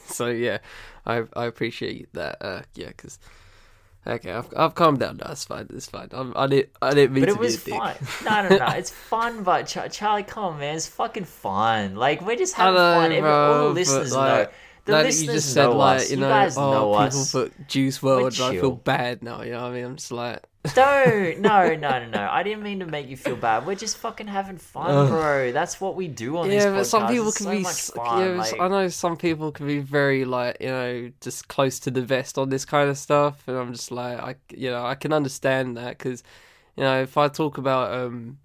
[0.06, 0.58] so yeah,
[1.06, 2.38] I I appreciate that.
[2.42, 3.20] Uh, yeah, because
[4.08, 5.32] okay, I've I've calmed down now.
[5.32, 5.68] It's fine.
[5.74, 6.10] It's fine.
[6.12, 7.84] I'm, I didn't I didn't mean But to it was be a dick.
[7.84, 8.24] fun.
[8.50, 8.74] No, no, no.
[8.76, 10.76] It's fun, but Char- Charlie, come on, man.
[10.76, 11.96] It's fucking fun.
[11.96, 13.12] Like we're just having know, fun.
[13.12, 14.54] Every, all the listeners like- know.
[14.86, 16.10] The now that you just said know like us.
[16.12, 17.32] you You know, guys oh, know people us.
[17.32, 19.42] put Juice WRLD, I feel bad now.
[19.42, 19.86] You know what I mean?
[19.86, 20.44] I'm just like,
[20.76, 22.28] Don't no no no no.
[22.32, 23.66] I didn't mean to make you feel bad.
[23.66, 25.52] We're just fucking having fun, bro.
[25.52, 26.76] That's what we do on this yeah, podcast.
[26.76, 27.60] but some people It's can so be.
[27.60, 28.20] much fun.
[28.22, 31.92] yeah, like- I know some people can be very like you know just close to
[31.92, 34.96] the vest on this kind of stuff, and I'm just like I you know I
[34.96, 36.24] can understand that because
[36.78, 38.38] you know if I talk about um.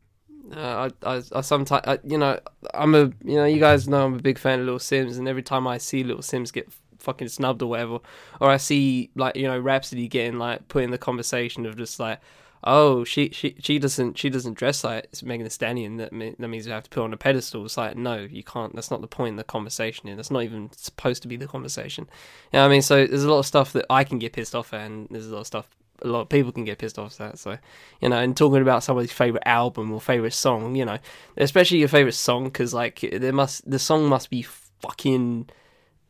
[0.50, 2.40] Uh, I, I, I sometimes, I, you know,
[2.72, 5.28] I'm a, you know, you guys know I'm a big fan of Little Simz, and
[5.28, 7.98] every time I see Little Simz get fucking snubbed or whatever,
[8.40, 12.00] or I see like you know Rapsody getting like put in the conversation of just
[12.00, 12.20] like,
[12.64, 16.48] oh she she she doesn't she doesn't dress like Megan Thee Stallion that me- that
[16.48, 17.64] means you have to put on a pedestal.
[17.64, 18.74] It's like no, you can't.
[18.74, 20.06] That's not the point of the conversation.
[20.06, 20.16] Here.
[20.16, 22.08] That's not even supposed to be the conversation.
[22.52, 22.82] You know I mean?
[22.82, 25.26] So there's a lot of stuff that I can get pissed off at, and there's
[25.26, 25.68] a lot of stuff
[26.02, 27.38] a lot of people can get pissed off at.
[27.38, 27.58] So
[28.00, 30.98] you know, and talking about somebody's favorite album or favorite song, you know,
[31.36, 35.48] especially your favorite song, because like there must the song must be fucking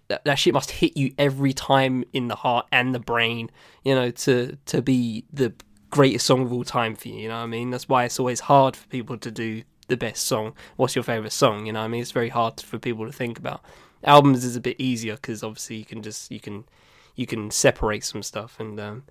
[0.09, 3.51] that, that shit must hit you every time in the heart and the brain,
[3.85, 5.52] you know, to to be the
[5.90, 7.14] greatest song of all time for you.
[7.14, 7.70] You know what I mean?
[7.70, 10.55] That's why it's always hard for people to do the best song.
[10.76, 11.66] What's your favorite song?
[11.66, 12.02] You know I mean?
[12.02, 13.62] It's very hard for people to think about.
[14.05, 16.64] Albums is a bit easier because obviously you can just you can
[17.16, 19.02] you can separate some stuff and um,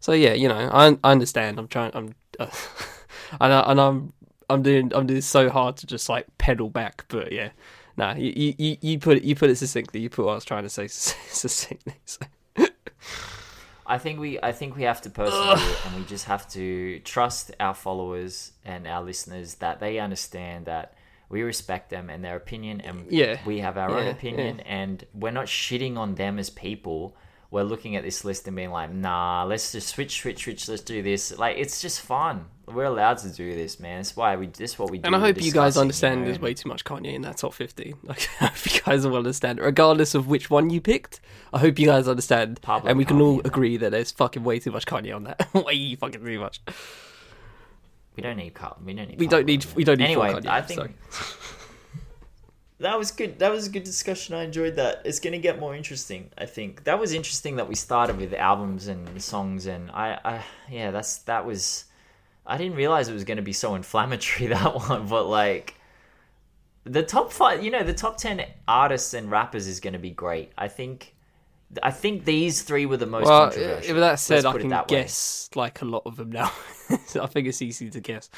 [0.00, 1.58] so yeah, you know, I I understand.
[1.58, 1.90] I'm trying.
[1.94, 2.50] I'm uh,
[3.40, 4.12] and, I, and I'm
[4.50, 7.50] I'm doing I'm doing so hard to just like pedal back, but yeah.
[7.96, 10.00] Nah, you, you, you put it you put it succinctly.
[10.00, 11.94] You put what I was trying to say succinctly.
[12.04, 12.20] So.
[13.86, 17.50] I think we I think we have to persevere and we just have to trust
[17.60, 20.94] our followers and our listeners that they understand that
[21.28, 23.38] we respect them and their opinion and Yeah.
[23.44, 27.14] we have our own Yeah, opinion and we're not shitting on them as people.
[27.54, 30.82] We're looking at this list and being like, nah, let's just switch, switch, switch, let's
[30.82, 31.38] do this.
[31.38, 32.46] Like it's just fun.
[32.66, 34.00] We're allowed to do this, man.
[34.00, 35.06] It's why we this is what we do.
[35.06, 37.54] And I hope you guys understand know, there's way too much Kanye in that top
[37.54, 37.94] 15.
[38.02, 41.20] Like, I hope you guys will understand, regardless of which one you picked.
[41.52, 43.42] I hope you guys understand, Pablo and we can Kanye, all man.
[43.44, 45.48] agree that there's fucking way too much Kanye on that.
[45.64, 46.60] way fucking too much.
[48.16, 48.78] We don't need Carl.
[48.84, 49.20] We don't need.
[49.20, 50.46] We don't need we don't need Anyway, Kanye.
[50.48, 50.90] I think.
[52.80, 53.38] that was good.
[53.38, 54.34] That was a good discussion.
[54.34, 55.02] I enjoyed that.
[55.04, 56.30] It's going to get more interesting.
[56.36, 60.42] I think that was interesting that we started with albums and songs, and I, I
[60.70, 61.84] yeah, that's that was.
[62.46, 65.74] I didn't realize it was going to be so inflammatory that one, but like.
[66.86, 70.10] The top five, you know, the top ten artists and rappers is going to be
[70.10, 70.52] great.
[70.58, 71.14] I think,
[71.82, 73.94] I think these three were the most Well, controversial.
[73.94, 74.98] with that said, I can that way.
[74.98, 76.52] guess like a lot of them now.
[77.06, 78.28] So I think it's easy to guess.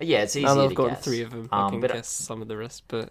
[0.00, 1.04] Yeah, it's easy Now that to I've got guess.
[1.04, 2.84] three of them, I Um, can but guess some of the rest.
[2.88, 3.10] But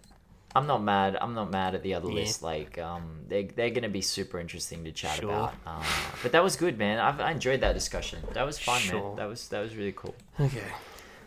[0.54, 1.16] I'm not mad.
[1.20, 2.14] I'm not mad at the other Yeah.
[2.14, 2.42] list.
[2.42, 5.28] Like, um, they they're gonna be super interesting to chat Sure.
[5.30, 5.54] about.
[5.66, 5.82] Um,
[6.22, 6.98] but that was good, man.
[6.98, 8.20] I've, I enjoyed that discussion.
[8.34, 9.02] That was fun, Sure.
[9.08, 9.16] man.
[9.16, 10.14] That was that was really cool.
[10.40, 10.62] okay,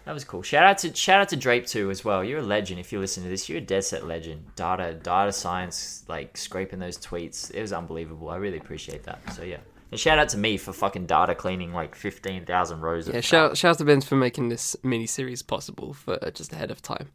[0.05, 0.41] That was cool.
[0.41, 2.23] Shout out to shout out to Drape too as well.
[2.23, 3.47] You're a legend if you listen to this.
[3.49, 4.55] You're a dead set legend.
[4.55, 7.51] Data data science, like scraping those tweets.
[7.53, 8.29] It was unbelievable.
[8.29, 9.19] I really appreciate that.
[9.35, 9.57] So yeah.
[9.91, 13.21] And shout out to me for fucking data cleaning like fifteen thousand rows of yeah.
[13.21, 16.69] Shout shout out to Ben for making this mini series possible for uh, just ahead
[16.71, 17.09] of time.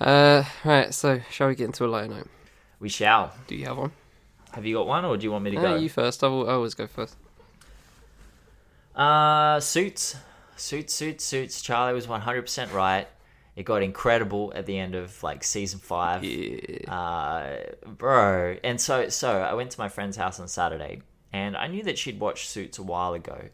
[0.00, 0.92] Uh, right.
[0.92, 2.28] So shall we get into a light note?
[2.80, 3.32] We shall.
[3.46, 3.92] Do you have one?
[4.52, 5.74] Have you got one or do you want me to Uh, go?
[5.76, 6.22] you first.
[6.22, 7.16] I will I always go first.
[8.94, 10.16] Uh, suits,
[10.56, 11.62] suits, suits, suits.
[11.62, 13.08] Charlie was one hundred percent right.
[13.56, 16.92] It got incredible at the end of like season five, Yeah.
[16.92, 17.56] uh,
[17.86, 18.56] bro.
[18.64, 21.02] And so, so I went to my friend's house on Saturday,
[21.34, 23.48] and I knew that she'd watched Suits a while ago,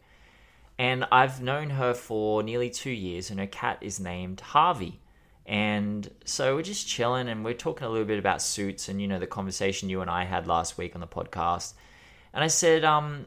[0.78, 5.00] and I've known her for nearly two years, and her cat is named Harvey.
[5.46, 9.08] And so we're just chilling, and we're talking a little bit about Suits, and you
[9.08, 11.72] know the conversation you and I had last week on the podcast.
[12.34, 13.24] And I said, um,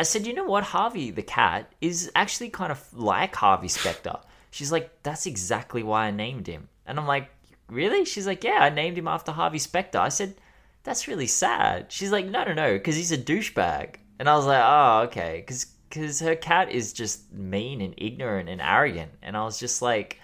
[0.00, 0.64] I said, you know what?
[0.64, 4.16] Harvey the cat is actually kind of like Harvey Specter.
[4.50, 6.70] She's like, that's exactly why I named him.
[6.86, 7.28] And I'm like,
[7.68, 8.06] really?
[8.06, 9.98] She's like, yeah, I named him after Harvey Specter.
[9.98, 10.34] I said,
[10.84, 11.90] that's really sad.
[11.90, 13.96] She's like, no, no, no, because he's a douchebag.
[14.18, 18.48] And I was like, oh, okay, because because her cat is just mean and ignorant
[18.48, 19.12] and arrogant.
[19.22, 20.18] And I was just like,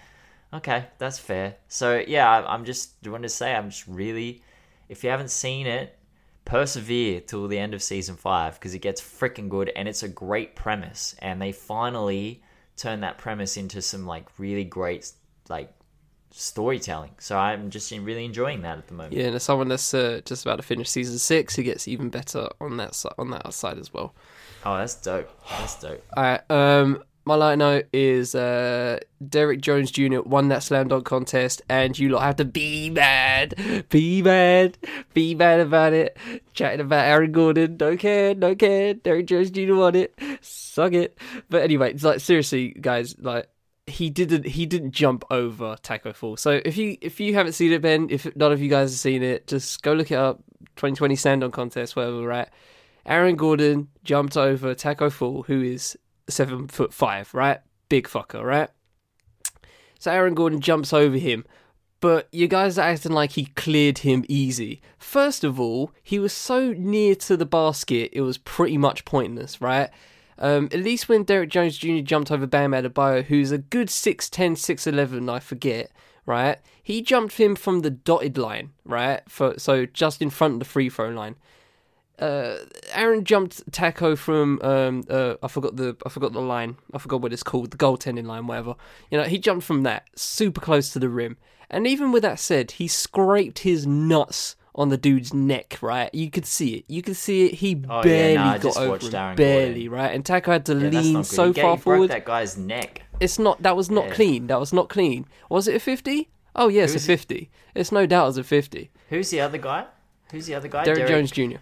[0.51, 1.57] okay, that's fair.
[1.67, 4.41] So yeah, I- I'm just wanting to say, I'm just really,
[4.87, 5.95] if you haven't seen it,
[6.45, 10.07] persevere till the end of season five because it gets freaking good and it's a
[10.09, 12.41] great premise and they finally
[12.75, 15.11] turn that premise into some like really great
[15.47, 15.71] like
[16.31, 19.93] storytelling so i'm just really enjoying that at the moment Yeah, and as someone that's
[19.93, 23.31] uh, just about to finish season six, it gets even better on that side, on
[23.31, 24.13] that side as well.
[24.65, 26.51] oh that's dope that's dope All right.
[26.51, 28.97] Um, my light note is uh,
[29.27, 30.21] Derrick Jones Jr.
[30.21, 33.53] won that slam dunk contest, and you lot have to be mad,
[33.89, 34.79] be mad,
[35.13, 36.17] be mad about it.
[36.53, 38.95] Chatting about Aaron Gordon, don't care, don't care.
[38.95, 39.75] Derrick Jones Jr.
[39.75, 41.19] won it, suck it.
[41.49, 43.47] But anyway, it's like seriously, guys, like
[43.89, 46.37] he didn't he didn't jump over Tacko Fall.
[46.37, 48.99] So if you if you haven't seen it, Ben, if none of you guys have
[48.99, 50.41] seen it, just go look it up.
[50.75, 52.53] 2020 stand on contest, wherever we're at.
[53.05, 55.97] Aaron Gordon jumped over Tacko Fall, who is
[56.29, 57.59] seven foot five, right?
[57.89, 58.69] Big fucker, right?
[59.99, 61.45] So Aaron Gordon jumps over him,
[61.99, 64.81] but you guys are acting like he cleared him easy.
[64.97, 69.59] First of all, he was so near to the basket, it was pretty much pointless,
[69.59, 69.89] right?
[70.39, 71.99] Um, at least when Derrick Jones Jr.
[71.99, 75.91] jumped over Bam Adebayo, who's a good 6'10, 6'11, I forget,
[76.25, 76.57] right?
[76.81, 79.21] He jumped him from the dotted line, right?
[79.27, 81.35] For So just in front of the free throw line.
[82.17, 82.57] Uh,
[82.91, 87.21] Aaron jumped Tacko from um, uh, I forgot the I forgot the line I forgot
[87.21, 88.75] what it's called the goaltending line whatever
[89.09, 91.37] you know he jumped from that super close to the rim
[91.69, 96.31] and even with that said he scraped his nuts on the dude's neck right you
[96.31, 99.35] could see it you could see it he Oh, yeah, barely nah, got over him
[99.35, 99.91] barely Gordon.
[99.91, 103.03] right and Tacko had to Yeah, lean so He far forward that guy's neck.
[103.19, 104.13] it's not that was not Yeah.
[104.13, 107.91] clean that was not clean was it a 50 oh yes a Who's- 50 it's
[107.91, 109.85] no doubt it was a 50 Who's the other guy?
[110.31, 110.83] Who's the other guy?
[110.85, 111.57] Derrick Jones Jr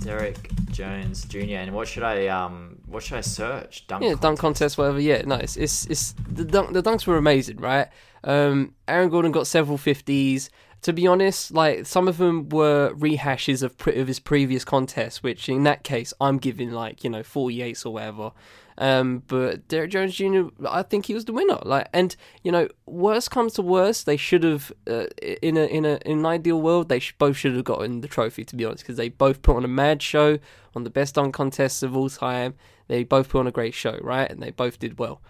[0.00, 1.38] Derrick Jones Jr.
[1.56, 3.86] And what should I um what should I search?
[3.86, 4.98] Dunk Yeah, dunk contest, whatever.
[5.00, 7.88] Yeah, no, it's it's, it's the dunk, the dunks were amazing, right?
[8.24, 10.50] Um, Aaron Gordon got several fifties.
[10.82, 15.22] To be honest, like some of them were rehashes of pre- of his previous contests,
[15.22, 18.32] which in that case I'm giving like you know forty eights or whatever.
[18.80, 20.44] Um, but Derrick Jones Jr.
[20.66, 21.58] I think he was the winner.
[21.62, 25.04] Like, and you know, worst comes to worst, they should have uh,
[25.42, 28.42] in a in a in an ideal world they both should have gotten the trophy.
[28.42, 30.38] To be honest, because they both put on a mad show
[30.74, 32.54] on the best dunk contests of all time.
[32.88, 34.30] They both put on a great show, right?
[34.30, 35.20] And they both did well.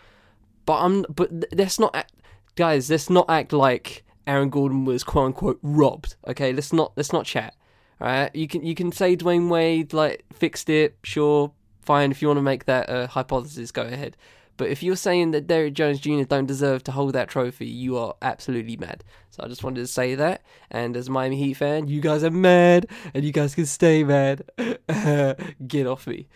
[0.65, 2.07] But I'm but th- let's not
[2.55, 2.89] guys.
[2.89, 6.17] Let's not act like Aaron Gordon was quote unquote robbed.
[6.27, 7.55] Okay, let's not let's not chat.
[8.01, 10.97] All right, you can you can say Dwyane Wade like fixed it.
[11.03, 11.53] Sure,
[11.83, 12.11] fine.
[12.11, 14.17] If you want to make that uh, hypothesis, go ahead.
[14.61, 16.25] But if you're saying that Derrick Jones Jr.
[16.25, 19.05] don't deserve to hold that trophy, you are absolutely mad.
[19.31, 20.43] So I just wanted to say that.
[20.71, 24.05] And as a Miami Heat fan, you guys are mad, and you guys can stay
[24.05, 24.43] mad.
[25.67, 26.29] Get off me.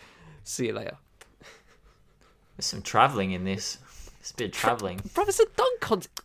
[0.43, 0.97] See you later.
[2.57, 3.77] There's some travelling in this.
[4.21, 5.03] It's a bit of travelling.
[5.13, 6.24] Bro, it's a dunk contest.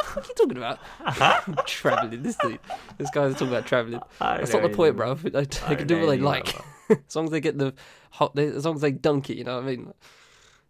[0.00, 1.66] What the fuck are you talking about?
[1.66, 2.22] traveling.
[2.22, 2.58] This dude.
[2.98, 4.00] This guy's talking about traveling.
[4.18, 5.14] That's not the point, bro.
[5.14, 6.54] They, can don't what they like.
[6.90, 7.74] as long as they get the
[8.10, 9.92] hot, they, as long as they dunk it, you know what I mean?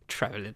[0.09, 0.55] Traveling.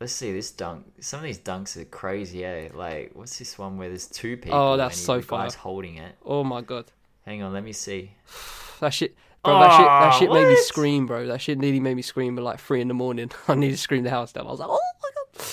[0.00, 0.86] Let's see this dunk.
[1.00, 2.68] Some of these dunks are crazy, eh?
[2.72, 4.58] Like, what's this one where there's two people?
[4.58, 6.14] Oh, that's and so the guy's holding it.
[6.24, 6.86] Oh my god.
[7.24, 8.12] Hang on, let me see.
[8.80, 9.16] That shit.
[9.42, 11.26] Bro, that shit, that shit made me scream, bro.
[11.26, 13.32] That shit nearly made me scream at like three in the morning.
[13.48, 14.46] I needed to scream the house down.
[14.46, 15.44] I was like, oh my god.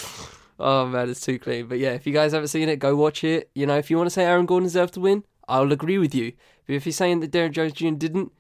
[0.60, 1.68] Oh man, it's too clean.
[1.68, 3.50] But yeah, if you guys haven't seen it, go watch it.
[3.56, 6.16] You know, if you want to say Aaron Gordon deserved to win, I'll agree with
[6.16, 6.34] you.
[6.66, 7.90] But if you're saying that Derrick Jones Jr.
[7.90, 8.32] didn't,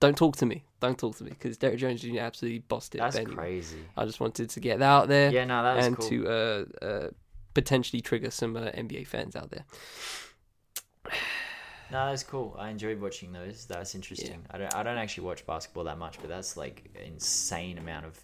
[0.00, 0.64] don't talk to me.
[0.80, 2.18] Don't talk to me because Derrick Jones Jr.
[2.18, 2.98] absolutely bossed it.
[2.98, 3.78] That's anyway, crazy.
[3.96, 6.08] I just wanted to get that out there Yeah, no, that was and cool.
[6.08, 7.08] to uh, uh,
[7.54, 9.64] potentially trigger some uh, NBA fans out there.
[11.92, 12.56] No, that's cool.
[12.58, 13.66] I enjoyed watching those.
[13.66, 14.44] That's interesting.
[14.50, 14.74] I don't.
[14.74, 18.18] I don't actually watch basketball that much, but that's like insane amount of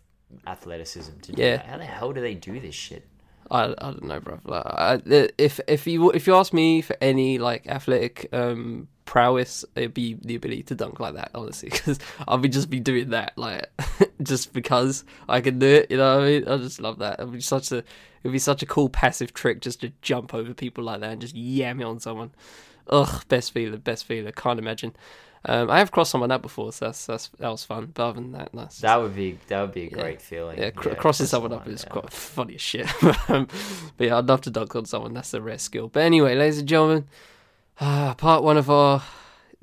[0.46, 1.40] athleticism to do.
[1.42, 1.56] Yeah.
[1.58, 1.66] that.
[1.66, 3.06] How the hell do they do this shit?
[3.50, 4.38] I, I don't know, bro.
[4.44, 5.00] Like, I,
[5.38, 10.14] if if you if you ask me for any like athletic um prowess, it'd be
[10.22, 11.98] the ability to dunk like that, honestly, because
[12.28, 13.66] I'll be just be doing that like
[14.22, 15.90] just because I can do it.
[15.90, 16.48] You know what I mean?
[16.48, 17.18] I just love that.
[17.18, 17.82] It'd be such a
[18.22, 21.20] it'd be such a cool passive trick just to jump over people like that and
[21.20, 22.30] just yam it on someone.
[22.88, 24.32] Ugh, best feeler, best feeler.
[24.32, 24.94] Can't imagine.
[25.46, 27.92] Um, I have crossed someone that before, so that's, that's that was fun.
[27.94, 29.38] But other than that, it's just- That would be.
[29.48, 30.58] That would be a great feeling.
[30.58, 31.90] yeah, cr- crossing someone up is yeah.
[31.92, 32.86] quite funny as shit.
[33.28, 33.48] Um,
[33.96, 35.14] but yeah, I'd love to dunk on someone.
[35.14, 35.88] That's a rare skill.
[35.88, 37.06] But anyway, ladies and gentlemen,
[37.80, 39.02] uh, part one of our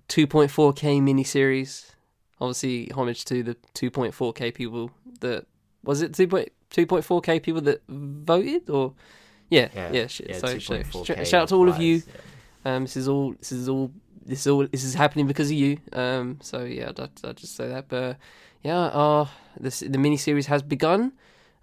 [0.09, 1.91] 2.4k mini series.
[2.39, 4.91] Obviously, homage to the 2.4k people
[5.21, 5.45] that
[5.83, 6.27] was it 2.
[6.27, 8.93] 2.4k people that voted or
[9.49, 10.29] yeah Yeah, yeah, shit.
[10.29, 12.01] yeah, so, so shout out to all of you.
[12.65, 12.75] yeah.
[12.75, 13.33] Um, this is all.
[13.33, 13.91] This is all.
[14.27, 14.67] This is all.
[14.67, 15.79] This is happening because of you.
[15.93, 17.87] Um, so yeah, I'd, I'd just say that.
[17.87, 18.17] But
[18.61, 19.27] yeah, uh,
[19.59, 21.13] this the mini series has begun.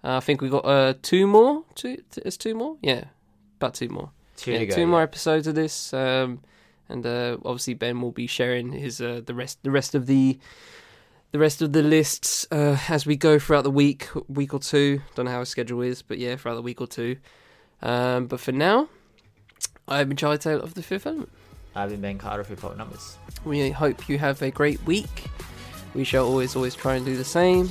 [0.03, 1.63] Uh, I think we got uh two more.
[1.75, 1.97] Two.
[2.17, 2.77] It's two more.
[2.81, 3.05] Yeah,
[3.57, 4.09] about two more.
[4.35, 5.93] Two yeah, two more episodes of this.
[5.93, 6.41] Um,
[6.89, 10.39] and uh, obviously Ben will be sharing his uh the rest the rest of the.
[11.31, 15.01] The rest of the lists uh, as we go throughout the week, week or two.
[15.15, 17.17] Don't know how his schedule is, but yeah, throughout the week or two.
[17.81, 18.87] Um, but for now,
[19.85, 21.29] I've been Charlie Taylor of the Fifth Element.
[21.75, 23.17] I've been Ben Carter for Pop Numbers.
[23.43, 25.25] We hope you have a great week.
[25.93, 27.69] We shall always, always try and do the same.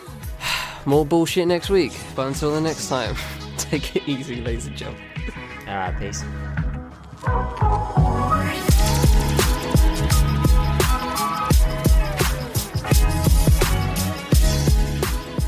[0.86, 3.14] More bullshit next week, but until the next time,
[3.58, 5.02] take it easy, ladies and gentlemen.
[5.68, 6.22] All right, peace.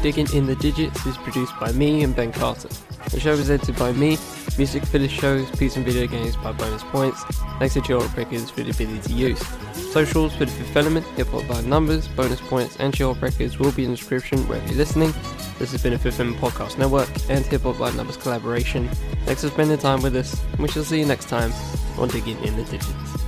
[0.01, 2.69] Digging in the Digits is produced by me and Ben Carter.
[3.11, 4.19] The show is edited by me.
[4.59, 7.23] Music for this show is Peace and Video Games by Bonus Points.
[7.59, 9.47] Thanks to Chill Records for the ability to use.
[9.93, 13.73] Socials for the fifth element, hip hop by numbers, bonus points, and Chill Records will
[13.73, 15.13] be in the description wherever you're listening.
[15.59, 18.89] This has been a Fifth Element Podcast Network and Hip Hop by Numbers collaboration.
[19.25, 21.53] Thanks for spending time with us, we shall see you next time
[21.99, 23.19] on Digging in the Digits.